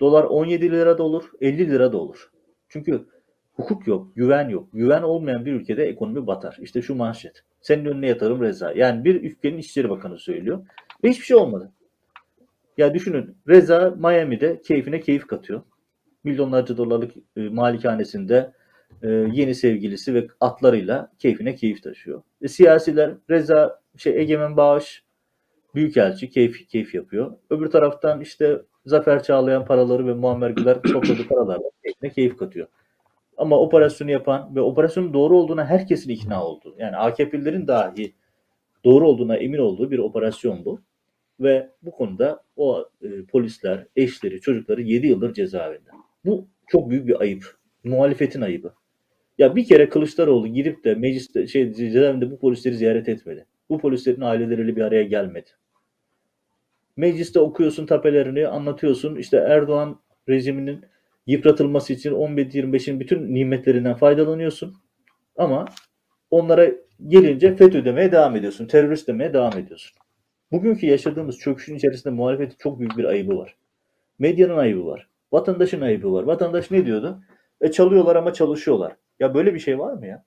Dolar 0.00 0.24
17 0.24 0.70
lira 0.70 0.98
da 0.98 1.02
olur, 1.02 1.24
50 1.40 1.70
lira 1.70 1.92
da 1.92 1.98
olur. 1.98 2.30
Çünkü 2.68 3.06
hukuk 3.52 3.86
yok, 3.86 4.16
güven 4.16 4.48
yok. 4.48 4.68
Güven 4.72 5.02
olmayan 5.02 5.46
bir 5.46 5.52
ülkede 5.52 5.84
ekonomi 5.84 6.26
batar. 6.26 6.56
İşte 6.60 6.82
şu 6.82 6.94
manşet. 6.94 7.44
Senin 7.60 7.84
önüne 7.84 8.08
yatarım 8.08 8.42
Reza. 8.42 8.72
Yani 8.72 9.04
bir 9.04 9.22
ülkenin 9.22 9.58
İçişleri 9.58 9.90
Bakanı 9.90 10.18
söylüyor. 10.18 10.66
Ve 11.04 11.10
hiçbir 11.10 11.24
şey 11.24 11.36
olmadı. 11.36 11.72
Ya 12.78 12.94
düşünün 12.94 13.36
Reza 13.48 13.94
Miami'de 13.98 14.60
keyfine 14.60 15.00
keyif 15.00 15.26
katıyor. 15.26 15.62
Milyonlarca 16.24 16.76
dolarlık 16.76 17.12
e, 17.36 17.40
malikanesinde 17.40 18.52
e, 19.02 19.08
yeni 19.08 19.54
sevgilisi 19.54 20.14
ve 20.14 20.26
atlarıyla 20.40 21.12
keyfine 21.18 21.54
keyif 21.54 21.82
taşıyor. 21.82 22.22
E, 22.42 22.48
siyasiler 22.48 23.14
Reza 23.30 23.80
şey 23.96 24.20
Egemen 24.20 24.56
Bağış 24.56 25.04
Büyükelçi 25.74 26.30
keyif 26.30 26.68
keyif 26.68 26.94
yapıyor. 26.94 27.32
Öbür 27.50 27.70
taraftan 27.70 28.20
işte 28.20 28.62
Zafer 28.86 29.22
Çağlayan 29.22 29.64
paraları 29.64 30.06
ve 30.06 30.14
Muammer 30.14 30.50
Güler 30.50 30.82
topladığı 30.82 31.28
paralarla 31.28 31.70
keyfine 31.84 32.10
keyif 32.10 32.36
katıyor. 32.36 32.66
Ama 33.36 33.58
operasyonu 33.58 34.10
yapan 34.10 34.56
ve 34.56 34.60
operasyonun 34.60 35.14
doğru 35.14 35.38
olduğuna 35.38 35.66
herkesin 35.66 36.10
ikna 36.10 36.44
olduğu, 36.44 36.74
yani 36.78 36.96
AKP'lilerin 36.96 37.66
dahi 37.66 38.14
doğru 38.84 39.08
olduğuna 39.08 39.36
emin 39.36 39.58
olduğu 39.58 39.90
bir 39.90 39.98
operasyon 39.98 40.64
bu. 40.64 40.80
Ve 41.40 41.70
bu 41.82 41.90
konuda 41.90 42.42
o 42.56 42.88
e, 43.02 43.24
polisler, 43.24 43.86
eşleri, 43.96 44.40
çocukları 44.40 44.82
7 44.82 45.06
yıldır 45.06 45.34
cezaevinde. 45.34 45.90
Bu 46.24 46.48
çok 46.66 46.90
büyük 46.90 47.06
bir 47.06 47.20
ayıp. 47.20 47.56
Muhalefetin 47.84 48.40
ayıbı. 48.40 48.74
Ya 49.38 49.56
bir 49.56 49.64
kere 49.64 49.88
Kılıçdaroğlu 49.88 50.48
gidip 50.48 50.84
de 50.84 50.94
mecliste 50.94 51.46
şey 51.46 51.72
cezaevinde 51.72 52.30
bu 52.30 52.38
polisleri 52.38 52.74
ziyaret 52.74 53.08
etmedi. 53.08 53.46
Bu 53.68 53.78
polislerin 53.78 54.20
aileleriyle 54.20 54.76
bir 54.76 54.82
araya 54.82 55.02
gelmedi. 55.02 55.50
Mecliste 56.96 57.40
okuyorsun 57.40 57.86
tapelerini, 57.86 58.48
anlatıyorsun. 58.48 59.16
İşte 59.16 59.36
Erdoğan 59.36 60.00
rejiminin 60.28 60.84
yıpratılması 61.26 61.92
için 61.92 62.10
11-25'in 62.10 63.00
bütün 63.00 63.34
nimetlerinden 63.34 63.94
faydalanıyorsun. 63.94 64.74
Ama 65.36 65.64
onlara 66.30 66.70
gelince 67.06 67.56
FETÖ 67.56 67.84
demeye 67.84 68.12
devam 68.12 68.36
ediyorsun. 68.36 68.66
Terörist 68.66 69.08
demeye 69.08 69.32
devam 69.32 69.58
ediyorsun. 69.58 69.96
Bugünkü 70.52 70.86
yaşadığımız 70.86 71.38
çöküşün 71.38 71.76
içerisinde 71.76 72.14
muhalefetin 72.14 72.56
çok 72.58 72.78
büyük 72.78 72.98
bir 72.98 73.04
ayıbı 73.04 73.36
var. 73.36 73.56
Medyanın 74.18 74.56
ayıbı 74.56 74.86
var. 74.86 75.08
Vatandaşın 75.34 75.80
ayıbı 75.80 76.12
var. 76.12 76.22
Vatandaş 76.22 76.70
ne 76.70 76.86
diyordu? 76.86 77.22
E 77.60 77.70
çalıyorlar 77.70 78.16
ama 78.16 78.32
çalışıyorlar. 78.32 78.96
Ya 79.20 79.34
böyle 79.34 79.54
bir 79.54 79.58
şey 79.58 79.78
var 79.78 79.92
mı 79.92 80.06
ya? 80.06 80.24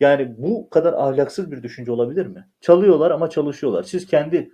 Yani 0.00 0.34
bu 0.38 0.70
kadar 0.70 0.92
ahlaksız 0.92 1.52
bir 1.52 1.62
düşünce 1.62 1.92
olabilir 1.92 2.26
mi? 2.26 2.48
Çalıyorlar 2.60 3.10
ama 3.10 3.30
çalışıyorlar. 3.30 3.82
Siz 3.82 4.06
kendi 4.06 4.50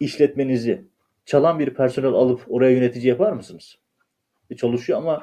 işletmenizi 0.00 0.84
çalan 1.24 1.58
bir 1.58 1.74
personel 1.74 2.12
alıp 2.12 2.44
oraya 2.48 2.70
yönetici 2.70 3.06
yapar 3.06 3.32
mısınız? 3.32 3.78
E 4.50 4.56
çalışıyor 4.56 4.98
ama 4.98 5.22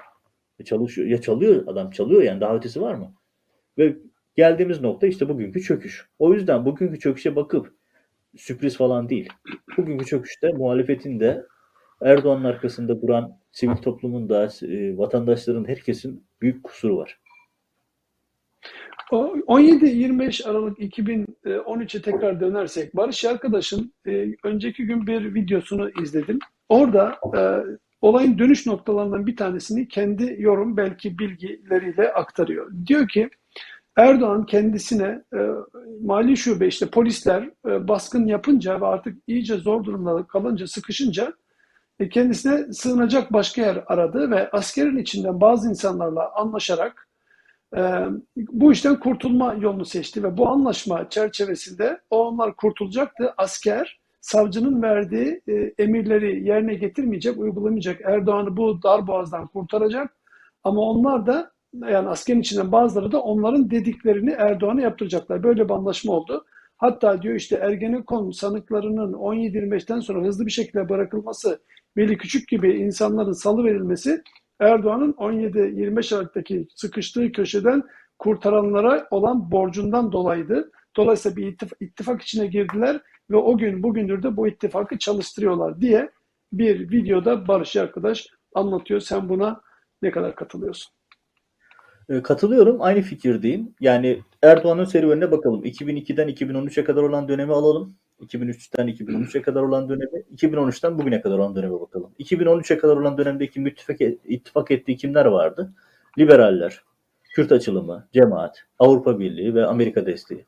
e 0.60 0.64
çalışıyor. 0.64 1.08
Ya 1.08 1.22
çalıyor 1.22 1.68
adam 1.68 1.90
çalıyor 1.90 2.22
yani 2.22 2.42
daha 2.42 2.56
ötesi 2.56 2.82
var 2.82 2.94
mı? 2.94 3.14
Ve 3.78 3.98
geldiğimiz 4.36 4.82
nokta 4.82 5.08
işte 5.08 5.30
bugünkü 5.30 5.62
çöküş. 5.62 6.10
O 6.20 6.34
yüzden 6.34 6.66
bugünkü 6.66 7.00
çöküşe 7.00 7.36
bakıp 7.36 7.74
sürpriz 8.38 8.78
falan 8.78 9.10
değil. 9.10 9.30
Bugünkü 9.78 10.06
çöküşte 10.06 10.54
muhalefetin 10.54 11.20
de 11.20 11.46
Erdoğan'ın 12.02 12.44
arkasında 12.44 13.02
duran 13.02 13.40
sivil 13.52 13.76
toplumun 13.76 14.30
da 14.30 14.50
e, 14.62 14.98
vatandaşların 14.98 15.68
herkesin 15.68 16.28
büyük 16.42 16.64
kusuru 16.64 16.98
var. 16.98 17.20
17-25 19.12 20.50
Aralık 20.50 20.80
2013'e 20.80 22.02
tekrar 22.02 22.40
dönersek 22.40 22.96
Barış 22.96 23.26
Arkadaş'ın 23.26 23.94
e, 24.08 24.28
önceki 24.44 24.86
gün 24.86 25.08
bir 25.08 25.34
videosunu 25.34 25.90
izledim. 26.02 26.40
Orada 26.70 27.16
e, 27.38 27.42
olayın 28.02 28.38
dönüş 28.38 28.66
noktalarından 28.66 29.28
bir 29.28 29.36
tanesini 29.36 29.88
kendi 29.88 30.36
yorum 30.40 30.78
belki 30.78 31.20
bilgileriyle 31.20 32.14
aktarıyor. 32.14 32.72
Diyor 32.88 33.08
ki 33.08 33.30
Erdoğan 33.98 34.46
kendisine 34.46 35.24
e, 35.34 35.40
mali 36.02 36.38
şube 36.38 36.68
işte 36.68 36.86
polisler 36.86 37.50
e, 37.68 37.88
baskın 37.88 38.26
yapınca 38.26 38.82
ve 38.82 38.86
artık 38.86 39.18
iyice 39.28 39.58
zor 39.58 39.84
durumda 39.84 40.24
kalınca 40.28 40.68
sıkışınca 40.68 41.34
e, 42.00 42.10
kendisine 42.10 42.74
sığınacak 42.74 43.34
başka 43.34 43.62
yer 43.62 43.84
aradı 43.88 44.32
ve 44.32 44.50
askerin 44.52 44.98
içinden 44.98 45.42
bazı 45.42 45.70
insanlarla 45.70 46.32
anlaşarak 46.36 47.08
e, 47.78 47.82
bu 48.38 48.72
işten 48.72 49.00
kurtulma 49.00 49.54
yolunu 49.54 49.86
seçti 49.86 50.24
ve 50.24 50.38
bu 50.38 50.48
anlaşma 50.50 51.10
çerçevesinde 51.10 52.02
onlar 52.10 52.56
kurtulacaktı. 52.56 53.34
Asker 53.38 54.00
savcının 54.22 54.82
verdiği 54.82 55.42
e, 55.48 55.74
emirleri 55.78 56.48
yerine 56.48 56.74
getirmeyecek, 56.74 57.38
uygulamayacak. 57.38 58.02
Erdoğan'ı 58.02 58.58
bu 58.58 58.84
dar 58.84 59.08
boğazdan 59.08 59.48
kurtaracak. 59.48 60.18
Ama 60.64 60.82
onlar 60.82 61.28
da 61.28 61.52
yani 61.74 62.10
askerin 62.10 62.40
içinden 62.40 62.72
bazıları 62.72 63.12
da 63.12 63.22
onların 63.22 63.72
dediklerini 63.72 64.32
Erdoğan'a 64.32 64.82
yaptıracaklar. 64.82 65.44
Böyle 65.44 65.66
bir 65.66 65.74
anlaşma 65.74 66.14
oldu. 66.14 66.46
Hatta 66.78 67.22
diyor 67.22 67.36
işte 67.36 67.56
Ergenekon 67.56 68.32
sanıklarının 68.32 69.14
17-25'ten 69.14 70.00
sonra 70.00 70.28
hızlı 70.28 70.46
bir 70.46 70.52
şekilde 70.52 70.90
bırakılması, 70.90 71.60
Veli 71.98 72.18
Küçük 72.18 72.48
gibi 72.48 72.74
insanların 72.74 73.32
salı 73.32 73.64
verilmesi 73.64 74.22
Erdoğan'ın 74.60 75.14
17-25 75.14 76.16
Aralık'taki 76.16 76.68
sıkıştığı 76.76 77.32
köşeden 77.32 77.84
kurtaranlara 78.20 79.08
olan 79.12 79.52
borcundan 79.52 80.12
dolayıydı. 80.12 80.72
Dolayısıyla 80.98 81.38
bir 81.38 81.56
ittifak, 81.80 82.22
içine 82.22 82.48
girdiler 82.48 83.02
ve 83.32 83.36
o 83.36 83.58
gün 83.58 83.84
bugündür 83.84 84.24
de 84.24 84.38
bu 84.38 84.48
ittifakı 84.48 84.98
çalıştırıyorlar 84.98 85.82
diye 85.82 86.12
bir 86.54 86.92
videoda 86.92 87.48
Barış 87.48 87.76
arkadaş 87.76 88.28
anlatıyor. 88.56 89.00
Sen 89.00 89.30
buna 89.30 89.62
ne 90.02 90.12
kadar 90.12 90.36
katılıyorsun? 90.36 90.97
E, 92.10 92.22
katılıyorum. 92.22 92.82
Aynı 92.82 93.02
fikirdeyim. 93.02 93.74
Yani 93.80 94.20
Erdoğan'ın 94.42 94.86
serüvenine 94.86 95.32
bakalım. 95.32 95.66
2002'den 95.66 96.30
2013'e 96.30 96.84
kadar 96.84 97.04
olan 97.04 97.28
dönemi 97.28 97.54
alalım. 97.54 97.96
2003'ten 98.22 98.88
2013'e 98.88 99.42
kadar 99.42 99.62
olan 99.62 99.90
dönemi, 99.90 100.24
2013'ten 100.36 100.98
bugüne 100.98 101.22
kadar 101.22 101.38
olan 101.38 101.56
döneme 101.56 101.80
bakalım. 101.80 102.12
2013'e 102.20 102.78
kadar 102.78 102.98
olan 102.98 103.18
dönemdeki 103.18 103.60
müttifak, 103.60 104.02
ittifak 104.26 104.72
ettiği 104.72 104.98
kimler 104.98 105.26
vardı? 105.26 105.74
Liberaller, 106.20 106.82
Kürt 107.24 107.52
açılımı, 107.52 108.08
cemaat, 108.14 108.64
Avrupa 108.80 109.20
Birliği 109.20 109.56
ve 109.56 109.66
Amerika 109.66 110.06
desteği. 110.06 110.46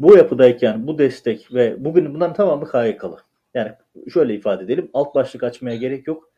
Bu 0.00 0.16
yapıdayken 0.16 0.86
bu 0.86 0.98
destek 0.98 1.54
ve 1.54 1.84
bugün 1.84 2.14
bunların 2.14 2.34
tamamı 2.34 2.70
KYK'lı. 2.70 3.16
Yani 3.54 3.72
şöyle 4.12 4.34
ifade 4.34 4.64
edelim, 4.64 4.90
alt 4.94 5.14
başlık 5.14 5.42
açmaya 5.42 5.76
gerek 5.76 6.06
yok. 6.06 6.30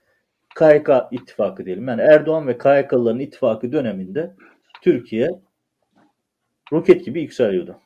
KYK 0.54 0.88
ittifakı 1.10 1.64
diyelim. 1.64 1.88
Yani 1.88 2.02
Erdoğan 2.02 2.46
ve 2.46 2.58
KYK'lıların 2.58 3.18
ittifakı 3.18 3.72
döneminde 3.72 4.34
Türkiye 4.82 5.28
roket 6.72 7.04
gibi 7.04 7.20
yükseliyordu. 7.20 7.76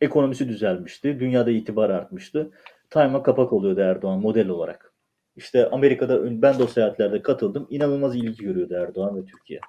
Ekonomisi 0.00 0.48
düzelmişti. 0.48 1.20
Dünyada 1.20 1.50
itibar 1.50 1.90
artmıştı. 1.90 2.50
Time'a 2.90 3.22
kapak 3.22 3.52
oluyordu 3.52 3.80
Erdoğan 3.80 4.20
model 4.20 4.48
olarak. 4.48 4.92
İşte 5.36 5.70
Amerika'da 5.70 6.42
ben 6.42 6.58
de 6.58 6.62
o 6.62 6.66
seyahatlerde 6.66 7.22
katıldım. 7.22 7.66
İnanılmaz 7.70 8.16
ilgi 8.16 8.44
görüyordu 8.44 8.74
Erdoğan 8.74 9.16
ve 9.16 9.24
Türkiye. 9.24 9.60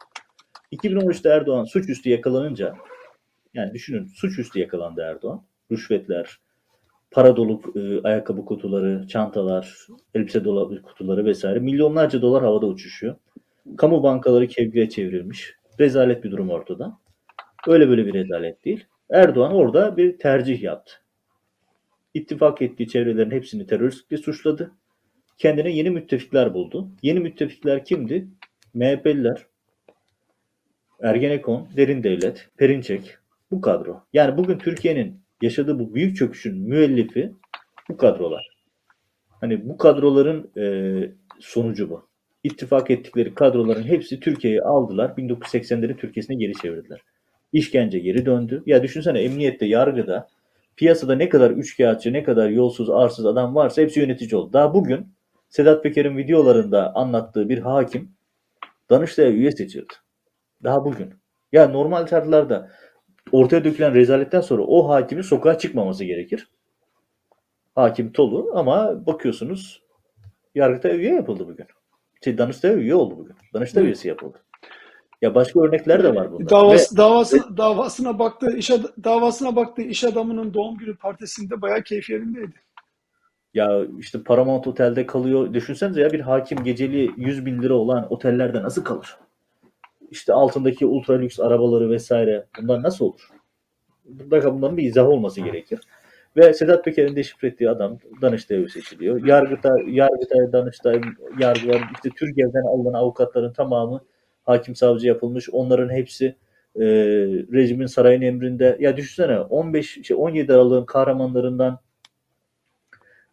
2013'te 0.71 1.29
Erdoğan 1.29 1.63
suçüstü 1.63 2.09
yakalanınca 2.09 2.75
yani 3.53 3.73
düşünün 3.73 4.07
suçüstü 4.07 4.59
yakalandı 4.59 5.01
Erdoğan. 5.01 5.43
Rüşvetler, 5.71 6.39
para 7.12 7.36
dolu 7.36 7.62
e, 7.76 8.08
ayakkabı 8.08 8.45
kutuları, 8.45 9.08
çantalar, 9.08 9.78
elbise 10.16 10.45
dolabı 10.45 10.82
kutuları 10.82 11.26
vesaire 11.26 11.60
milyonlarca 11.60 12.22
dolar 12.22 12.43
havada 12.43 12.66
uçuşuyor. 12.66 13.16
Kamu 13.78 14.03
bankaları 14.03 14.47
kevgire 14.47 14.89
çevrilmiş. 14.89 15.53
Rezalet 15.80 16.24
bir 16.24 16.32
durum 16.32 16.49
ortada. 16.49 16.97
Öyle 17.68 17.89
böyle 17.89 18.05
bir 18.05 18.14
rezalet 18.14 18.66
değil. 18.66 18.86
Erdoğan 19.10 19.53
orada 19.53 19.97
bir 19.97 20.18
tercih 20.18 20.64
yaptı. 20.64 20.93
İttifak 22.14 22.62
ettiği 22.62 22.88
çevrelerin 22.88 23.32
hepsini 23.32 23.68
teröristlikle 23.68 24.18
suçladı. 24.18 24.72
Kendine 25.38 25.72
yeni 25.72 25.89
müttefikler 25.89 26.53
buldu. 26.53 26.89
Yeni 27.01 27.20
müttefikler 27.20 27.86
kimdi? 27.86 28.28
MHP'liler, 28.74 29.45
Ergenekon, 31.03 31.68
Derin 31.78 32.03
Devlet, 32.03 32.49
Perinçek, 32.58 33.18
bu 33.51 33.62
kadro. 33.62 34.03
Yani 34.14 34.38
bugün 34.38 34.58
Türkiye'nin 34.58 35.22
yaşadığı 35.41 35.79
bu 35.79 35.95
büyük 35.95 36.17
çöküşün 36.17 36.57
müellifi 36.57 37.33
bu 37.89 37.97
kadrolar. 37.97 38.57
Hani 39.29 39.69
bu 39.69 39.77
kadroların 39.77 40.51
e, 40.57 40.65
sonucu 41.39 41.89
bu. 41.89 42.07
İttifak 42.43 42.91
ettikleri 42.91 43.33
kadroların 43.33 43.83
hepsi 43.83 44.19
Türkiye'yi 44.19 44.61
aldılar. 44.61 45.09
1980'lerin 45.09 45.97
Türkiye'sine 45.97 46.35
geri 46.35 46.53
çevirdiler. 46.53 47.01
İşkence 47.53 47.99
geri 47.99 48.25
döndü. 48.25 48.63
Ya 48.65 48.83
düşünsene 48.83 49.19
emniyette, 49.19 49.65
yargıda, 49.65 50.27
piyasada 50.75 51.15
ne 51.15 51.29
kadar 51.29 51.51
üçkağıtçı, 51.51 52.13
ne 52.13 52.23
kadar 52.23 52.49
yolsuz, 52.49 52.89
arsız 52.89 53.25
adam 53.25 53.55
varsa 53.55 53.81
hepsi 53.81 53.99
yönetici 53.99 54.35
oldu. 54.35 54.53
Daha 54.53 54.73
bugün 54.73 55.07
Sedat 55.49 55.83
Peker'in 55.83 56.17
videolarında 56.17 56.95
anlattığı 56.95 57.49
bir 57.49 57.59
hakim 57.59 58.11
Danıştay'a 58.89 59.31
üye 59.31 59.51
seçildi. 59.51 59.93
Daha 60.63 60.85
bugün. 60.85 61.13
Ya 61.51 61.67
normal 61.67 62.07
şartlarda 62.07 62.71
ortaya 63.32 63.63
dökülen 63.63 63.93
rezaletten 63.93 64.41
sonra 64.41 64.61
o 64.61 64.89
hakimin 64.89 65.21
sokağa 65.21 65.57
çıkmaması 65.57 66.03
gerekir. 66.03 66.47
Hakim 67.75 68.11
Tolu 68.11 68.51
ama 68.55 69.05
bakıyorsunuz 69.05 69.82
Yargıtay 70.55 70.99
üye 70.99 71.13
yapıldı 71.13 71.47
bugün. 71.47 71.65
Şey, 72.23 72.38
Danıştay 72.38 72.75
üye 72.75 72.95
oldu 72.95 73.17
bugün. 73.17 73.36
Danıştay 73.53 73.84
Evet. 73.84 73.88
üyesi 73.88 74.07
yapıldı. 74.07 74.38
Ya 75.21 75.36
başka 75.36 75.59
örnekler 75.59 76.03
de 76.03 76.15
var 76.15 76.32
burada. 76.32 76.49
Davası, 76.49 76.93
Ve- 76.95 76.97
davası, 76.97 77.57
davasına 77.57 78.19
baktığı 78.19 78.57
iş 78.57 78.69
davasına 79.03 79.55
baktığı 79.55 79.82
iş 79.82 80.03
adamının 80.03 80.53
doğum 80.53 80.78
günü 80.78 80.95
partisinde 80.95 81.61
bayağı 81.61 81.84
keyfi 81.84 82.13
yerindeydi. 82.13 82.53
Ya 83.53 83.82
işte 83.99 84.23
Paramount 84.23 84.67
Otel'de 84.67 85.05
kalıyor. 85.05 85.53
Düşünsenize 85.53 86.01
ya 86.01 86.11
bir 86.11 86.19
hakim 86.19 86.63
geceli 86.63 87.11
100 87.17 87.45
bin 87.45 87.61
lira 87.61 87.73
olan 87.73 88.13
otellerde 88.13 88.63
nasıl 88.63 88.84
kalır? 88.84 89.17
İşte 90.12 90.34
altındaki 90.34 90.86
ultra 90.86 91.18
lüks 91.18 91.39
arabaları 91.39 91.89
vesaire 91.89 92.45
bunlar 92.62 92.84
nasıl 92.84 93.05
olur? 93.05 93.30
Mutlaka 94.10 94.53
bunların 94.53 94.78
bir 94.78 94.84
izahı 94.84 95.08
olması 95.08 95.41
gerekir. 95.41 95.80
Ve 96.38 96.53
Sedat 96.53 96.86
Peker'in 96.86 97.16
deşifre 97.16 97.47
ettiği 97.47 97.70
adam 97.70 97.97
Danıştay'a 98.22 98.68
seçiliyor. 98.68 99.26
Yargıtay, 99.26 99.95
Yargıtay, 99.95 100.51
Danıştay, 100.51 101.01
yargılar, 101.39 101.82
işte 101.93 102.10
Türkiye'den 102.18 102.68
alınan 102.68 102.93
avukatların 102.93 103.53
tamamı 103.53 104.01
hakim 104.43 104.76
savcı 104.76 105.08
yapılmış. 105.08 105.49
Onların 105.49 105.89
hepsi 105.89 106.36
e, 106.76 106.86
rejimin 107.53 107.86
sarayın 107.86 108.22
emrinde. 108.22 108.78
Ya 108.80 108.97
düşünsene 108.97 109.39
15, 109.39 110.05
şey 110.08 110.18
17 110.20 110.53
Aralık'ın 110.53 110.86
kahramanlarından 110.86 111.80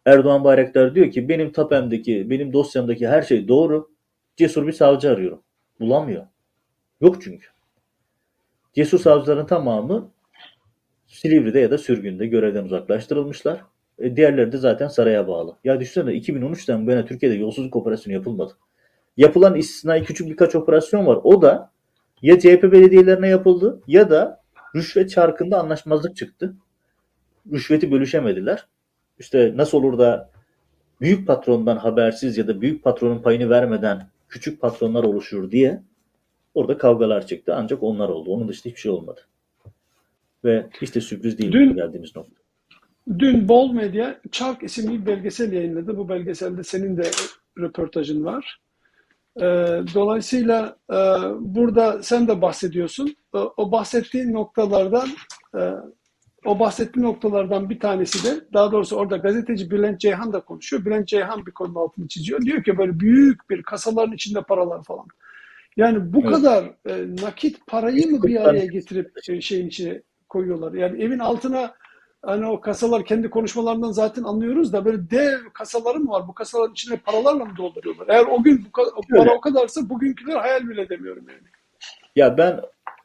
Erdoğan 0.05 0.43
Bayraktar 0.43 0.95
diyor 0.95 1.11
ki 1.11 1.29
benim 1.29 1.51
tapemdeki, 1.51 2.29
benim 2.29 2.53
dosyamdaki 2.53 3.07
her 3.07 3.21
şey 3.21 3.47
doğru. 3.47 3.89
Cesur 4.37 4.67
bir 4.67 4.71
savcı 4.71 5.11
arıyorum. 5.11 5.41
Bulamıyor. 5.79 6.25
Yok 7.01 7.21
çünkü. 7.21 7.47
Cesur 8.73 8.99
savcıların 8.99 9.45
tamamı 9.45 10.11
Silivri'de 11.07 11.59
ya 11.59 11.71
da 11.71 11.77
sürgünde 11.77 12.27
görevden 12.27 12.63
uzaklaştırılmışlar. 12.63 13.61
E, 13.99 14.15
diğerleri 14.15 14.51
de 14.51 14.57
zaten 14.57 14.87
saraya 14.87 15.27
bağlı. 15.27 15.55
Ya 15.63 15.79
düşünsene 15.79 16.17
2013'ten 16.17 16.87
bu 16.87 16.91
yana 16.91 17.05
Türkiye'de 17.05 17.35
yolsuzluk 17.35 17.75
operasyonu 17.75 18.13
yapılmadı. 18.13 18.53
Yapılan 19.17 19.55
istisnai 19.55 20.03
küçük 20.03 20.29
birkaç 20.29 20.55
operasyon 20.55 21.05
var. 21.05 21.19
O 21.23 21.41
da 21.41 21.71
ya 22.21 22.39
CHP 22.39 22.63
belediyelerine 22.63 23.27
yapıldı 23.27 23.81
ya 23.87 24.09
da 24.09 24.41
rüşvet 24.75 25.09
çarkında 25.09 25.59
anlaşmazlık 25.59 26.15
çıktı. 26.15 26.55
Rüşveti 27.51 27.91
bölüşemediler. 27.91 28.67
İşte 29.19 29.53
nasıl 29.55 29.77
olur 29.77 29.99
da 29.99 30.29
büyük 31.01 31.27
patrondan 31.27 31.77
habersiz 31.77 32.37
ya 32.37 32.47
da 32.47 32.61
büyük 32.61 32.83
patronun 32.83 33.21
payını 33.21 33.49
vermeden 33.49 34.09
küçük 34.29 34.61
patronlar 34.61 35.03
oluşur 35.03 35.51
diye 35.51 35.81
orada 36.55 36.77
kavgalar 36.77 37.27
çıktı. 37.27 37.55
Ancak 37.55 37.83
onlar 37.83 38.09
oldu. 38.09 38.31
Onun 38.31 38.47
dışında 38.47 38.69
hiçbir 38.69 38.81
şey 38.81 38.91
olmadı. 38.91 39.21
Ve 40.43 40.69
de 40.95 41.01
sürpriz 41.01 41.37
değil 41.37 41.51
Dün- 41.51 41.75
geldiğimiz 41.75 42.15
nokta. 42.15 42.35
Dün 43.19 43.47
Bol 43.47 43.71
Medya 43.73 44.19
Çark 44.31 44.63
isimli 44.63 45.01
bir 45.01 45.05
belgesel 45.05 45.53
yayınladı. 45.53 45.97
Bu 45.97 46.09
belgeselde 46.09 46.63
senin 46.63 46.97
de 46.97 47.11
röportajın 47.57 48.25
var. 48.25 48.61
Ee, 49.37 49.43
dolayısıyla 49.93 50.77
e, 50.91 50.95
burada 51.39 52.03
sen 52.03 52.27
de 52.27 52.41
bahsediyorsun. 52.41 53.07
E, 53.35 53.37
o 53.37 53.71
bahsettiğin 53.71 54.33
noktalardan 54.33 55.09
e, 55.57 55.71
o 56.45 56.59
bahsettiğin 56.59 57.05
noktalardan 57.05 57.69
bir 57.69 57.79
tanesi 57.79 58.23
de 58.23 58.45
daha 58.53 58.71
doğrusu 58.71 58.95
orada 58.95 59.17
gazeteci 59.17 59.71
Bülent 59.71 59.99
Ceyhan 59.99 60.33
da 60.33 60.39
konuşuyor. 60.39 60.85
Bülent 60.85 61.07
Ceyhan 61.07 61.45
bir 61.45 61.51
konunun 61.51 61.75
altını 61.75 62.07
çiziyor. 62.07 62.41
Diyor 62.41 62.63
ki 62.63 62.77
böyle 62.77 62.99
büyük 62.99 63.49
bir 63.49 63.63
kasaların 63.63 64.13
içinde 64.13 64.41
paralar 64.41 64.83
falan. 64.83 65.05
Yani 65.77 66.13
bu 66.13 66.21
Evet. 66.21 66.31
kadar 66.31 66.63
e, 66.85 67.15
nakit 67.25 67.67
parayı 67.67 68.07
mı 68.11 68.23
bir 68.23 68.49
araya 68.49 68.65
getirip 68.65 69.11
e, 69.29 69.41
şeyin 69.41 69.67
içine 69.67 70.01
koyuyorlar? 70.29 70.73
Yani 70.73 71.03
evin 71.03 71.19
altına 71.19 71.73
hani 72.21 72.45
o 72.45 72.61
kasalar 72.61 73.05
kendi 73.05 73.29
konuşmalarından 73.29 73.91
zaten 73.91 74.23
anlıyoruz 74.23 74.73
da 74.73 74.85
böyle 74.85 75.09
dev 75.09 75.37
kasaları 75.53 75.99
mı 75.99 76.09
var? 76.11 76.27
Bu 76.27 76.33
kasaların 76.33 76.71
içine 76.71 76.97
paralarla 76.97 77.45
mı 77.45 77.53
dolduruyorlar? 77.57 78.07
Eğer 78.09 78.25
o 78.25 78.43
gün 78.43 78.65
bu 78.65 78.81
o 78.81 79.01
para 79.09 79.21
Öyle. 79.21 79.31
o 79.31 79.41
kadarsa 79.41 79.89
bugünküler 79.89 80.35
hayal 80.35 80.69
bile 80.69 80.81
edemiyorum 80.81 81.25
yani. 81.29 81.47
Ya 82.15 82.37
ben 82.37 82.61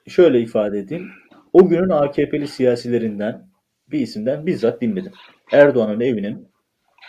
şöyle 0.09 0.41
ifade 0.41 0.79
edeyim. 0.79 1.11
O 1.53 1.69
günün 1.69 1.89
AKP'li 1.89 2.49
siyasilerinden 2.49 3.47
bir 3.89 4.01
isimden 4.01 4.47
bizzat 4.47 4.81
dinledim. 4.81 5.13
Erdoğan'ın 5.53 6.01
evinin 6.01 6.49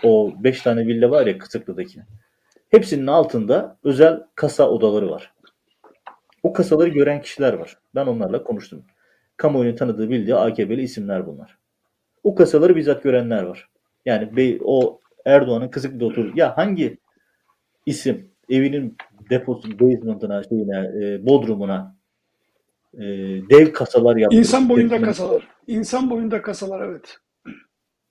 o 0.03 0.33
5 0.43 0.61
tane 0.61 0.87
villa 0.87 1.11
var 1.11 1.27
ya 1.27 1.37
Kısıklı'daki. 1.37 1.99
Hepsinin 2.69 3.07
altında 3.07 3.77
özel 3.83 4.23
kasa 4.35 4.69
odaları 4.69 5.09
var. 5.11 5.33
O 6.43 6.53
kasaları 6.53 6.89
gören 6.89 7.21
kişiler 7.21 7.53
var. 7.53 7.77
Ben 7.95 8.05
onlarla 8.05 8.43
konuştum. 8.43 8.83
Kamuoyunun 9.37 9.75
tanıdığı 9.75 10.09
bildiği 10.09 10.35
AKP'li 10.35 10.81
isimler 10.81 11.27
bunlar. 11.27 11.57
O 12.23 12.35
kasaları 12.35 12.75
bizzat 12.75 13.03
görenler 13.03 13.43
var. 13.43 13.69
Yani 14.05 14.37
be- 14.37 14.59
o 14.63 14.99
Erdoğan'ın 15.25 15.69
Kısıklı'da 15.69 16.05
otur. 16.05 16.35
Ya 16.35 16.57
hangi 16.57 16.97
isim 17.85 18.31
evinin 18.49 18.97
deposu, 19.29 19.79
basement'ına, 19.79 20.43
şeyine, 20.43 20.91
e, 21.03 21.25
bodrumuna 21.25 21.95
e, 22.93 23.01
dev 23.49 23.71
kasalar 23.71 24.15
yaptı. 24.15 24.37
İnsan 24.37 24.69
boyunda 24.69 25.01
kasalar. 25.01 25.47
İnsan 25.67 26.09
boyunda 26.09 26.41
kasalar 26.41 26.87
evet. 26.87 27.17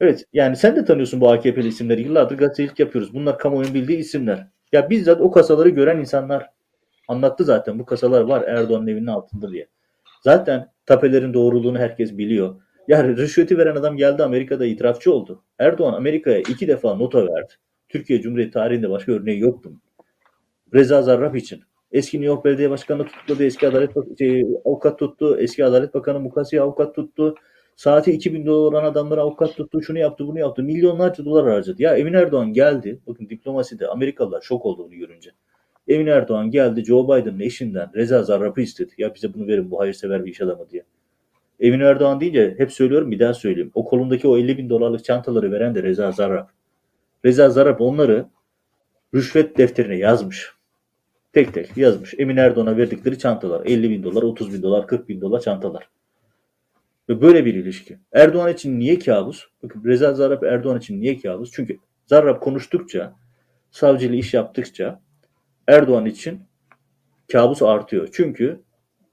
Evet 0.01 0.24
yani 0.33 0.57
sen 0.57 0.76
de 0.76 0.85
tanıyorsun 0.85 1.20
bu 1.20 1.31
AKP'li 1.31 1.68
isimleri. 1.68 2.03
Yıllardır 2.03 2.39
gazetecilik 2.39 2.78
yapıyoruz. 2.78 3.14
Bunlar 3.14 3.39
kamuoyunun 3.39 3.74
bildiği 3.74 3.99
isimler. 3.99 4.47
Ya 4.72 4.91
bizzat 4.91 5.20
o 5.20 5.31
kasaları 5.31 5.68
gören 5.68 5.99
insanlar 5.99 6.51
anlattı 7.11 7.45
zaten. 7.45 7.79
Bu 7.79 7.87
kasalar 7.87 8.21
var 8.21 8.43
Erdoğan'ın 8.47 8.87
evinin 8.87 9.07
altında 9.07 9.53
diye. 9.53 9.69
Zaten 10.23 10.73
tapelerin 10.87 11.35
doğruluğunu 11.35 11.79
herkes 11.79 12.19
biliyor. 12.19 12.61
Ya 12.89 13.05
rüşveti 13.05 13.59
veren 13.59 13.77
adam 13.77 13.97
geldi 13.97 14.25
Amerika'da 14.25 14.67
itirafçı 14.67 15.15
oldu. 15.15 15.43
Erdoğan 15.59 15.93
Amerika'ya 15.93 16.39
iki 16.39 16.69
defa 16.69 16.95
nota 16.95 17.19
verdi. 17.19 17.53
Türkiye 17.89 18.21
Cumhuriyeti 18.21 18.53
tarihinde 18.53 18.91
başka 18.91 19.13
örneği 19.13 19.41
yok 19.41 19.65
bunun. 19.65 19.83
Reza 20.75 21.03
Zarrab 21.03 21.35
için. 21.35 21.61
Eski 21.93 22.17
New 22.17 22.27
York 22.27 22.45
Belediye 22.45 22.71
Başkanı 22.71 23.05
tutukladı, 23.05 23.45
eski 23.45 23.69
Adalet 23.69 23.91
şey, 24.19 24.47
avukat 24.65 24.99
tuttu, 24.99 25.39
eski 25.41 25.65
Adalet 25.65 25.95
Bakanı 25.95 26.21
Mukassi 26.21 26.61
avukat 26.61 26.95
tuttu. 26.95 27.35
Saati 27.77 28.13
2000 28.13 28.47
dolar 28.47 28.73
olan 28.73 28.85
adamlara 28.85 29.21
avukat 29.21 29.57
tuttu, 29.57 29.83
şunu 29.83 29.99
yaptı, 29.99 30.27
bunu 30.27 30.39
yaptı. 30.39 30.63
Milyonlarca 30.63 31.25
dolar 31.25 31.49
harcadı. 31.49 31.83
Ya 31.83 31.97
Emin 31.97 32.13
Erdoğan 32.13 32.53
geldi. 32.53 33.01
Bakın 33.07 33.29
diplomaside 33.29 33.87
Amerikalılar 33.87 34.41
şok 34.41 34.67
oldu 34.67 34.85
bunu 34.85 34.95
görünce. 34.95 35.31
Emin 35.91 36.07
Erdoğan 36.07 36.51
geldi 36.51 36.84
Joe 36.84 37.05
Biden'ın 37.05 37.41
eşinden 37.41 37.91
Reza 37.95 38.22
Zarrab'ı 38.22 38.61
istedi. 38.61 38.93
Ya 38.99 39.14
bize 39.14 39.34
bunu 39.34 39.47
verin 39.47 39.70
bu 39.70 39.80
hayırsever 39.80 40.24
bir 40.24 40.30
iş 40.30 40.41
adamı 40.41 40.70
diye. 40.70 40.84
Emin 41.61 41.80
Erdoğan 41.80 42.20
deyince 42.20 42.55
hep 42.59 42.72
söylüyorum 42.72 43.11
bir 43.11 43.18
daha 43.18 43.34
söyleyeyim. 43.34 43.70
O 43.74 43.84
kolundaki 43.84 44.28
o 44.28 44.38
50 44.38 44.59
bin 44.59 44.70
dolarlık 44.70 45.05
çantaları 45.05 45.53
veren 45.53 45.74
de 45.74 45.82
Reza 45.82 46.12
Zarrab. 46.12 46.49
Reza 47.24 47.51
Zarrab 47.51 47.80
onları 47.80 48.26
rüşvet 49.14 49.59
defterine 49.59 49.97
yazmış. 49.97 50.53
Tek 51.32 51.55
tek 51.55 51.76
yazmış. 51.76 52.14
Emin 52.18 52.36
Erdoğan'a 52.36 52.76
verdikleri 52.76 53.18
çantalar. 53.18 53.66
50 53.66 53.91
bin 53.91 54.03
dolar, 54.03 54.22
30 54.22 54.55
bin 54.55 54.62
dolar, 54.62 54.86
40 54.86 55.09
bin 55.09 55.20
dolar 55.20 55.41
çantalar. 55.41 55.88
Ve 57.09 57.22
böyle 57.22 57.45
bir 57.45 57.55
ilişki. 57.55 57.99
Erdoğan 58.12 58.53
için 58.53 58.78
niye 58.78 58.99
kabus? 58.99 59.45
Bakın 59.62 59.84
Reza 59.84 60.14
Zarrab 60.14 60.43
Erdoğan 60.43 60.78
için 60.78 61.01
niye 61.01 61.18
kabus? 61.18 61.51
Çünkü 61.53 61.78
Zarrab 62.07 62.41
konuştukça, 62.41 63.14
savcıyla 63.70 64.16
iş 64.16 64.34
yaptıkça 64.34 65.01
Erdoğan 65.71 66.07
için 66.07 66.41
kabus 67.33 67.62
artıyor. 67.62 68.09
Çünkü 68.12 68.61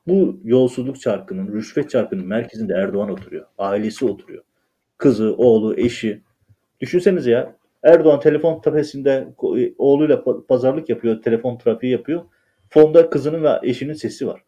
bu 0.07 0.39
yolsuzluk 0.43 1.01
çarkının, 1.01 1.53
rüşvet 1.53 1.89
çarkının 1.89 2.25
merkezinde 2.27 2.73
Erdoğan 2.73 3.09
oturuyor. 3.09 3.45
Ailesi 3.57 4.05
oturuyor. 4.05 4.43
Kızı, 4.97 5.35
oğlu, 5.37 5.79
eşi. 5.79 6.21
Düşünsenize 6.81 7.31
ya 7.31 7.55
Erdoğan 7.83 8.19
telefon 8.19 8.61
tepesinde 8.61 9.27
ko- 9.37 9.73
oğluyla 9.77 10.15
pa- 10.15 10.45
pazarlık 10.45 10.89
yapıyor, 10.89 11.21
telefon 11.21 11.57
trafiği 11.57 11.91
yapıyor. 11.91 12.21
Fonda 12.69 13.09
kızının 13.09 13.43
ve 13.43 13.59
eşinin 13.63 13.93
sesi 13.93 14.27
var. 14.27 14.41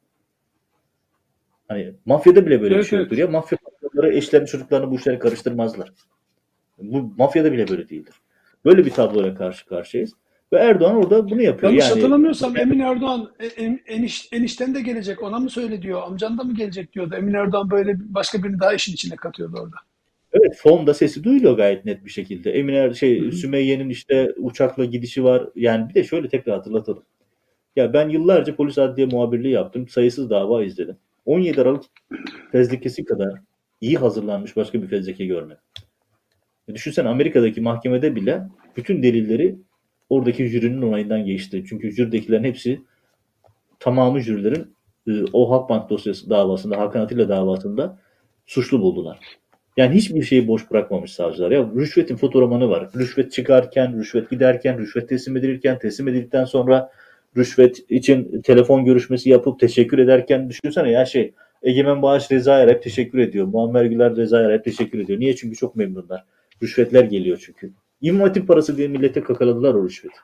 Hani 1.67 1.93
mafyada 2.05 2.45
bile 2.45 2.61
böyle 2.61 2.75
Evet, 2.75 2.83
bir 2.83 2.89
şey 2.89 2.99
evet. 2.99 3.05
yoktur 3.05 3.17
ya. 3.17 3.27
Mafya 3.27 3.57
patronları 3.57 4.13
eşlerini 4.15 4.47
çocuklarını 4.47 4.91
bu 4.91 4.95
işlere 4.95 5.19
karıştırmazlar. 5.19 5.93
Bu 6.77 7.13
mafyada 7.17 7.51
bile 7.51 7.67
böyle 7.67 7.89
değildir. 7.89 8.15
Böyle 8.65 8.85
bir 8.85 8.91
tabloyla 8.91 9.35
karşı 9.35 9.65
karşıyayız. 9.65 10.13
Ve 10.53 10.57
Erdoğan 10.57 10.95
orada 10.95 11.29
bunu 11.29 11.41
yapıyor. 11.41 11.71
Yanlış 11.71 11.85
yani 11.85 11.95
hatırlamıyorsam 11.95 12.57
Emin 12.57 12.79
Erdoğan 12.79 13.31
e, 13.39 13.45
en, 13.45 13.81
eniş, 13.87 14.29
enişten 14.31 14.75
de 14.75 14.81
gelecek 14.81 15.23
ona 15.23 15.39
mı 15.39 15.49
söyle 15.49 15.81
diyor, 15.81 16.01
amcan 16.03 16.37
da 16.37 16.43
mı 16.43 16.55
gelecek 16.55 16.93
diyordu. 16.93 17.15
Emin 17.17 17.33
Erdoğan 17.33 17.71
böyle 17.71 17.95
başka 17.99 18.43
birini 18.43 18.59
daha 18.59 18.73
işin 18.73 18.93
içine 18.93 19.15
katıyordu 19.15 19.57
orada. 19.61 19.75
Evet 20.33 20.57
fonda 20.57 20.93
sesi 20.93 21.23
duyuluyor 21.23 21.57
gayet 21.57 21.85
net 21.85 22.05
bir 22.05 22.09
şekilde. 22.09 22.51
Emine 22.51 22.93
şey 22.93 23.21
Hı 23.21 23.27
hı. 23.27 23.31
Sümeyye'nin 23.31 23.89
işte 23.89 24.33
uçakla 24.37 24.85
gidişi 24.85 25.23
var. 25.23 25.49
Yani 25.55 25.89
bir 25.89 25.93
de 25.93 26.03
şöyle 26.03 26.29
tekrar 26.29 26.55
hatırlatalım. 26.55 27.03
Ya 27.75 27.93
ben 27.93 28.09
yıllarca 28.09 28.55
polis 28.55 28.77
adliye 28.77 29.07
muhabirliği 29.07 29.53
yaptım. 29.53 29.87
Sayısız 29.87 30.29
dava 30.29 30.63
izledim. 30.63 30.97
17 31.25 31.61
Aralık 31.61 31.83
fezlekesi 32.51 33.05
kadar 33.05 33.33
iyi 33.81 33.97
hazırlanmış 33.97 34.55
başka 34.55 34.81
bir 34.81 34.87
fezleke 34.87 35.25
görmedim. 35.25 35.61
E 36.67 36.75
Düşünsene 36.75 37.09
Amerika'daki 37.09 37.61
mahkemede 37.61 38.15
bile 38.15 38.43
bütün 38.77 39.03
delilleri 39.03 39.55
oradaki 40.09 40.47
jürinin 40.47 40.81
onayından 40.81 41.25
geçti. 41.25 41.63
Çünkü 41.69 41.91
jüridekilerin 41.91 42.43
hepsi 42.43 42.81
tamamı 43.79 44.19
jürilerin 44.19 44.75
e, 45.07 45.11
o 45.33 45.51
Halkbank 45.51 45.89
dosyası 45.89 46.29
davasında, 46.29 46.77
Hakan 46.77 47.01
Atilla 47.01 47.29
davasında 47.29 47.97
suçlu 48.47 48.81
buldular. 48.81 49.19
Yani 49.77 49.95
hiçbir 49.95 50.21
şeyi 50.21 50.47
boş 50.47 50.71
bırakmamış 50.71 51.13
savcılar. 51.13 51.51
Ya 51.51 51.69
rüşvetin 51.75 52.15
fotoğrafmanı 52.15 52.69
var. 52.69 52.89
Rüşvet 52.95 53.31
çıkarken, 53.31 53.99
rüşvet 53.99 54.29
giderken, 54.29 54.77
rüşvet 54.77 55.09
teslim 55.09 55.37
edilirken, 55.37 55.79
teslim 55.79 56.07
edildikten 56.07 56.45
sonra 56.45 56.91
rüşvet 57.37 57.91
için 57.91 58.41
telefon 58.41 58.85
görüşmesi 58.85 59.29
yapıp 59.29 59.59
teşekkür 59.59 59.99
ederken 59.99 60.49
düşünsene 60.49 60.91
ya 60.91 61.05
şey 61.05 61.33
Egemen 61.63 62.01
Bağış 62.01 62.31
Rezai'ye 62.31 62.67
hep 62.67 62.83
teşekkür 62.83 63.19
ediyor. 63.19 63.47
Muammer 63.47 63.85
Güler 63.85 64.15
Rezai'ye 64.15 64.53
hep 64.53 64.63
teşekkür 64.63 64.99
ediyor. 64.99 65.19
Niye? 65.19 65.35
Çünkü 65.35 65.55
çok 65.55 65.75
memnunlar. 65.75 66.23
Rüşvetler 66.63 67.03
geliyor 67.03 67.41
çünkü. 67.45 67.71
İmam 68.01 68.33
parası 68.33 68.77
diye 68.77 68.87
millete 68.87 69.23
kakaladılar 69.23 69.73
o 69.73 69.85
rüşveti. 69.85 70.19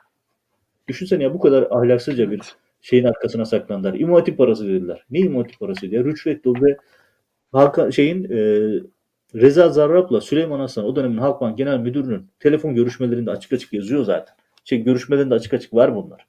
Düşünsene 0.87 1.23
ya 1.23 1.33
bu 1.33 1.39
kadar 1.39 1.67
ahlaksızca 1.71 2.31
bir 2.31 2.41
şeyin 2.81 3.03
arkasına 3.03 3.45
saklandılar. 3.45 3.93
İmam 3.93 4.25
parası 4.37 4.67
dediler. 4.67 5.05
Ne 5.11 5.19
İmam 5.19 5.47
parası 5.59 5.91
diye? 5.91 6.03
Rüşvet 6.03 6.45
ve 6.45 6.77
Hakan 7.51 7.89
şeyin 7.89 8.23
e, 8.23 8.37
Reza 9.35 9.69
Zarrab'la 9.69 10.21
Süleyman 10.21 10.59
Hasan 10.59 10.85
o 10.85 10.95
dönemin 10.95 11.17
Halkbank 11.17 11.57
Genel 11.57 11.79
Müdürü'nün 11.79 12.27
telefon 12.39 12.75
görüşmelerinde 12.75 13.31
açık 13.31 13.53
açık 13.53 13.73
yazıyor 13.73 14.03
zaten. 14.03 14.35
Şey 14.65 14.83
görüşmelerinde 14.83 15.33
açık 15.33 15.53
açık 15.53 15.73
var 15.73 15.95
bunlar. 15.95 16.25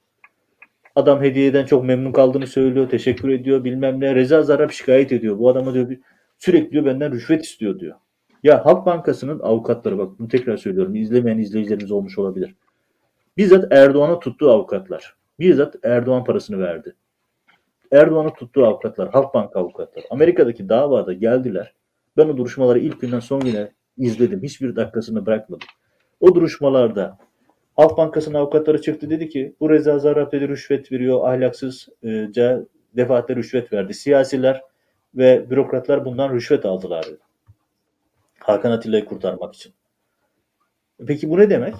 Adam 0.95 1.23
hediyeden 1.23 1.67
çok 1.67 1.85
memnun 1.85 2.13
kaldığını 2.13 2.47
söylüyor, 2.47 2.89
teşekkür 2.89 3.29
ediyor 3.29 3.65
bilmem 3.65 4.01
ne. 4.01 4.15
Reza 4.15 4.43
Zarrab 4.43 4.71
şikayet 4.71 5.13
ediyor. 5.13 5.39
Bu 5.39 5.49
adama 5.49 5.75
diyor 5.75 5.91
bir- 5.91 6.01
sürekli 6.39 6.71
diyor 6.73 6.85
benden 6.85 7.13
rüşvet 7.13 7.45
istiyor 7.45 7.79
diyor. 7.81 7.95
Ya 8.43 8.67
Halk 8.67 8.87
Bankası'nın 8.87 9.41
avukatları 9.41 9.99
bak 9.99 10.19
bunu 10.19 10.29
tekrar 10.29 10.57
söylüyorum. 10.57 10.95
izlemeyen 10.95 11.39
izleyicilerimiz 11.39 11.91
olmuş 11.91 12.19
olabilir. 12.19 12.55
Bizzat 13.37 13.73
Erdoğan'a 13.73 14.21
tuttuğu 14.21 14.51
avukatlar. 14.51 15.17
Bizzat 15.41 15.77
Erdoğan 15.83 16.25
parasını 16.25 16.59
verdi. 16.59 16.95
Erdoğan'ın 17.93 18.31
tuttuğu 18.31 18.67
avukatlar, 18.67 19.11
Halkbank 19.11 19.57
avukatları. 19.57 20.05
Amerika'daki 20.11 20.69
davada 20.69 21.13
geldiler. 21.13 21.75
Ben 22.17 22.29
o 22.29 22.37
duruşmaları 22.37 22.79
ilk 22.79 23.01
günden 23.01 23.21
son 23.21 23.41
güne 23.41 23.73
izledim. 23.99 24.43
Hiçbir 24.43 24.77
dakikasını 24.77 25.27
bırakmadım. 25.27 25.69
O 26.21 26.35
duruşmalarda 26.35 27.19
Halk 27.77 27.99
Bankası'nın 27.99 28.35
avukatları 28.35 28.83
çıktı 28.83 29.11
dedi 29.11 29.29
ki 29.29 29.57
bu 29.61 29.71
Reza 29.71 29.99
Zarrab 29.99 30.33
dedi 30.33 30.49
rüşvet 30.49 30.93
veriyor, 30.93 31.29
ahlaksızca 31.29 32.65
defaatle 32.97 33.37
rüşvet 33.37 33.73
verdi. 33.73 33.95
Siyasiler 33.95 34.63
ve 35.15 35.51
bürokratlar 35.51 36.05
bundan 36.05 36.35
rüşvet 36.35 36.65
aldılar 36.65 37.05
dedi. 37.07 37.26
Hakan 38.47 38.71
Atilla'yı 38.71 39.05
kurtarmak 39.05 39.55
için. 39.55 39.73
Peki 41.07 41.31
bu 41.31 41.39
ne 41.39 41.51
demek? 41.51 41.75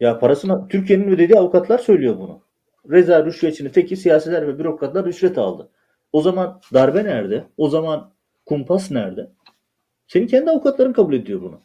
Ya 0.00 0.18
parasını 0.18 0.68
Türkiye'nin 0.68 1.08
ödediği 1.08 1.38
avukatlar 1.38 1.78
söylüyor 1.78 2.18
bunu. 2.18 2.42
Reza 2.90 3.24
rüşvetçinin 3.24 3.68
teki 3.68 3.96
siyasiler 3.96 4.48
ve 4.48 4.58
bürokratlar 4.58 5.06
rüşvet 5.06 5.38
aldı. 5.38 5.70
O 6.12 6.22
zaman 6.22 6.60
darbe 6.74 7.04
nerede? 7.04 7.44
O 7.56 7.68
zaman 7.68 8.12
kumpas 8.46 8.90
nerede? 8.90 9.30
Senin 10.06 10.26
kendi 10.26 10.50
avukatların 10.50 10.92
kabul 10.92 11.14
ediyor 11.14 11.42
bunu. 11.42 11.60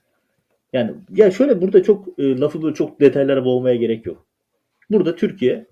Yani 0.74 0.96
ya 1.10 1.32
şöyle 1.32 1.62
burada 1.62 1.84
çok 1.84 2.20
e, 2.20 2.40
lafı 2.40 2.62
böyle 2.62 2.76
çok 2.76 3.00
detaylara 3.00 3.46
boğmaya 3.46 3.76
gerek 3.76 4.06
yok. 4.06 4.26
Burada 4.90 5.16
Türkiye 5.16 5.68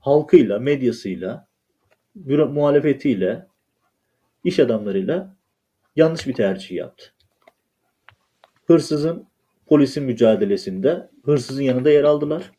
halkıyla, 0.00 0.58
medyasıyla, 0.58 1.48
büro, 2.16 2.48
muhalefetiyle, 2.48 3.46
iş 4.44 4.60
adamlarıyla 4.60 5.36
yanlış 5.96 6.26
bir 6.26 6.34
tercih 6.34 6.76
yaptı. 6.76 7.17
Hırsızın 8.68 9.26
polisin 9.66 10.04
mücadelesinde 10.04 11.10
hırsızın 11.24 11.62
yanında 11.62 11.90
yer 11.90 12.04
aldılar 12.04 12.50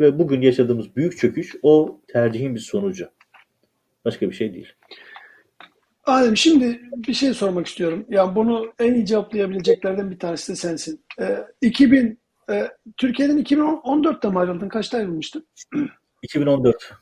ve 0.00 0.18
bugün 0.18 0.40
yaşadığımız 0.42 0.96
büyük 0.96 1.18
çöküş 1.18 1.56
o 1.62 2.00
tercihin 2.08 2.54
bir 2.54 2.60
sonucu. 2.60 3.08
Başka 4.04 4.30
bir 4.30 4.34
şey 4.34 4.54
değil. 4.54 4.72
Adem 6.04 6.36
şimdi 6.36 6.80
bir 6.96 7.14
şey 7.14 7.34
sormak 7.34 7.66
istiyorum. 7.66 8.06
Yani 8.08 8.34
bunu 8.34 8.72
en 8.78 8.94
iyi 8.94 9.06
cevaplayabileceklerden 9.06 10.10
bir 10.10 10.18
tanesi 10.18 10.52
de 10.52 10.56
sensin. 10.56 11.00
Ee, 11.20 11.38
2000 11.60 12.18
e, 12.50 12.68
Türkiye'den 12.96 13.38
2014'te 13.38 14.28
mi 14.28 14.38
ayrıldın? 14.38 14.68
Kaçta 14.68 14.98
ayrılmıştın? 14.98 15.46
2014 16.22 16.92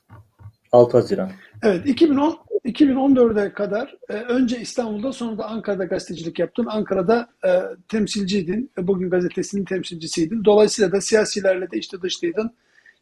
6 0.73 0.97
Haziran. 0.97 1.31
Evet, 1.63 1.87
2010 1.87 2.39
2014'e 2.65 3.53
kadar 3.53 3.97
e, 4.09 4.13
önce 4.13 4.61
İstanbul'da 4.61 5.13
sonra 5.13 5.39
da 5.39 5.45
Ankara'da 5.45 5.85
gazetecilik 5.85 6.39
yaptın. 6.39 6.67
Ankara'da 6.69 7.29
e, 7.45 7.51
temsilciydin. 7.89 8.71
E, 8.79 8.87
Bugün 8.87 9.11
gazetesinin 9.11 9.65
temsilcisiydin. 9.65 10.45
Dolayısıyla 10.45 10.93
da 10.93 11.01
siyasilerle 11.01 11.71
de 11.71 11.79
işte 11.79 12.03
dışlıydın 12.03 12.51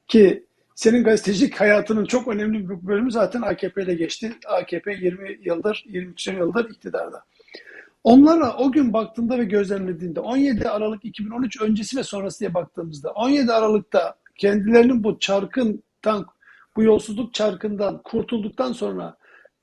ki 0.08 0.44
senin 0.74 1.04
gazetecilik 1.04 1.60
hayatının 1.60 2.04
çok 2.04 2.28
önemli 2.28 2.68
bir 2.68 2.86
bölümü 2.86 3.12
zaten 3.12 3.42
AKP'de 3.42 3.94
geçti. 3.94 4.32
AKP 4.46 4.92
20 4.92 5.38
yıldır, 5.42 5.84
23 5.86 6.26
yıldır 6.26 6.70
iktidarda. 6.70 7.24
Onlara 8.04 8.56
o 8.56 8.72
gün 8.72 8.92
baktığında 8.92 9.38
ve 9.38 9.44
gözlemlediğinde 9.44 10.20
17 10.20 10.68
Aralık 10.68 11.04
2013 11.04 11.62
öncesi 11.62 11.96
ve 11.96 12.02
sonrası 12.02 12.40
diye 12.40 12.54
baktığımızda 12.54 13.10
17 13.10 13.52
Aralık'ta 13.52 14.14
kendilerinin 14.38 15.04
bu 15.04 15.18
çarkından, 15.18 16.26
bu 16.76 16.82
yolsuzluk 16.82 17.34
çarkından 17.34 18.02
kurtulduktan 18.02 18.72
sonra 18.72 19.16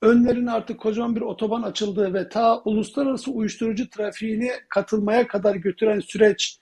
önlerine 0.04 0.50
artık 0.50 0.80
kocaman 0.80 1.16
bir 1.16 1.20
otoban 1.20 1.62
açıldığı 1.62 2.14
ve 2.14 2.28
ta 2.28 2.62
uluslararası 2.64 3.30
uyuşturucu 3.30 3.90
trafiğine 3.90 4.50
katılmaya 4.68 5.26
kadar 5.26 5.54
götüren 5.54 6.00
süreç 6.00 6.58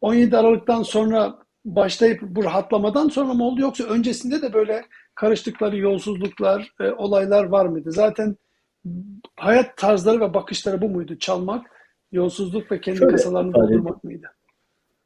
17 0.00 0.36
Aralık'tan 0.36 0.82
sonra 0.82 1.38
başlayıp 1.64 2.22
bu 2.22 2.44
rahatlamadan 2.44 3.08
sonra 3.08 3.34
mı 3.34 3.44
oldu 3.44 3.60
yoksa 3.60 3.84
öncesinde 3.84 4.42
de 4.42 4.52
böyle 4.52 4.84
karıştıkları 5.14 5.76
yolsuzluklar, 5.76 6.72
e, 6.80 6.90
olaylar 6.90 7.44
var 7.44 7.66
mıydı? 7.66 7.92
Zaten 7.92 8.36
hayat 9.36 9.76
tarzları 9.76 10.20
ve 10.20 10.34
bakışları 10.34 10.82
bu 10.82 10.88
muydu? 10.88 11.18
Çalmak, 11.18 11.66
yolsuzluk 12.12 12.72
ve 12.72 12.80
kendi 12.80 12.98
Şöyle 12.98 13.12
kasalarını 13.12 13.54
doldurmak 13.54 14.04
mıydı? 14.04 14.26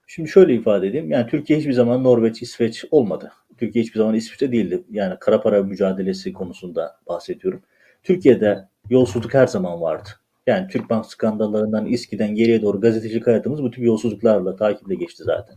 Şimdi 0.06 0.28
şöyle 0.28 0.54
ifade 0.54 0.86
edeyim. 0.86 1.10
Yani 1.10 1.26
Türkiye 1.26 1.58
hiçbir 1.58 1.72
zaman 1.72 2.04
Norveç, 2.04 2.42
İsveç 2.42 2.84
olmadı. 2.90 3.32
Türkiye 3.58 3.84
hiçbir 3.84 3.98
zaman 3.98 4.14
İsviçre 4.14 4.52
değildi. 4.52 4.84
Yani 4.90 5.14
kara 5.20 5.40
para 5.40 5.62
mücadelesi 5.62 6.32
konusunda 6.32 6.96
bahsediyorum. 7.08 7.62
Türkiye'de 8.08 8.68
yolsuzluk 8.90 9.34
her 9.34 9.46
zaman 9.46 9.80
vardı. 9.80 10.08
Yani 10.46 10.68
Türkbank 10.68 11.06
skandallarından 11.06 11.86
İSKİ'den 11.86 12.34
geriye 12.34 12.62
doğru 12.62 12.80
gazetecilik 12.80 13.26
hayatımız 13.26 13.62
bu 13.62 13.70
tip 13.70 13.84
yolsuzluklarla 13.84 14.56
takiple 14.56 14.94
geçti 14.94 15.24
zaten. 15.24 15.56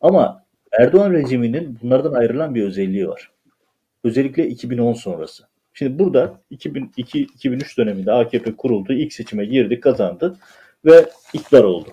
Ama 0.00 0.44
Erdoğan 0.72 1.12
rejiminin 1.12 1.78
bunlardan 1.82 2.12
ayrılan 2.12 2.54
bir 2.54 2.62
özelliği 2.62 3.08
var. 3.08 3.30
Özellikle 4.04 4.48
2010 4.48 4.92
sonrası. 4.92 5.44
Şimdi 5.72 5.98
burada 5.98 6.40
2002-2003 6.50 7.76
döneminde 7.78 8.12
AKP 8.12 8.56
kuruldu, 8.56 8.92
ilk 8.92 9.12
seçime 9.12 9.44
girdi, 9.44 9.80
kazandı 9.80 10.36
ve 10.84 11.06
iktidar 11.34 11.64
oldu. 11.64 11.88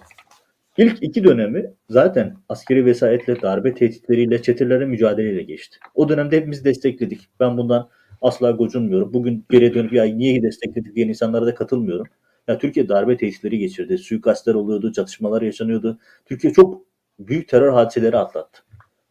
İlk 0.77 1.03
iki 1.03 1.23
dönemi 1.23 1.73
zaten 1.89 2.37
askeri 2.49 2.85
vesayetle, 2.85 3.41
darbe 3.41 3.73
tehditleriyle, 3.73 4.41
çetelerle 4.41 4.85
mücadeleyle 4.85 5.43
geçti. 5.43 5.77
O 5.95 6.09
dönemde 6.09 6.37
hepimiz 6.37 6.65
destekledik. 6.65 7.27
Ben 7.39 7.57
bundan 7.57 7.89
asla 8.21 8.51
gocunmuyorum. 8.51 9.13
Bugün 9.13 9.45
geriye 9.51 9.73
dönüp 9.73 9.93
ya 9.93 10.05
niye 10.05 10.43
destekledik 10.43 10.95
diyen 10.95 11.07
insanlara 11.07 11.45
da 11.45 11.55
katılmıyorum. 11.55 12.07
Ya 12.47 12.57
Türkiye 12.57 12.89
darbe 12.89 13.17
tehditleri 13.17 13.57
geçirdi. 13.57 13.97
Suikastler 13.97 14.53
oluyordu, 14.53 14.91
çatışmalar 14.91 15.41
yaşanıyordu. 15.41 15.99
Türkiye 16.25 16.53
çok 16.53 16.81
büyük 17.19 17.47
terör 17.47 17.73
hadiseleri 17.73 18.17
atlattı. 18.17 18.63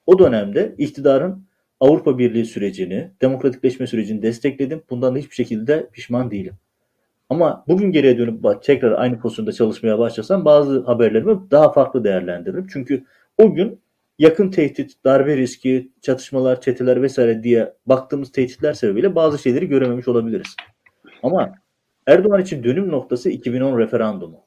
O 0.06 0.18
dönemde 0.18 0.74
iktidarın 0.78 1.46
Avrupa 1.80 2.18
Birliği 2.18 2.44
sürecini, 2.44 3.10
demokratikleşme 3.22 3.86
sürecini 3.86 4.22
destekledim. 4.22 4.82
Bundan 4.90 5.14
da 5.14 5.18
hiçbir 5.18 5.34
şekilde 5.34 5.88
pişman 5.92 6.30
değilim. 6.30 6.54
Ama 7.30 7.64
bugün 7.68 7.92
geriye 7.92 8.18
dönüp 8.18 8.62
tekrar 8.62 8.92
aynı 8.92 9.18
pozisyonda 9.18 9.52
çalışmaya 9.52 9.98
başlasam 9.98 10.44
bazı 10.44 10.80
haberlerimi 10.80 11.50
daha 11.50 11.72
farklı 11.72 12.04
değerlendiririm. 12.04 12.66
Çünkü 12.72 13.04
o 13.38 13.54
gün 13.54 13.80
yakın 14.18 14.50
tehdit, 14.50 15.04
darbe 15.04 15.36
riski, 15.36 15.92
çatışmalar, 16.02 16.60
çeteler 16.60 17.02
vesaire 17.02 17.42
diye 17.42 17.74
baktığımız 17.86 18.32
tehditler 18.32 18.72
sebebiyle 18.72 19.14
bazı 19.14 19.38
şeyleri 19.38 19.68
görememiş 19.68 20.08
olabiliriz. 20.08 20.56
Ama 21.22 21.54
Erdoğan 22.06 22.42
için 22.42 22.64
dönüm 22.64 22.88
noktası 22.88 23.30
2010 23.30 23.78
referandumu. 23.78 24.46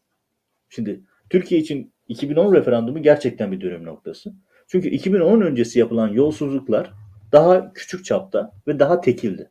Şimdi 0.70 1.02
Türkiye 1.30 1.62
için 1.62 1.94
2010 2.08 2.56
referandumu 2.56 3.02
gerçekten 3.02 3.52
bir 3.52 3.62
dönüm 3.62 3.86
noktası. 3.86 4.34
Çünkü 4.68 4.90
2010 4.90 5.42
öncesi 5.42 5.80
yapılan 5.80 6.08
yolsuzluklar 6.08 6.92
daha 7.32 7.74
küçük 7.74 8.06
çapta 8.06 8.52
ve 8.68 8.80
daha 8.80 9.02
tekildi. 9.02 9.50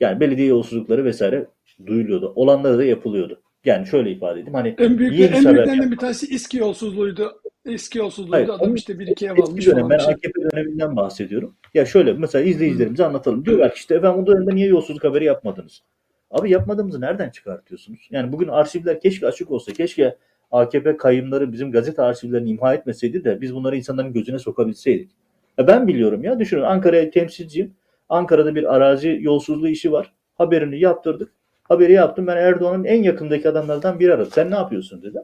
Yani 0.00 0.20
belediye 0.20 0.46
yolsuzlukları 0.46 1.04
vesaire 1.04 1.46
duyuluyordu. 1.86 2.32
Olanları 2.36 2.78
da 2.78 2.84
yapılıyordu. 2.84 3.42
Yani 3.64 3.86
şöyle 3.86 4.10
ifade 4.10 4.40
edeyim. 4.40 4.54
Hani 4.54 4.74
En 4.78 4.98
büyük 4.98 5.12
en 5.12 5.44
büyüklerinden 5.44 5.90
bir 5.90 5.96
tanesi 5.96 6.26
İSKİ 6.26 6.58
yolsuzluğuydu. 6.58 7.42
İSKİ 7.64 7.98
yolsuzluğuydu. 7.98 8.36
Hayır, 8.36 8.48
Adam 8.48 8.74
işte 8.74 8.98
bir 8.98 9.06
iki 9.06 9.26
ev 9.26 9.30
eski 9.30 9.42
almış 9.42 9.66
dönem, 9.66 9.76
falan 9.78 9.90
ben 9.90 9.98
bir 9.98 10.04
şey. 10.04 10.14
AKP 10.14 10.42
döneminden 10.42 10.96
bahsediyorum. 10.96 11.54
Ya 11.74 11.86
şöyle 11.86 12.12
mesela 12.12 12.44
izleyicilerimize 12.44 13.04
anlatalım. 13.04 13.44
Diyorlar 13.44 13.74
ki 13.74 13.76
işte 13.76 13.94
efendim 13.94 14.22
o 14.22 14.26
dönemde 14.26 14.54
niye 14.54 14.68
yolsuzluk 14.68 15.04
haberi 15.04 15.24
yapmadınız? 15.24 15.82
Abi 16.30 16.50
yapmadığımızı 16.50 17.00
nereden 17.00 17.30
çıkartıyorsunuz? 17.30 18.08
Yani 18.10 18.32
bugün 18.32 18.48
arşivler 18.48 19.00
keşke 19.00 19.26
açık 19.26 19.50
olsa. 19.50 19.72
Keşke 19.72 20.16
AKP 20.50 20.96
kayımları 20.96 21.52
bizim 21.52 21.72
gazete 21.72 22.02
arşivlerini 22.02 22.50
imha 22.50 22.74
etmeseydi 22.74 23.24
de 23.24 23.40
biz 23.40 23.54
bunları 23.54 23.76
insanların 23.76 24.12
gözüne 24.12 24.38
sokabilseydik. 24.38 25.10
Ya 25.58 25.66
ben 25.66 25.88
biliyorum 25.88 26.24
ya 26.24 26.38
düşünün 26.38 26.62
Ankara'ya 26.62 27.10
temsilciyim. 27.10 27.74
Ankara'da 28.08 28.54
bir 28.54 28.74
arazi 28.74 29.18
yolsuzluğu 29.20 29.68
işi 29.68 29.92
var. 29.92 30.12
Haberini 30.38 30.80
yaptırdık. 30.80 31.32
Haberi 31.62 31.92
yaptım. 31.92 32.26
Ben 32.26 32.36
Erdoğan'ın 32.36 32.84
en 32.84 33.02
yakındaki 33.02 33.48
adamlardan 33.48 34.00
biri 34.00 34.14
aradı. 34.14 34.30
Sen 34.32 34.50
ne 34.50 34.54
yapıyorsun 34.54 35.02
dedi. 35.02 35.18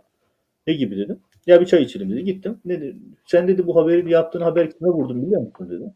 Ne 0.67 0.75
gibi 0.75 0.97
dedim. 0.97 1.21
Ya 1.47 1.61
bir 1.61 1.67
çay 1.67 1.83
içelim 1.83 2.11
dedi. 2.11 2.25
Gittim. 2.25 2.59
Ne 2.65 2.81
dedi? 2.81 2.97
Sen 3.27 3.49
dedi 3.49 3.67
bu 3.67 3.77
haberi 3.77 4.11
yaptığın 4.11 4.41
haber 4.41 4.71
kime 4.71 4.91
vurdun 4.91 5.23
biliyor 5.23 5.41
musun 5.41 5.71
dedi. 5.71 5.93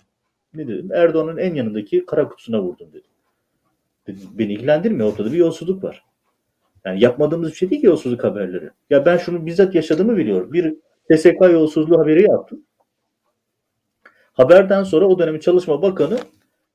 Ne 0.55 0.69
dedim? 0.69 0.93
Erdoğan'ın 0.93 1.37
en 1.37 1.55
yanındaki 1.55 2.07
kara 2.07 2.29
kutusuna 2.29 2.63
vurdum 2.63 2.89
dedi. 2.93 3.07
Dedim, 4.07 4.29
Beni 4.39 4.53
ilgilendirmiyor. 4.53 5.13
Ortada 5.13 5.33
bir 5.33 5.37
yolsuzluk 5.37 5.85
var. 5.85 6.05
Yani 6.85 7.03
yapmadığımız 7.03 7.51
bir 7.51 7.55
şey 7.55 7.71
değil 7.71 7.81
ki 7.81 7.87
yolsuzluk 7.87 8.25
haberleri. 8.25 8.71
Ya 8.91 9.07
ben 9.07 9.17
şunu 9.17 9.47
bizzat 9.47 9.75
yaşadığımı 9.75 10.17
biliyorum. 10.17 10.53
Bir 10.53 10.75
TSK 11.11 11.41
yolsuzluğu 11.41 11.99
haberi 11.99 12.23
yaptım. 12.23 12.65
Haberden 14.33 14.83
sonra 14.83 15.09
o 15.09 15.19
dönemin 15.19 15.41
Çalışma 15.41 15.83
Bakanı 15.83 16.19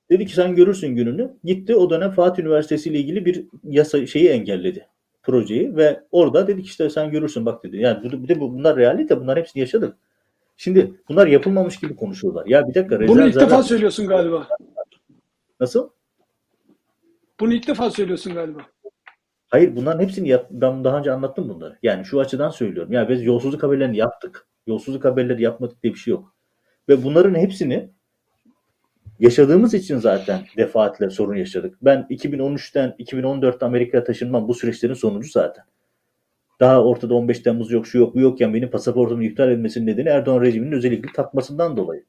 dedi 0.10 0.26
ki 0.26 0.34
sen 0.34 0.56
görürsün 0.56 0.96
gününü. 0.96 1.34
Gitti 1.44 1.76
o 1.76 1.90
dönem 1.90 2.12
Fatih 2.12 2.44
Üniversitesi 2.44 2.90
ile 2.90 3.00
ilgili 3.00 3.26
bir 3.26 3.46
yasa 3.64 4.08
şeyi 4.08 4.30
engelledi 4.30 4.88
projeyi 5.26 5.76
ve 5.76 6.04
orada 6.12 6.48
dedik 6.48 6.66
işte 6.66 6.90
sen 6.90 7.12
görürsün 7.12 7.46
bak 7.46 7.64
dedi. 7.64 7.78
Yani 7.78 8.04
bu- 8.12 8.24
bir 8.24 8.28
de 8.28 8.40
bu- 8.40 8.54
bunlar 8.54 8.78
realite 8.78 9.20
bunlar 9.22 9.40
hepsini 9.40 9.60
yaşadık. 9.62 9.98
Şimdi 10.58 10.94
bunlar 11.10 11.28
yapılmamış 11.28 11.80
gibi 11.80 11.96
konuşuyorlar. 11.96 12.46
Ya 12.46 12.68
bir 12.68 12.74
dakika 12.76 13.00
Bunu 13.00 13.22
rezerv 13.22 13.28
ilk 13.28 13.40
defa 13.40 13.64
söylüyorsun 13.64 14.08
galiba. 14.08 14.48
Nasıl? 15.60 15.90
Bunu 17.40 17.54
ilk 17.54 17.68
defa 17.68 17.90
söylüyorsun 17.92 18.34
galiba. 18.34 18.60
Hayır 19.48 19.76
bunların 19.76 20.04
hepsini 20.04 20.28
yap, 20.30 20.48
ben 20.52 20.84
daha 20.84 21.00
önce 21.00 21.12
anlattım 21.12 21.50
bunları. 21.50 21.78
Yani 21.84 22.06
şu 22.06 22.20
açıdan 22.20 22.50
söylüyorum. 22.50 22.92
Ya 22.92 23.10
biz 23.10 23.24
yolsuzluk 23.24 23.64
haberlerini 23.64 23.98
yaptık. 23.98 24.48
Yolsuzluk 24.68 25.06
haberleri 25.06 25.42
yapmadık 25.42 25.84
diye 25.84 25.94
bir 25.94 26.00
şey 26.00 26.12
yok. 26.12 26.36
Ve 26.90 27.04
bunların 27.04 27.36
hepsini 27.36 27.90
yaşadığımız 29.20 29.74
için 29.74 29.98
zaten 29.98 30.42
defaatle 30.58 31.10
sorun 31.10 31.36
yaşadık. 31.36 31.78
Ben 31.82 32.08
2013'ten 32.10 32.96
2014'te 33.00 33.66
Amerika'ya 33.66 34.04
taşınmam 34.04 34.48
bu 34.48 34.54
süreçlerin 34.54 34.94
sonucu 34.94 35.30
zaten. 35.30 35.64
Daha 36.60 36.84
ortada 36.84 37.14
15 37.14 37.40
Temmuz 37.40 37.72
yok, 37.72 37.88
şu 37.88 37.98
yok, 37.98 38.16
bu 38.16 38.20
yokken 38.20 38.54
benim 38.54 38.72
pasaportumun 38.72 39.22
iptal 39.22 39.52
edilmesinin 39.52 39.88
nedeni 39.88 40.10
Erdoğan 40.10 40.42
rejiminin 40.42 40.72
özellikle 40.72 41.14
takmasından 41.14 41.78
dolayı. 41.78 42.04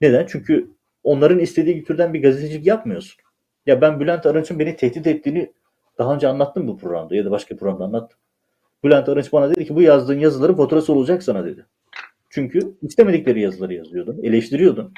Neden? 0.00 0.26
Çünkü 0.28 0.70
onların 1.04 1.38
istediği 1.38 1.84
türden 1.84 2.14
bir 2.14 2.22
gazetecilik 2.22 2.66
yapmıyorsun. 2.66 3.22
Ya 3.66 3.80
ben 3.80 4.00
Bülent 4.00 4.26
Arınç'ın 4.26 4.58
beni 4.58 4.76
tehdit 4.76 5.06
ettiğini 5.06 5.52
daha 5.98 6.14
önce 6.14 6.28
anlattım 6.28 6.68
bu 6.68 6.78
programda 6.78 7.16
ya 7.16 7.24
da 7.24 7.30
başka 7.30 7.56
programda 7.56 7.84
anlattım. 7.84 8.18
Bülent 8.84 9.08
Arınç 9.08 9.32
bana 9.32 9.50
dedi 9.50 9.66
ki 9.66 9.74
bu 9.74 9.82
yazdığın 9.82 10.18
yazıların 10.18 10.54
faturası 10.54 10.92
olacak 10.92 11.22
sana 11.22 11.44
dedi. 11.44 11.66
Çünkü 12.30 12.74
istemedikleri 12.82 13.40
yazıları 13.40 13.74
yazıyordun, 13.74 14.22
eleştiriyordun. 14.22 14.92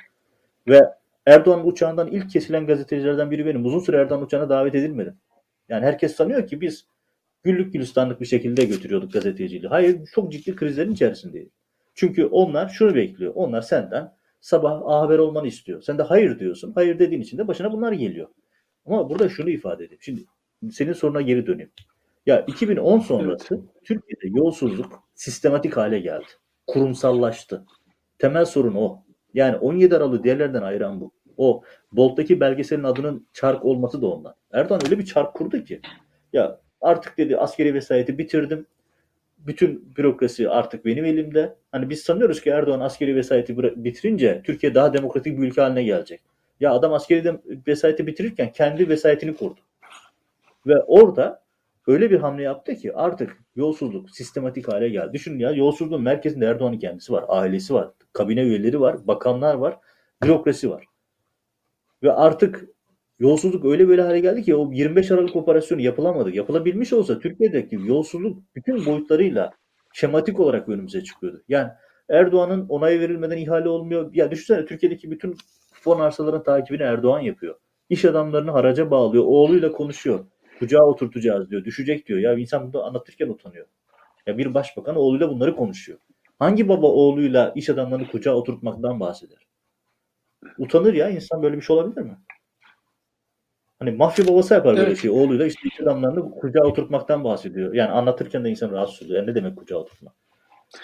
Ve 0.68 0.80
Erdoğan 1.26 1.66
uçağından 1.66 2.08
ilk 2.08 2.30
kesilen 2.30 2.66
gazetecilerden 2.66 3.30
biri 3.30 3.46
benim. 3.46 3.64
Uzun 3.64 3.78
süre 3.78 3.96
Erdoğan 3.96 4.22
uçağına 4.22 4.48
davet 4.48 4.74
edilmedim. 4.74 5.16
Yani 5.68 5.84
herkes 5.84 6.16
sanıyor 6.16 6.46
ki 6.46 6.60
biz 6.60 6.86
güllük 7.42 7.72
gülistanlık 7.72 8.20
bir 8.20 8.26
şekilde 8.26 8.64
götürüyorduk 8.64 9.12
gazeteciliği. 9.12 9.68
Hayır 9.68 10.06
çok 10.14 10.32
ciddi 10.32 10.56
krizlerin 10.56 10.92
içerisindeydik. 10.92 11.52
Çünkü 11.94 12.26
onlar 12.26 12.68
şunu 12.68 12.94
bekliyor. 12.94 13.32
Onlar 13.34 13.62
senden 13.62 14.12
sabah 14.40 14.82
A 14.84 15.00
Haber 15.00 15.18
olmanı 15.18 15.46
istiyor. 15.46 15.82
Sen 15.82 15.98
de 15.98 16.02
hayır 16.02 16.38
diyorsun. 16.38 16.72
Hayır 16.74 16.98
dediğin 16.98 17.20
için 17.20 17.38
de 17.38 17.48
başına 17.48 17.72
bunlar 17.72 17.92
geliyor. 17.92 18.28
Ama 18.86 19.10
burada 19.10 19.28
şunu 19.28 19.50
ifade 19.50 19.84
edeyim. 19.84 20.02
Şimdi 20.02 20.24
senin 20.70 20.92
soruna 20.92 21.22
geri 21.22 21.46
döneyim. 21.46 21.70
Ya 22.26 22.40
2010 22.40 22.98
sonrası 22.98 23.60
Türkiye'de 23.84 24.38
yolsuzluk 24.38 25.02
sistematik 25.14 25.76
hale 25.76 25.98
geldi. 25.98 26.26
Kurumsallaştı. 26.66 27.64
Temel 28.18 28.44
sorun 28.44 28.74
o. 28.74 29.04
Yani 29.34 29.56
17 29.56 29.96
Aralık'ı 29.96 30.24
diğerlerden 30.24 30.62
ayıran 30.62 31.00
bu. 31.00 31.12
O 31.36 31.62
Bolt'taki 31.92 32.40
belgeselin 32.40 32.84
adının 32.84 33.26
çark 33.32 33.64
olması 33.64 34.02
da 34.02 34.06
ondan. 34.06 34.34
Erdoğan 34.52 34.80
öyle 34.84 34.98
bir 34.98 35.04
çark 35.04 35.34
kurdu 35.34 35.64
ki. 35.64 35.80
Ya 36.32 36.60
artık 36.80 37.18
dedi 37.18 37.36
askeri 37.36 37.74
vesayeti 37.74 38.18
bitirdim. 38.18 38.66
Bütün 39.38 39.96
bürokrasi 39.96 40.50
artık 40.50 40.84
benim 40.84 41.04
elimde. 41.04 41.54
Hani 41.72 41.90
biz 41.90 42.02
sanıyoruz 42.02 42.40
ki 42.40 42.50
Erdoğan 42.50 42.80
askeri 42.80 43.16
vesayeti 43.16 43.58
bitirince 43.84 44.42
Türkiye 44.44 44.74
daha 44.74 44.92
demokratik 44.92 45.38
bir 45.38 45.46
ülke 45.46 45.60
haline 45.60 45.82
gelecek. 45.82 46.20
Ya 46.60 46.72
adam 46.72 46.92
askeri 46.92 47.38
vesayeti 47.66 48.06
bitirirken 48.06 48.52
kendi 48.52 48.88
vesayetini 48.88 49.34
kurdu. 49.36 49.60
Ve 50.66 50.82
orada 50.82 51.41
öyle 51.86 52.10
bir 52.10 52.18
hamle 52.18 52.42
yaptı 52.42 52.74
ki 52.74 52.94
artık 52.94 53.36
yolsuzluk 53.56 54.10
sistematik 54.10 54.68
hale 54.68 54.88
geldi. 54.88 55.12
Düşünün 55.12 55.38
ya 55.38 55.50
yolsuzluğun 55.50 56.02
merkezinde 56.02 56.46
Erdoğan'ın 56.46 56.78
kendisi 56.78 57.12
var, 57.12 57.24
ailesi 57.28 57.74
var, 57.74 57.90
kabine 58.12 58.42
üyeleri 58.42 58.80
var, 58.80 59.06
bakanlar 59.06 59.54
var, 59.54 59.78
bürokrasi 60.22 60.70
var. 60.70 60.84
Ve 62.02 62.12
artık 62.12 62.68
yolsuzluk 63.18 63.64
öyle 63.64 63.88
böyle 63.88 64.02
hale 64.02 64.20
geldi 64.20 64.42
ki 64.42 64.54
o 64.56 64.72
25 64.72 65.10
Aralık 65.10 65.36
operasyonu 65.36 65.80
yapılamadı. 65.80 66.30
Yapılabilmiş 66.30 66.92
olsa 66.92 67.18
Türkiye'deki 67.18 67.78
yolsuzluk 67.84 68.42
bütün 68.56 68.86
boyutlarıyla 68.86 69.52
şematik 69.92 70.40
olarak 70.40 70.68
önümüze 70.68 71.04
çıkıyordu. 71.04 71.42
Yani 71.48 71.68
Erdoğan'ın 72.08 72.68
onayı 72.68 73.00
verilmeden 73.00 73.36
ihale 73.36 73.68
olmuyor. 73.68 74.10
Ya 74.14 74.30
düşünsene 74.30 74.66
Türkiye'deki 74.66 75.10
bütün 75.10 75.36
fon 75.72 76.00
arsaların 76.00 76.42
takibini 76.42 76.82
Erdoğan 76.82 77.20
yapıyor. 77.20 77.54
İş 77.88 78.04
adamlarını 78.04 78.50
haraca 78.50 78.90
bağlıyor. 78.90 79.24
Oğluyla 79.26 79.72
konuşuyor. 79.72 80.26
Kucağa 80.62 80.82
oturtacağız 80.84 81.50
diyor. 81.50 81.64
Düşecek 81.64 82.06
diyor. 82.08 82.18
Ya 82.20 82.34
insan 82.34 82.72
bunu 82.72 82.84
anlatırken 82.84 83.28
utanıyor. 83.28 83.66
Ya 84.26 84.38
bir 84.38 84.54
başbakan 84.54 84.96
oğluyla 84.96 85.28
bunları 85.28 85.56
konuşuyor. 85.56 85.98
Hangi 86.38 86.68
baba 86.68 86.86
oğluyla 86.86 87.52
iş 87.56 87.68
adamlarını 87.70 88.08
kucağa 88.08 88.34
oturtmaktan 88.34 89.00
bahseder? 89.00 89.38
Utanır 90.58 90.94
ya 90.94 91.08
insan 91.10 91.42
böyle 91.42 91.56
bir 91.56 91.62
şey 91.62 91.76
olabilir 91.76 92.02
mi? 92.02 92.16
Hani 93.78 93.90
mafya 93.90 94.26
babası 94.28 94.54
yapar 94.54 94.76
böyle 94.76 94.86
Evet. 94.86 94.98
şey. 94.98 95.10
Oğluyla 95.10 95.46
işte 95.46 95.60
iş 95.68 95.80
adamlarını 95.80 96.30
kucağa 96.30 96.64
oturtmaktan 96.64 97.24
bahsediyor. 97.24 97.74
Yani 97.74 97.90
anlatırken 97.90 98.44
de 98.44 98.50
insan 98.50 98.70
rahatsız 98.70 99.02
oluyor. 99.06 99.18
Yani 99.20 99.30
ne 99.30 99.34
demek 99.34 99.56
kucağa 99.58 99.76
oturtmak? 99.76 100.14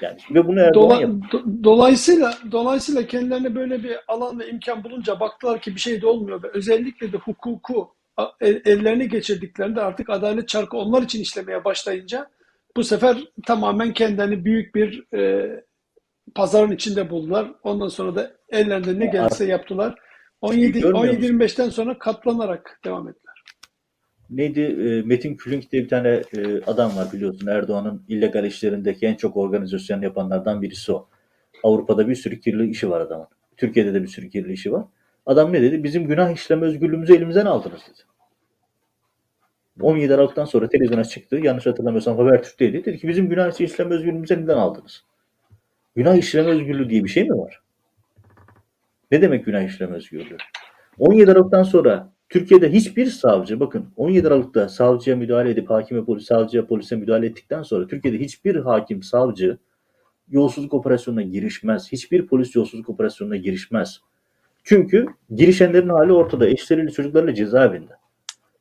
Yani 0.01 0.18
ve 0.35 0.47
bunu 0.49 0.61
Erdoğan 0.61 1.03
Dola- 1.03 1.29
do- 1.31 1.64
dolayısıyla 1.64 2.35
dolayısıyla 2.53 3.07
kendilerine 3.07 3.55
böyle 3.55 3.83
bir 3.85 3.97
alan 4.09 4.39
ve 4.39 4.49
imkan 4.51 4.85
bulunca 4.85 5.20
baktılar 5.20 5.61
ki 5.61 5.74
bir 5.74 5.81
şey 5.81 6.03
de 6.03 6.07
olmuyor 6.07 6.43
ve 6.43 6.49
özellikle 6.49 7.12
de 7.12 7.16
hukuku 7.16 7.97
ellerine 8.41 9.07
geçirdiklerinde 9.07 9.81
artık 9.81 10.11
adalet 10.11 10.49
çarkı 10.49 10.77
onlar 10.77 11.03
için 11.03 11.21
işlemeye 11.21 11.64
başlayınca 11.64 12.31
bu 12.77 12.85
sefer 12.85 13.19
tamamen 13.47 13.93
kendilerini 13.93 14.45
büyük 14.45 14.75
bir 14.75 15.14
e, 15.14 15.51
pazarın 16.35 16.73
içinde 16.73 17.11
buldular. 17.11 17.53
Ondan 17.62 17.89
sonra 17.89 18.14
da 18.14 18.33
ellerinde 18.49 18.99
ne 18.99 19.07
gelirse 19.07 19.45
yaptılar. 19.45 19.95
17 20.41 20.81
Görmüyor 20.81 21.14
musun? 21.14 21.39
17-25'ten 21.39 21.69
sonra 21.69 21.99
katlanarak 21.99 22.81
devam 22.85 23.09
ettiler. 23.09 23.35
Neydi? 24.31 24.61
E, 24.61 25.03
Metin 25.03 25.37
Külünk 25.37 25.73
diye 25.73 25.83
bir 25.83 25.89
tane 25.89 26.09
e, 26.09 26.62
adam 26.66 26.97
var 26.97 27.12
biliyorsun. 27.12 27.47
Erdoğan'ın 27.47 28.05
illegal 28.09 28.45
işlerindeki 28.45 29.07
en 29.07 29.14
çok 29.14 29.37
organizasyon 29.37 30.03
yapanlardan 30.03 30.62
birisi 30.62 30.93
o. 30.93 31.09
Avrupa'da 31.62 32.09
bir 32.09 32.14
sürü 32.14 32.41
kirli 32.41 32.71
işi 32.71 32.91
var 32.91 33.01
adamın. 33.01 33.27
Türkiye'de 33.57 33.95
de 33.95 34.03
bir 34.03 34.09
sürü 34.09 34.31
kirli 34.31 34.53
işi 34.53 34.73
var. 34.73 34.85
Adam 35.27 35.53
ne 35.53 35.62
dedi? 35.62 35.85
Bizim 35.85 36.07
günah 36.07 36.31
işleme 36.31 36.66
özgürlüğümüzü 36.66 37.14
elimizden 37.16 37.47
aldınız 37.47 37.81
dedi. 37.81 38.07
17 39.81 40.14
Aralık'tan 40.14 40.45
sonra 40.45 40.68
televizyona 40.68 41.05
çıktı. 41.05 41.37
Yanlış 41.37 41.66
hatırlamıyorsam 41.66 42.18
Habertürk'teydi. 42.18 42.85
Dedi 42.85 42.99
ki 42.99 43.09
bizim 43.09 43.29
günah 43.29 43.61
işleme 43.61 43.95
özgürlüğümüzü 43.95 44.35
elimizden 44.35 44.57
aldınız. 44.57 45.05
Günah 45.97 46.16
işleme 46.16 46.51
özgürlüğü 46.51 46.91
diye 46.91 47.05
bir 47.05 47.09
şey 47.09 47.24
mi 47.24 47.39
var? 47.39 47.62
Ne 49.11 49.22
demek 49.22 49.45
günah 49.45 49.62
işleme 49.62 49.97
özgürlüğü? 49.97 50.37
17 50.99 51.33
Aralık'tan 51.33 51.62
sonra 51.62 52.12
Türkiye'de 52.29 52.72
hiçbir 52.72 53.07
savcı 53.07 53.61
bakın 53.61 53.87
17 53.97 54.29
Aralık'ta 54.29 54.68
savcıya 54.68 55.16
müdahale 55.16 55.51
edip 55.51 55.70
hakime 55.70 56.05
polis 56.05 56.24
savcıya 56.24 56.66
polise 56.66 56.97
müdahale 56.97 57.26
ettikten 57.26 57.62
sonra 57.62 57.87
Türkiye'de 57.87 58.18
hiçbir 58.20 58.57
hakim 58.57 59.03
savcı 59.03 59.59
yolsuzluk 60.31 60.74
operasyonuna 60.74 61.22
girişmez. 61.22 61.93
Hiçbir 61.93 62.26
polis 62.26 62.57
yolsuzluk 62.57 62.89
operasyonuna 62.89 63.37
girişmez. 63.37 64.01
Çünkü 64.64 65.07
girişenlerin 65.35 65.89
hali 65.89 66.12
ortada. 66.12 66.49
Eşleriyle 66.49 66.91
çocuklarıyla 66.91 67.35
cezaevinde. 67.35 67.93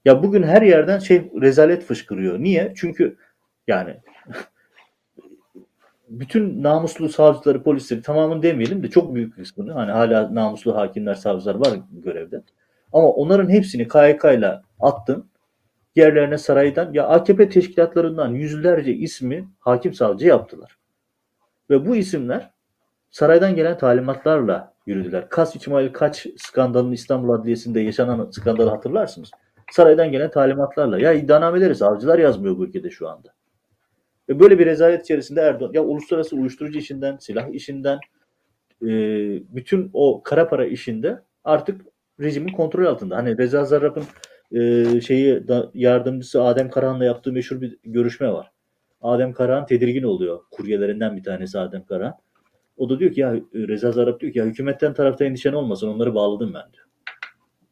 Ya 0.08 0.24
bugün 0.24 0.44
her 0.44 0.62
yerden 0.62 1.00
şey 1.00 1.32
rezalet 1.42 1.84
fışkırıyor. 1.84 2.40
Niye? 2.40 2.74
Çünkü 2.76 3.18
yani 3.68 3.98
bütün 6.10 6.64
namuslu 6.64 7.10
savcıları, 7.10 7.64
polisleri 7.64 8.02
tamamını 8.02 8.44
demeyelim 8.44 8.84
de 8.84 8.90
çok 8.90 9.16
büyük 9.16 9.36
kısmını 9.36 9.74
hani 9.74 9.92
hala 9.92 10.36
namuslu 10.36 10.76
hakimler, 10.76 11.16
savcılar 11.16 11.56
var 11.56 11.80
görevde. 11.92 12.44
Ama 12.94 13.10
onların 13.10 13.50
hepsini 13.50 13.88
KYK 13.88 14.24
ile 14.24 14.62
attın. 14.80 15.30
Yerlerine 15.96 16.38
saraydan 16.38 16.94
ya 16.94 17.08
AKP 17.08 17.50
teşkilatlarından 17.50 18.30
yüzlerce 18.30 18.94
ismi 18.94 19.50
hakim 19.60 19.94
savcı 19.94 20.28
yaptılar. 20.28 20.78
Ve 21.70 21.86
bu 21.86 21.96
isimler 21.96 22.52
saraydan 23.12 23.56
gelen 23.56 23.78
talimatlarla 23.78 24.74
yürüdüler. 24.86 25.30
Kas 25.30 25.56
İsmail 25.56 25.94
Kaç 25.94 26.28
skandalının 26.38 26.92
İstanbul 26.92 27.30
Adliyesi'nde 27.30 27.80
yaşanan 27.80 28.32
skandalı 28.32 28.70
hatırlarsınız. 28.70 29.32
Saraydan 29.72 30.12
gelen 30.12 30.32
talimatlarla. 30.32 31.00
Ya 31.00 31.14
iddianameleri 31.14 31.76
savcılar 31.76 32.20
yazmıyor 32.20 32.58
bu 32.58 32.66
ülkede 32.66 32.90
şu 32.90 33.10
anda. 33.10 33.34
Ve 34.30 34.40
böyle 34.40 34.60
bir 34.60 34.66
rezalet 34.66 35.04
içerisinde 35.04 35.42
Erdoğan 35.42 35.74
ya 35.74 35.84
uluslararası 35.84 36.36
uyuşturucu 36.36 36.80
işinden, 36.80 37.18
silah 37.18 37.50
işinden, 37.50 38.00
e, 38.82 38.88
bütün 39.56 39.90
o 39.94 40.24
kara 40.24 40.48
para 40.48 40.66
işinde 40.66 41.22
artık 41.44 41.82
rejimin 42.20 42.54
kontrol 42.54 42.86
altında. 42.86 43.18
Hani 43.18 43.38
Reza 43.38 43.66
Zarrab'ın 43.66 44.04
e, 44.52 45.02
şeyi 45.02 45.48
da, 45.48 45.72
yardımcısı 45.74 46.44
Adem 46.44 46.70
Karahan'la 46.70 47.06
yaptığı 47.06 47.32
meşhur 47.32 47.62
bir 47.62 47.78
görüşme 47.84 48.32
var. 48.32 48.52
Adem 49.02 49.34
Karahan 49.34 49.66
tedirgin 49.66 50.04
oluyor. 50.04 50.40
Kuryelerinden 50.52 51.18
bir 51.18 51.24
tanesi 51.24 51.60
Adem 51.60 51.86
Karahan. 51.86 52.14
O 52.78 52.90
da 52.90 53.00
diyor 53.00 53.12
ki 53.12 53.22
ya 53.22 53.36
Reza 53.56 53.92
Zarrab 53.92 54.20
diyor 54.20 54.34
ki 54.34 54.40
ya 54.40 54.46
hükümetten 54.46 54.94
tarafta 54.94 55.26
endişen 55.26 55.54
olmasın 55.54 55.88
onları 55.88 56.16
bağladım 56.16 56.54
ben 56.54 56.74
diyor. 56.74 56.86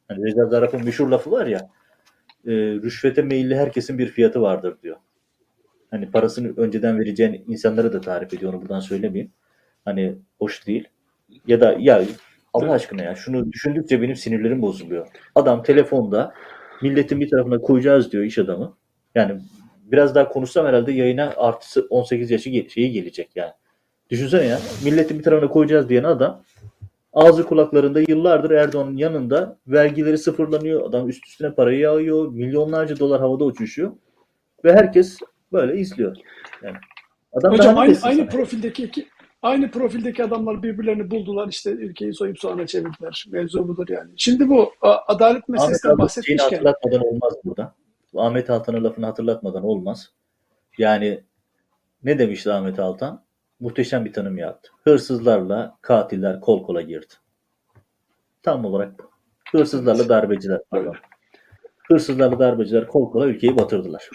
Hani 0.08 0.26
Reza 0.26 0.46
Zarrab'ın 0.46 0.86
meşhur 0.86 1.08
lafı 1.08 1.32
var 1.32 1.46
ya 1.46 1.70
e, 2.46 2.52
rüşvete 2.54 3.22
meyilli 3.22 3.56
herkesin 3.56 3.98
bir 3.98 4.08
fiyatı 4.08 4.42
vardır 4.42 4.78
diyor. 4.84 4.98
Hani 5.92 6.12
parasını 6.12 6.54
önceden 6.58 7.00
vereceğin 7.00 7.46
insanları 7.48 7.94
da 7.94 8.02
tarif 8.02 8.34
ediyor 8.34 8.54
onu 8.54 8.62
buradan 8.62 8.80
söylemeyeyim. 8.80 9.32
Hani 9.86 10.16
hoş 10.40 10.68
değil. 10.68 10.88
Ya 11.48 11.62
da 11.62 11.76
ya 11.80 12.04
Allah 12.54 12.72
aşkına 12.72 13.04
ya 13.04 13.16
şunu 13.16 13.52
düşündükçe 13.52 14.02
benim 14.02 14.16
sinirlerim 14.16 14.62
bozuluyor. 14.62 15.08
Adam 15.36 15.64
telefonda 15.64 16.34
milletin 16.82 17.20
bir 17.20 17.30
tarafına 17.30 17.60
koyacağız 17.60 18.12
diyor 18.12 18.24
iş 18.24 18.38
adamı. 18.38 18.78
Yani 19.16 19.42
biraz 19.84 20.16
daha 20.16 20.30
konuşsam 20.30 20.66
herhalde 20.66 20.92
yayına 20.92 21.34
artısı 21.38 21.88
18 21.90 22.32
yaşı 22.32 22.70
şeyi 22.70 22.92
gelecek 22.92 23.30
yani. 23.36 23.52
Düşünsene 24.10 24.46
ya 24.46 24.60
milletin 24.84 25.20
bir 25.20 25.24
tarafına 25.24 25.50
koyacağız 25.50 25.90
diyen 25.90 26.04
adam 26.04 26.44
ağzı 27.16 27.46
kulaklarında 27.46 28.02
yıllardır 28.08 28.52
Erdoğan'ın 28.52 28.98
yanında 28.98 29.58
vergileri 29.68 30.18
sıfırlanıyor. 30.18 30.90
Adam 30.90 31.10
üst 31.10 31.28
üstüne 31.28 31.56
parayı 31.56 31.80
yağıyor. 31.80 32.32
Milyonlarca 32.32 33.00
dolar 33.00 33.22
havada 33.22 33.44
uçuşuyor. 33.44 33.92
Ve 34.64 34.74
herkes 34.74 35.20
böyle 35.54 35.78
izliyor. 35.78 36.18
Yani 36.64 36.78
adam 37.34 37.54
Hocam 37.54 37.78
aynı, 37.78 37.98
aynı 38.04 38.30
profildeki 38.30 38.84
iki, 38.84 39.08
aynı 39.42 39.72
profildeki 39.72 40.24
adamlar 40.24 40.64
birbirlerini 40.64 41.12
buldular 41.12 41.48
işte 41.48 41.72
ülkeyi 41.72 42.14
soyup 42.14 42.40
soğana 42.40 42.68
çevirdiler. 42.68 43.26
Mevzu 43.32 43.68
budur 43.68 43.88
yani. 43.90 44.12
Şimdi 44.18 44.50
bu 44.50 44.74
adalet 45.08 45.50
meselesinden 45.50 45.98
bahsetmişken. 45.98 46.50
hatırlatmadan 46.50 47.02
olmaz 47.02 47.34
burada. 47.46 47.76
Ahmet 48.16 48.50
Altan'ın 48.50 48.84
lafını 48.84 49.06
hatırlatmadan 49.06 49.64
olmaz. 49.64 50.12
Yani 50.78 51.24
ne 52.04 52.20
demişti 52.20 52.52
Ahmet 52.52 52.80
Altan? 52.80 53.25
Muhteşem 53.60 54.06
bir 54.06 54.14
tanım 54.14 54.38
yaptı. 54.38 54.72
Hırsızlarla 54.84 55.78
katiller 55.82 56.40
kol 56.40 56.64
kola 56.64 56.82
girdi. 56.82 57.14
Tam 58.44 58.66
olarak 58.66 59.00
bu. 59.00 59.12
Hırsızlarla 59.52 60.10
darbeciler. 60.10 60.62
Pardon. 60.70 60.96
Hırsızlarla 61.88 62.40
darbeciler 62.40 62.88
kol 62.88 63.12
kola 63.12 63.28
ülkeyi 63.28 63.58
batırdılar. 63.58 64.10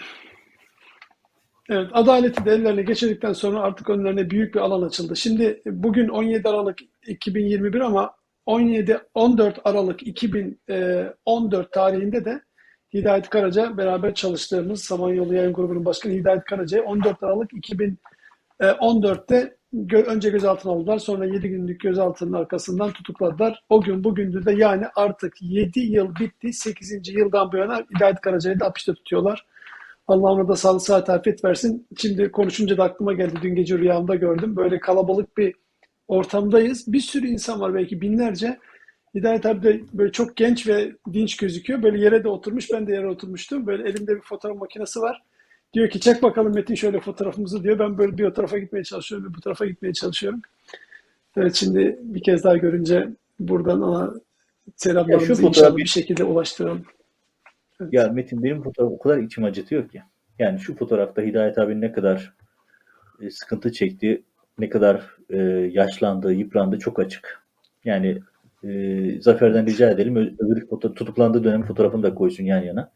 Evet, 1.69 1.89
adaleti 1.93 2.45
de 2.45 2.51
ellerine 2.51 2.81
geçirdikten 2.81 3.33
sonra 3.33 3.59
artık 3.59 3.89
önlerine 3.89 4.29
büyük 4.29 4.55
bir 4.55 4.59
alan 4.59 4.87
açıldı. 4.87 5.15
Şimdi 5.15 5.61
bugün 5.65 6.07
17 6.07 6.49
Aralık 6.49 6.79
2021 7.07 7.79
ama 7.79 8.15
17 8.45 8.99
14 9.13 9.59
Aralık 9.63 10.07
2014 10.07 11.71
tarihinde 11.71 12.25
de 12.25 12.41
Hidayet 12.93 13.29
Karaca 13.29 13.77
beraber 13.77 14.13
çalıştığımız 14.13 14.83
Samanyolu 14.83 15.35
Yayın 15.35 15.53
Grubu'nun 15.53 15.85
başkanı 15.85 16.13
Hidayet 16.13 16.43
Karaca 16.43 16.81
14 16.81 17.23
Aralık 17.23 17.53
2014'te 18.61 19.57
önce 19.91 20.29
gözaltına 20.29 20.71
aldılar. 20.71 20.97
Sonra 20.97 21.25
7 21.25 21.49
günlük 21.49 21.81
gözaltının 21.81 22.33
arkasından 22.33 22.91
tutukladılar. 22.91 23.63
O 23.69 23.81
gün 23.81 24.03
bugündür 24.03 24.45
de 24.45 24.51
yani 24.51 24.85
artık 24.95 25.41
7 25.41 25.79
yıl 25.79 26.15
bitti. 26.15 26.53
8. 26.53 27.09
yıldan 27.09 27.51
bu 27.51 27.57
yana 27.57 27.83
Hidayet 27.95 28.21
Karaca'yı 28.21 28.59
da 28.59 28.65
hapiste 28.65 28.93
tutuyorlar. 28.93 29.45
Allah 30.07 30.31
ona 30.31 30.47
da 30.47 30.55
sağlık 30.55 30.81
saat 30.81 31.09
afiyet 31.09 31.45
versin. 31.45 31.87
Şimdi 31.97 32.31
konuşunca 32.31 32.77
da 32.77 32.83
aklıma 32.83 33.13
geldi. 33.13 33.39
Dün 33.41 33.55
gece 33.55 33.77
rüyamda 33.77 34.15
gördüm. 34.15 34.55
Böyle 34.55 34.79
kalabalık 34.79 35.37
bir 35.37 35.55
ortamdayız. 36.07 36.93
Bir 36.93 36.99
sürü 36.99 37.27
insan 37.27 37.59
var 37.59 37.73
belki 37.73 38.01
binlerce. 38.01 38.59
Hidayet 39.15 39.45
abi 39.45 39.63
de 39.63 39.81
böyle 39.93 40.11
çok 40.11 40.37
genç 40.37 40.67
ve 40.67 40.91
dinç 41.13 41.37
gözüküyor. 41.37 41.83
Böyle 41.83 41.99
yere 41.99 42.23
de 42.23 42.29
oturmuş. 42.29 42.71
Ben 42.73 42.87
de 42.87 42.93
yere 42.93 43.07
oturmuştum. 43.07 43.67
Böyle 43.67 43.89
elimde 43.89 44.15
bir 44.15 44.21
fotoğraf 44.21 44.57
makinesi 44.57 44.99
var. 44.99 45.21
Diyor 45.73 45.89
ki 45.89 45.99
çek 45.99 46.23
bakalım 46.23 46.53
Metin 46.55 46.75
şöyle 46.75 46.99
fotoğrafımızı 46.99 47.63
diyor. 47.63 47.79
Ben 47.79 47.97
böyle 47.97 48.17
bir 48.17 48.23
o 48.23 48.33
tarafa 48.33 48.57
gitmeye 48.57 48.83
çalışıyorum 48.83 49.29
bir 49.29 49.37
bu 49.37 49.41
tarafa 49.41 49.65
gitmeye 49.65 49.93
çalışıyorum. 49.93 50.41
Evet 51.37 51.55
şimdi 51.55 51.99
bir 52.01 52.23
kez 52.23 52.43
daha 52.43 52.57
görünce 52.57 53.09
buradan 53.39 53.81
ona 53.81 54.13
selamlarımızı 54.75 55.43
inşallah 55.43 55.77
bir 55.77 55.85
şekilde 55.85 56.23
ulaştıralım. 56.23 56.83
Evet. 57.81 57.93
Ya 57.93 58.07
Metin 58.07 58.43
benim 58.43 58.63
fotoğraf 58.63 58.91
o 58.91 58.99
kadar 58.99 59.17
içim 59.17 59.43
acıtıyor 59.43 59.89
ki. 59.89 60.01
Yani 60.39 60.59
şu 60.59 60.75
fotoğrafta 60.75 61.21
Hidayet 61.21 61.57
abi 61.57 61.81
ne 61.81 61.91
kadar 61.91 62.33
e, 63.21 63.29
sıkıntı 63.29 63.71
çekti, 63.71 64.23
ne 64.59 64.69
kadar 64.69 65.15
e, 65.29 65.37
yaşlandı, 65.71 66.33
yıprandı 66.33 66.79
çok 66.79 66.99
açık. 66.99 67.41
Yani 67.85 68.21
e, 68.63 69.21
Zafer'den 69.21 69.65
rica 69.65 69.89
edelim 69.89 70.15
öbür 70.15 70.67
foto- 70.67 70.93
tutuklandığı 70.93 71.43
dönem 71.43 71.63
fotoğrafını 71.63 72.03
da 72.03 72.15
koysun 72.15 72.43
yan 72.43 72.61
yana. 72.63 72.91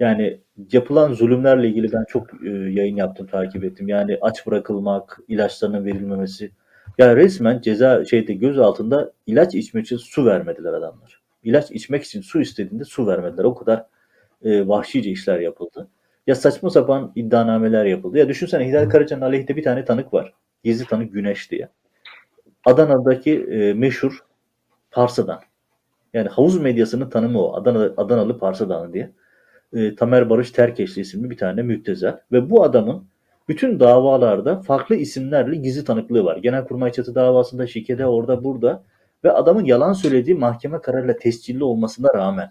Yani 0.00 0.40
yapılan 0.72 1.12
zulümlerle 1.12 1.68
ilgili 1.68 1.92
ben 1.92 2.04
çok 2.08 2.44
e, 2.44 2.48
yayın 2.48 2.96
yaptım, 2.96 3.26
takip 3.26 3.64
ettim. 3.64 3.88
Yani 3.88 4.18
aç 4.20 4.46
bırakılmak, 4.46 5.18
ilaçlarının 5.28 5.84
verilmemesi. 5.84 6.50
Yani 6.98 7.16
resmen 7.16 7.60
ceza 7.60 8.04
şeyde 8.04 8.34
göz 8.34 8.58
altında 8.58 9.12
ilaç 9.26 9.54
içmek 9.54 9.84
için 9.84 9.96
su 9.96 10.26
vermediler 10.26 10.72
adamlar. 10.72 11.20
İlaç 11.42 11.70
içmek 11.70 12.04
için 12.04 12.20
su 12.20 12.40
istediğinde 12.40 12.84
su 12.84 13.06
vermediler. 13.06 13.44
O 13.44 13.54
kadar 13.54 13.86
e, 14.44 14.68
vahşice 14.68 15.10
işler 15.10 15.40
yapıldı. 15.40 15.88
Ya 16.26 16.34
saçma 16.34 16.70
sapan 16.70 17.12
iddianameler 17.14 17.84
yapıldı. 17.84 18.18
Ya 18.18 18.28
düşünsene 18.28 18.68
Hidayet 18.68 18.88
Karaca'nın 18.88 19.22
aleyhinde 19.22 19.56
bir 19.56 19.62
tane 19.62 19.84
tanık 19.84 20.14
var. 20.14 20.34
Gizli 20.64 20.86
tanık 20.86 21.12
Güneş 21.12 21.50
diye. 21.50 21.68
Adana'daki 22.64 23.40
e, 23.40 23.72
meşhur 23.74 24.24
Parsadan. 24.90 25.40
Yani 26.14 26.28
havuz 26.28 26.60
medyasının 26.60 27.10
tanımı 27.10 27.42
o. 27.42 27.54
Adana, 27.56 27.92
Adanalı 27.96 28.38
Parsadan 28.38 28.92
diye. 28.92 29.12
E, 29.72 29.94
Tamer 29.94 30.30
Barış 30.30 30.50
Terkeşli 30.50 31.00
isimli 31.00 31.30
bir 31.30 31.36
tane 31.36 31.62
müptezel. 31.62 32.18
Ve 32.32 32.50
bu 32.50 32.64
adamın 32.64 33.04
bütün 33.48 33.80
davalarda 33.80 34.60
farklı 34.60 34.94
isimlerle 34.96 35.56
gizli 35.56 35.84
tanıklığı 35.84 36.24
var. 36.24 36.36
Genelkurmay 36.36 36.92
çatı 36.92 37.14
davasında, 37.14 37.66
şikede, 37.66 38.06
orada, 38.06 38.44
burada. 38.44 38.82
Ve 39.24 39.32
adamın 39.32 39.64
yalan 39.64 39.92
söylediği 39.92 40.36
mahkeme 40.36 40.80
kararıyla 40.80 41.16
tescilli 41.16 41.64
olmasına 41.64 42.08
rağmen 42.14 42.50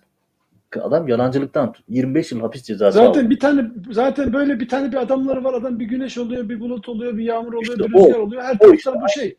Adam 0.82 1.08
yalancılıktan 1.08 1.74
25 1.90 2.32
yıl 2.32 2.42
hapis 2.42 2.64
cezası 2.64 2.98
Zaten 2.98 3.22
aldı. 3.22 3.30
bir 3.30 3.40
tane 3.40 3.66
zaten 3.92 4.34
böyle 4.34 4.60
bir 4.60 4.68
tane 4.68 4.92
bir 4.92 4.98
adamları 4.98 5.44
var. 5.44 5.54
Adam 5.54 5.80
bir 5.80 5.86
güneş 5.86 6.18
oluyor, 6.18 6.50
bir 6.50 6.60
bulut 6.60 6.90
oluyor, 6.90 7.18
bir 7.18 7.24
yağmur 7.24 7.54
oluyor, 7.54 7.62
işte 7.62 7.84
bir 7.84 7.94
rüzgar 7.94 8.20
o, 8.20 8.24
oluyor. 8.24 8.44
Her 8.44 8.60
taraftan 8.60 8.76
işte, 8.76 8.92
bu 9.04 9.10
şey. 9.10 9.38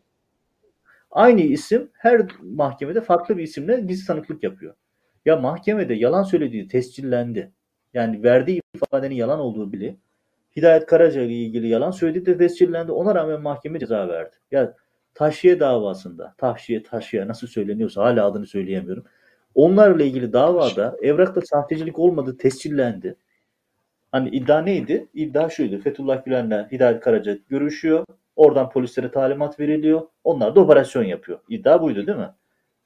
Aynı 1.10 1.40
isim 1.40 1.90
her 1.92 2.26
mahkemede 2.42 3.00
farklı 3.00 3.36
bir 3.36 3.42
isimle 3.42 3.80
gizli 3.80 4.06
tanıklık 4.06 4.42
yapıyor. 4.42 4.74
Ya 5.24 5.36
mahkemede 5.36 5.94
yalan 5.94 6.22
söylediği 6.22 6.68
tescillendi. 6.68 7.52
Yani 7.96 8.22
verdiği 8.22 8.62
ifadenin 8.74 9.14
yalan 9.14 9.40
olduğu 9.40 9.72
bile 9.72 9.96
Hidayet 10.56 10.86
Karaca 10.86 11.22
ile 11.22 11.32
ilgili 11.32 11.68
yalan 11.68 11.90
söylediği 11.90 12.26
de 12.26 12.38
tescillendi. 12.38 12.92
Ona 12.92 13.14
rağmen 13.14 13.40
mahkeme 13.40 13.78
ceza 13.78 14.08
verdi. 14.08 14.36
Ya 14.50 14.74
Taşiye 15.14 15.60
davasında, 15.60 16.34
Taşiye, 16.38 16.82
Taşiye 16.82 17.28
nasıl 17.28 17.46
söyleniyorsa 17.46 18.02
hala 18.02 18.26
adını 18.26 18.46
söyleyemiyorum. 18.46 19.04
Onlarla 19.54 20.02
ilgili 20.04 20.32
davada 20.32 20.96
evrakta 21.02 21.40
sahtecilik 21.40 21.98
olmadığı 21.98 22.36
tescillendi. 22.36 23.16
Hani 24.12 24.28
iddia 24.28 24.58
neydi? 24.62 25.08
İddia 25.14 25.50
şuydu. 25.50 25.78
Fethullah 25.78 26.24
Gülen'le 26.24 26.68
Hidayet 26.72 27.00
Karaca 27.00 27.38
görüşüyor. 27.48 28.04
Oradan 28.36 28.70
polislere 28.70 29.10
talimat 29.10 29.60
veriliyor. 29.60 30.02
Onlar 30.24 30.54
da 30.54 30.60
operasyon 30.60 31.02
yapıyor. 31.02 31.38
İddia 31.48 31.82
buydu 31.82 32.06
değil 32.06 32.18
mi? 32.18 32.30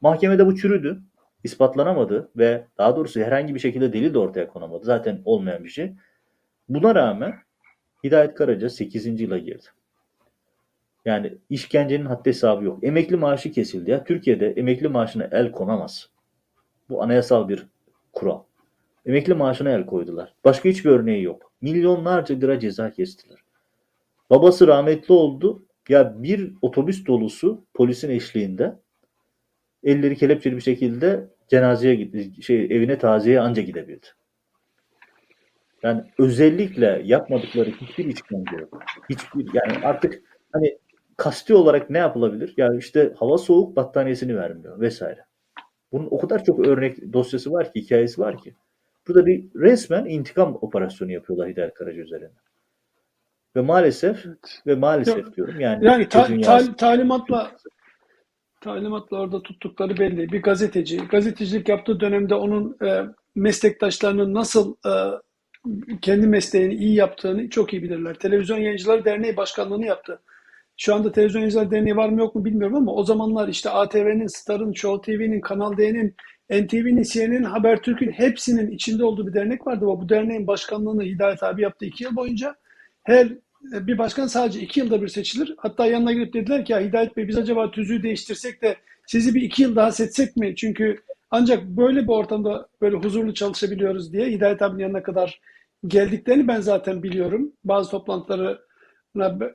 Mahkemede 0.01 0.47
bu 0.47 0.57
çürüdü. 0.57 1.01
İspatlanamadı 1.45 2.31
ve 2.37 2.67
daha 2.79 2.97
doğrusu 2.97 3.21
herhangi 3.21 3.55
bir 3.55 3.61
şekilde 3.61 3.93
delil 3.93 4.15
de 4.15 4.19
ortaya 4.19 4.49
konamadı. 4.49 4.85
Zaten 4.85 5.23
olmayan 5.25 5.65
bir 5.65 5.69
şey. 5.69 5.93
Buna 6.69 6.95
rağmen 6.95 7.35
Hidayet 8.05 8.35
Karaca 8.35 8.69
8. 8.69 9.21
yıla 9.21 9.39
girdi. 9.39 9.67
Yani 11.05 11.39
işkencenin 11.51 12.07
haddi 12.07 12.29
hesabı 12.29 12.65
yok. 12.65 12.85
Emekli 12.85 13.17
maaşı 13.17 13.53
kesildi 13.53 13.91
ya. 13.91 14.05
Türkiye'de 14.05 14.51
emekli 14.51 14.89
maaşına 14.89 15.29
el 15.33 15.53
konamaz. 15.53 16.11
Bu 16.89 17.03
anayasal 17.03 17.49
bir 17.49 17.67
kural. 18.13 18.43
Emekli 19.07 19.35
maaşına 19.35 19.71
el 19.71 19.87
koydular. 19.87 20.35
Başka 20.45 20.69
hiçbir 20.69 20.91
örneği 20.91 21.23
yok. 21.23 21.53
Milyonlarca 21.61 22.35
lira 22.35 22.59
ceza 22.59 22.91
kestiler. 22.91 23.39
Babası 24.31 24.67
rahmetli 24.67 25.15
oldu. 25.15 25.63
Ya 25.89 26.23
bir 26.23 26.55
otobüs 26.63 27.07
dolusu 27.07 27.65
polisin 27.75 28.11
eşliğinde 28.11 28.79
elleri 29.85 30.17
kelepçeli 30.17 30.57
bir 30.57 30.61
şekilde 30.61 31.29
cenazeye 31.49 31.95
gitti, 31.95 32.43
şey 32.43 32.65
evine 32.65 32.99
taziyeye 32.99 33.41
anca 33.41 33.63
gidebildi. 33.63 34.07
Yani 35.83 36.05
özellikle 36.19 37.03
yapmadıkları 37.05 37.71
hiçbir 37.71 38.05
işkence 38.05 38.57
yok. 38.61 38.83
Hiçbir 39.11 39.47
yani 39.55 39.87
artık 39.87 40.23
hani 40.53 40.79
kasti 41.17 41.55
olarak 41.55 41.91
ne 41.91 41.99
yapılabilir? 41.99 42.55
Yani 42.57 42.79
işte 42.79 43.15
hava 43.19 43.39
soğuk 43.39 43.77
battaniyesini 43.77 44.37
vermiyor 44.37 44.81
vesaire. 44.81 45.25
Bunun 45.93 46.09
o 46.11 46.19
kadar 46.19 46.45
çok 46.45 46.67
örnek 46.67 47.13
dosyası 47.13 47.53
var 47.53 47.73
ki, 47.73 47.81
hikayesi 47.81 48.21
var 48.21 48.39
ki. 48.39 48.55
Burada 49.09 49.27
bir 49.27 49.45
resmen 49.55 50.05
intikam 50.05 50.59
operasyonu 50.61 51.13
yapıyorlar 51.13 51.49
Hidayet 51.49 51.75
Karaca 51.75 52.03
üzerine. 52.03 52.31
Ve 53.57 53.61
maalesef 53.61 54.27
Evet. 54.27 54.63
ve 54.67 54.75
maalesef 54.75 55.19
Yok. 55.19 55.37
diyorum 55.37 55.61
yani, 55.61 55.87
Yani 55.87 56.09
ta- 56.09 56.41
ta- 56.41 56.77
talimatla 56.77 57.53
talimatla 58.61 59.17
orada 59.17 59.43
tuttukları 59.43 59.97
belli. 59.99 60.33
Bir 60.33 60.43
gazeteci, 60.43 60.97
gazetecilik 60.97 61.69
yaptığı 61.69 62.01
dönemde 62.01 62.35
onun 62.35 62.77
e, 62.85 63.07
meslektaşlarının 63.35 64.35
nasıl 64.35 64.75
e, 64.87 64.93
kendi 66.03 66.27
mesleğini 66.27 66.75
iyi 66.75 66.95
yaptığını 66.95 67.51
çok 67.51 67.73
iyi 67.73 67.83
bilirler. 67.83 68.15
Televizyon 68.15 68.59
Yayıncıları 68.59 69.05
Derneği 69.05 69.37
Başkanlığını 69.37 69.87
yaptı. 69.87 70.21
Şu 70.77 70.95
anda 70.95 71.13
Televizyon 71.13 71.41
Yayıncıları 71.41 71.71
Derneği 71.71 71.97
var 71.97 72.09
mı 72.09 72.21
yok 72.21 72.35
mu 72.35 72.45
bilmiyorum 72.45 72.77
ama 72.77 72.93
o 72.93 73.05
zamanlar 73.05 73.49
işte 73.49 73.71
ATV'nin, 73.71 74.27
Star'ın, 74.27 74.73
Show 74.73 75.17
TV'nin, 75.17 75.41
Kanal 75.41 75.77
D'nin, 75.77 76.15
NTV'nin, 76.51 77.03
CNN'in, 77.03 77.43
Habertürk'ün 77.43 78.13
hepsinin 78.13 78.71
içinde 78.71 79.05
olduğu 79.05 79.27
bir 79.27 79.33
dernek 79.33 79.67
vardı. 79.67 79.87
Bu 79.87 80.09
derneğin 80.09 80.47
başkanlığını 80.47 81.03
Hidayet 81.03 81.43
abi 81.43 81.63
yaptı 81.63 81.85
iki 81.85 82.05
yıl 82.05 82.17
boyunca. 82.17 82.55
Her 83.03 83.29
bir 83.63 83.99
başkan 83.99 84.27
sadece 84.27 84.61
iki 84.61 84.81
yılda 84.81 85.03
bir 85.03 85.09
seçilir. 85.09 85.55
Hatta 85.59 85.87
yanına 85.87 86.13
gidip 86.13 86.35
dediler 86.35 86.65
ki 86.65 86.77
Hidayet 86.77 87.17
Bey 87.17 87.29
biz 87.29 87.39
acaba 87.39 87.71
tüzüğü 87.71 88.03
değiştirsek 88.03 88.63
de 88.63 88.77
sizi 89.07 89.35
bir 89.35 89.43
iki 89.43 89.63
yıl 89.63 89.77
daha 89.77 89.93
seçsek 89.93 90.37
mi? 90.37 90.57
Çünkü 90.57 91.01
ancak 91.31 91.65
böyle 91.65 92.03
bir 92.03 92.13
ortamda 92.13 92.69
böyle 92.81 92.97
huzurlu 92.97 93.35
çalışabiliyoruz 93.35 94.13
diye 94.13 94.27
Hidayet 94.27 94.63
abinin 94.63 94.83
yanına 94.83 95.03
kadar 95.03 95.41
geldiklerini 95.87 96.49
ben 96.49 96.61
zaten 96.61 97.03
biliyorum. 97.03 97.53
Bazı 97.65 97.91
toplantılarına 97.91 98.59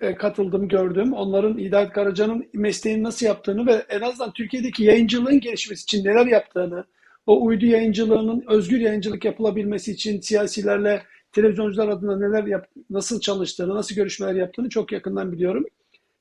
e, 0.02 0.16
katıldım, 0.16 0.68
gördüm. 0.68 1.14
Onların 1.14 1.58
Hidayet 1.58 1.90
Karaca'nın 1.90 2.50
mesleğini 2.54 3.04
nasıl 3.04 3.26
yaptığını 3.26 3.66
ve 3.68 3.86
en 3.90 4.02
azından 4.02 4.34
Türkiye'deki 4.34 4.84
yayıncılığın 4.84 5.40
gelişmesi 5.40 5.84
için 5.84 6.06
neler 6.06 6.26
yaptığını, 6.26 6.86
o 7.28 7.46
uydu 7.46 7.66
yayıncılığının 7.66 8.44
özgür 8.48 8.80
yayıncılık 8.80 9.26
yapılabilmesi 9.26 9.92
için 9.92 10.22
siyasilerle 10.22 11.02
televizyoncular 11.36 11.88
adına 11.88 12.18
neler 12.18 12.44
yap, 12.44 12.68
nasıl 12.90 13.20
çalıştığını, 13.20 13.76
nasıl 13.76 13.96
görüşmeler 13.96 14.34
yaptığını 14.34 14.70
çok 14.70 14.92
yakından 14.92 15.32
biliyorum. 15.32 15.66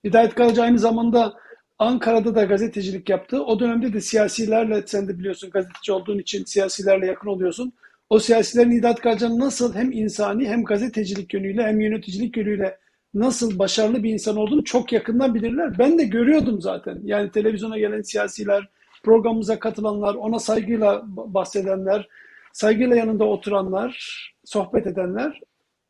Hidayet 0.04 0.34
Karaca 0.34 0.62
aynı 0.62 0.78
zamanda 0.78 1.34
Ankara'da 1.78 2.34
da 2.34 2.44
gazetecilik 2.44 3.08
yaptı. 3.08 3.44
O 3.44 3.60
dönemde 3.60 3.92
de 3.92 4.00
siyasilerle, 4.00 4.82
sen 4.86 5.08
de 5.08 5.18
biliyorsun 5.18 5.50
gazeteci 5.50 5.92
olduğun 5.92 6.18
için 6.18 6.44
siyasilerle 6.44 7.06
yakın 7.06 7.28
oluyorsun. 7.28 7.72
O 8.10 8.18
siyasilerin 8.18 8.72
Hidayet 8.72 9.00
Karaca'nın 9.00 9.40
nasıl 9.40 9.74
hem 9.74 9.92
insani 9.92 10.48
hem 10.48 10.64
gazetecilik 10.64 11.34
yönüyle 11.34 11.62
hem 11.62 11.80
yöneticilik 11.80 12.36
yönüyle 12.36 12.78
nasıl 13.14 13.58
başarılı 13.58 14.02
bir 14.02 14.12
insan 14.12 14.36
olduğunu 14.36 14.64
çok 14.64 14.92
yakından 14.92 15.34
bilirler. 15.34 15.78
Ben 15.78 15.98
de 15.98 16.04
görüyordum 16.04 16.60
zaten. 16.60 17.00
Yani 17.04 17.30
televizyona 17.30 17.78
gelen 17.78 18.02
siyasiler, 18.02 18.68
programımıza 19.02 19.58
katılanlar, 19.58 20.14
ona 20.14 20.38
saygıyla 20.38 21.02
bahsedenler, 21.06 22.08
saygıyla 22.52 22.96
yanında 22.96 23.24
oturanlar, 23.24 24.33
sohbet 24.44 24.86
edenler 24.86 25.40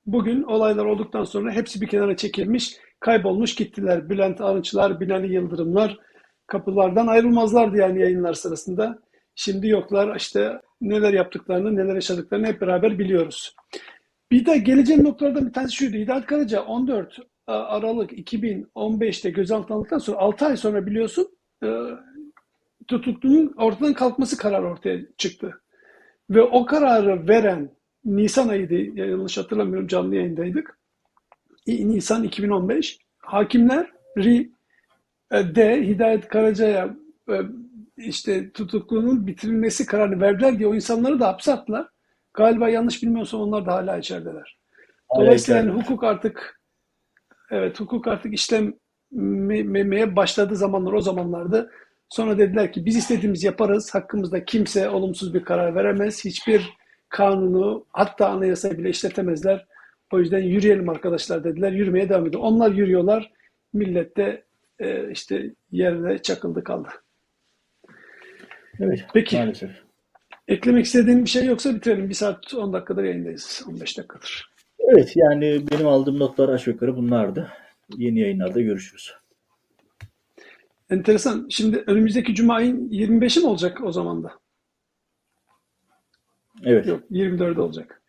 bugün 0.07 0.43
olaylar 0.43 0.85
olduktan 0.85 1.25
sonra 1.25 1.53
hepsi 1.53 1.81
bir 1.81 1.87
kenara 1.87 2.17
çekilmiş, 2.17 2.77
kaybolmuş 3.01 3.55
gittiler. 3.55 4.11
Bülent 4.11 4.41
Arınçlar, 4.41 5.01
Binali 5.01 5.35
Yıldırımlar 5.35 5.99
kapılardan 6.47 7.07
ayrılmazlardı 7.07 7.77
yani 7.77 8.01
yayınlar 8.01 8.35
sırasında. 8.35 8.99
Şimdi 9.35 9.69
yoklar 9.69 10.17
işte 10.17 10.61
neler 10.81 11.13
yaptıklarını, 11.13 11.77
neler 11.77 11.95
yaşadıklarını 11.95 12.47
hep 12.47 12.61
beraber 12.61 12.99
biliyoruz. 12.99 13.55
Bir 14.31 14.47
de 14.47 14.59
geleceğim 14.59 15.05
noktalardan 15.05 15.47
bir 15.47 15.53
tanesi 15.53 15.75
şuydu. 15.75 15.97
Hidayet 15.97 16.27
Karaca 16.27 16.63
14 16.63 17.19
Aralık 17.47 18.13
2015'te 18.13 19.31
gözaltına 19.31 19.77
aldıktan 19.77 19.99
sonra 19.99 20.19
6 20.19 20.47
ay 20.47 20.57
sonra 20.57 20.87
biliyorsun 20.87 21.29
e, 21.65 21.69
tutuklunun 22.89 23.55
ortadan 23.57 23.95
kalkması 23.95 24.37
kararı 24.37 24.67
ortaya 24.67 25.01
çıktı. 25.19 25.61
Ve 26.31 26.43
o 26.43 26.67
kararı 26.67 27.29
veren 27.29 27.71
Nisan 28.05 28.49
ayıydı, 28.49 28.75
yanlış 28.75 29.39
hatırlamıyorum 29.39 29.87
canlı 29.87 30.17
yayındaydık. 30.17 30.79
Nisan 31.67 32.23
2015. 32.23 32.99
Hakimler 33.19 33.91
ri 34.19 34.51
de 35.33 35.87
Hidayet 35.87 36.29
Karaca'ya 36.29 36.97
e, 37.29 37.35
işte 37.97 38.51
tutukluluğun 38.51 39.27
bitirilmesi 39.27 39.87
kararını 39.87 40.21
verdiler 40.21 40.59
diye 40.59 40.69
o 40.69 40.75
insanları 40.75 41.21
da 41.21 41.29
hapse 41.29 41.53
attılar. 41.53 41.89
Galiba 42.35 42.69
yanlış 42.69 43.03
bilmiyorsam 43.03 43.41
onlar 43.41 43.67
da 43.67 43.73
hala 43.73 43.99
içerideler. 43.99 44.59
Dolayısıyla 45.17 45.61
yani 45.61 45.71
hukuk 45.71 46.05
artık 46.05 46.61
evet 47.51 47.81
hukuk 47.81 48.07
artık 48.07 48.35
işlemeye 48.35 50.17
başladığı 50.17 50.57
zamanlar 50.57 50.93
o 50.93 51.01
zamanlardı. 51.01 51.71
Sonra 52.09 52.39
dediler 52.39 52.73
ki 52.73 52.87
biz 52.87 52.97
istediğimiz 52.97 53.45
yaparız. 53.45 53.95
Hakkımızda 53.95 54.45
kimse 54.45 54.91
olumsuz 54.91 55.35
bir 55.35 55.45
karar 55.45 55.75
veremez. 55.75 56.25
Hiçbir 56.25 56.73
kanunu 57.15 57.87
hatta 57.93 58.29
anayasa 58.29 58.79
bile 58.79 58.91
işletemezler. 58.91 59.67
O 60.13 60.19
yüzden 60.19 60.39
yürüyelim 60.39 60.89
arkadaşlar 60.89 61.45
dediler. 61.45 61.73
Yürümeye 61.73 62.09
devam 62.09 62.27
ediyor. 62.27 62.43
Onlar 62.43 62.71
yürüyorlar. 62.71 63.33
Millet 63.73 64.17
de 64.17 64.45
e, 64.79 65.11
işte 65.11 65.51
yerde 65.71 66.19
çakıldı 66.23 66.65
kaldı. 66.65 66.89
Evet, 68.81 69.05
Peki. 69.15 69.39
maalesef. 69.39 69.71
Eklemek 70.49 70.85
istediğin 70.85 71.25
bir 71.25 71.31
şey 71.31 71.45
yoksa 71.47 71.75
bitirelim. 71.75 72.09
Bir 72.09 72.15
saat 72.15 72.55
10 72.55 72.73
dakikadır 72.73 73.05
yayındayız. 73.05 73.65
15 73.69 73.99
dakikadır. 73.99 74.51
Evet 74.79 75.13
yani 75.17 75.65
benim 75.71 75.87
aldığım 75.87 76.19
notlar 76.19 76.49
aşağı 76.49 76.75
yukarı 76.75 76.97
bunlardı. 76.97 77.53
Yeni 77.97 78.21
yayınlarda 78.21 78.61
görüşürüz. 78.61 79.15
Enteresan. 80.91 81.47
Şimdi 81.51 81.85
önümüzdeki 81.87 82.35
Cuma 82.35 82.55
ayın 82.55 82.89
25'i 82.89 83.43
mi 83.43 83.49
olacak 83.49 83.81
o 83.85 83.93
zaman 83.93 84.25
da? 84.25 84.44
Evet. 86.63 86.87
Yok 86.87 87.03
24'ü 87.11 87.61
olacak. 87.61 88.03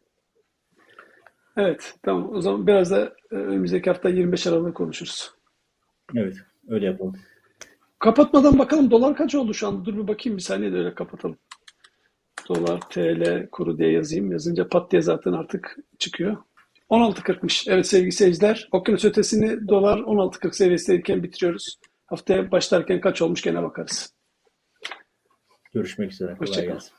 Evet 1.57 1.93
tamam 2.03 2.29
o 2.35 2.41
zaman 2.41 2.67
biraz 2.67 2.91
da 2.91 3.13
e, 3.31 3.35
önümüzdeki 3.35 3.89
hafta 3.89 4.09
25 4.09 4.47
Aralık'ı 4.47 4.73
konuşuruz. 4.73 5.31
Evet. 6.15 6.35
Öyle 6.67 6.85
yapalım. 6.85 7.15
Kapatmadan 7.99 8.59
bakalım 8.59 8.91
dolar 8.91 9.15
kaç 9.15 9.35
oldu 9.35 9.53
şu 9.53 9.67
anda? 9.67 9.85
Dur 9.85 9.97
bir 9.97 10.07
bakayım 10.07 10.37
bir 10.37 10.43
saniye 10.43 10.73
de 10.73 10.77
öyle 10.77 10.93
kapatalım. 10.93 11.37
Dolar 12.49 12.79
TL 12.89 13.49
kuru 13.51 13.77
diye 13.77 13.91
yazayım. 13.91 14.31
Yazınca 14.31 14.67
pat 14.67 14.91
diye 14.91 15.01
zaten 15.01 15.31
artık 15.31 15.77
çıkıyor. 15.99 16.37
16.40'mış. 16.89 17.71
Evet 17.71 17.87
sevgili 17.87 18.11
seyirciler. 18.11 18.69
Okyanus 18.71 19.05
ötesini 19.05 19.67
dolar 19.67 19.97
16.40 19.97 20.53
seviyesindeyken 20.53 21.23
bitiriyoruz. 21.23 21.79
Haftaya 22.05 22.51
başlarken 22.51 23.01
kaç 23.01 23.21
olmuş 23.21 23.41
gene 23.41 23.63
bakarız. 23.63 24.13
Görüşmek 25.73 26.11
üzere. 26.11 26.35
Kolay 26.35 26.47
Hoşça 26.47 26.61
kal. 26.61 26.67
gelsin. 26.67 26.93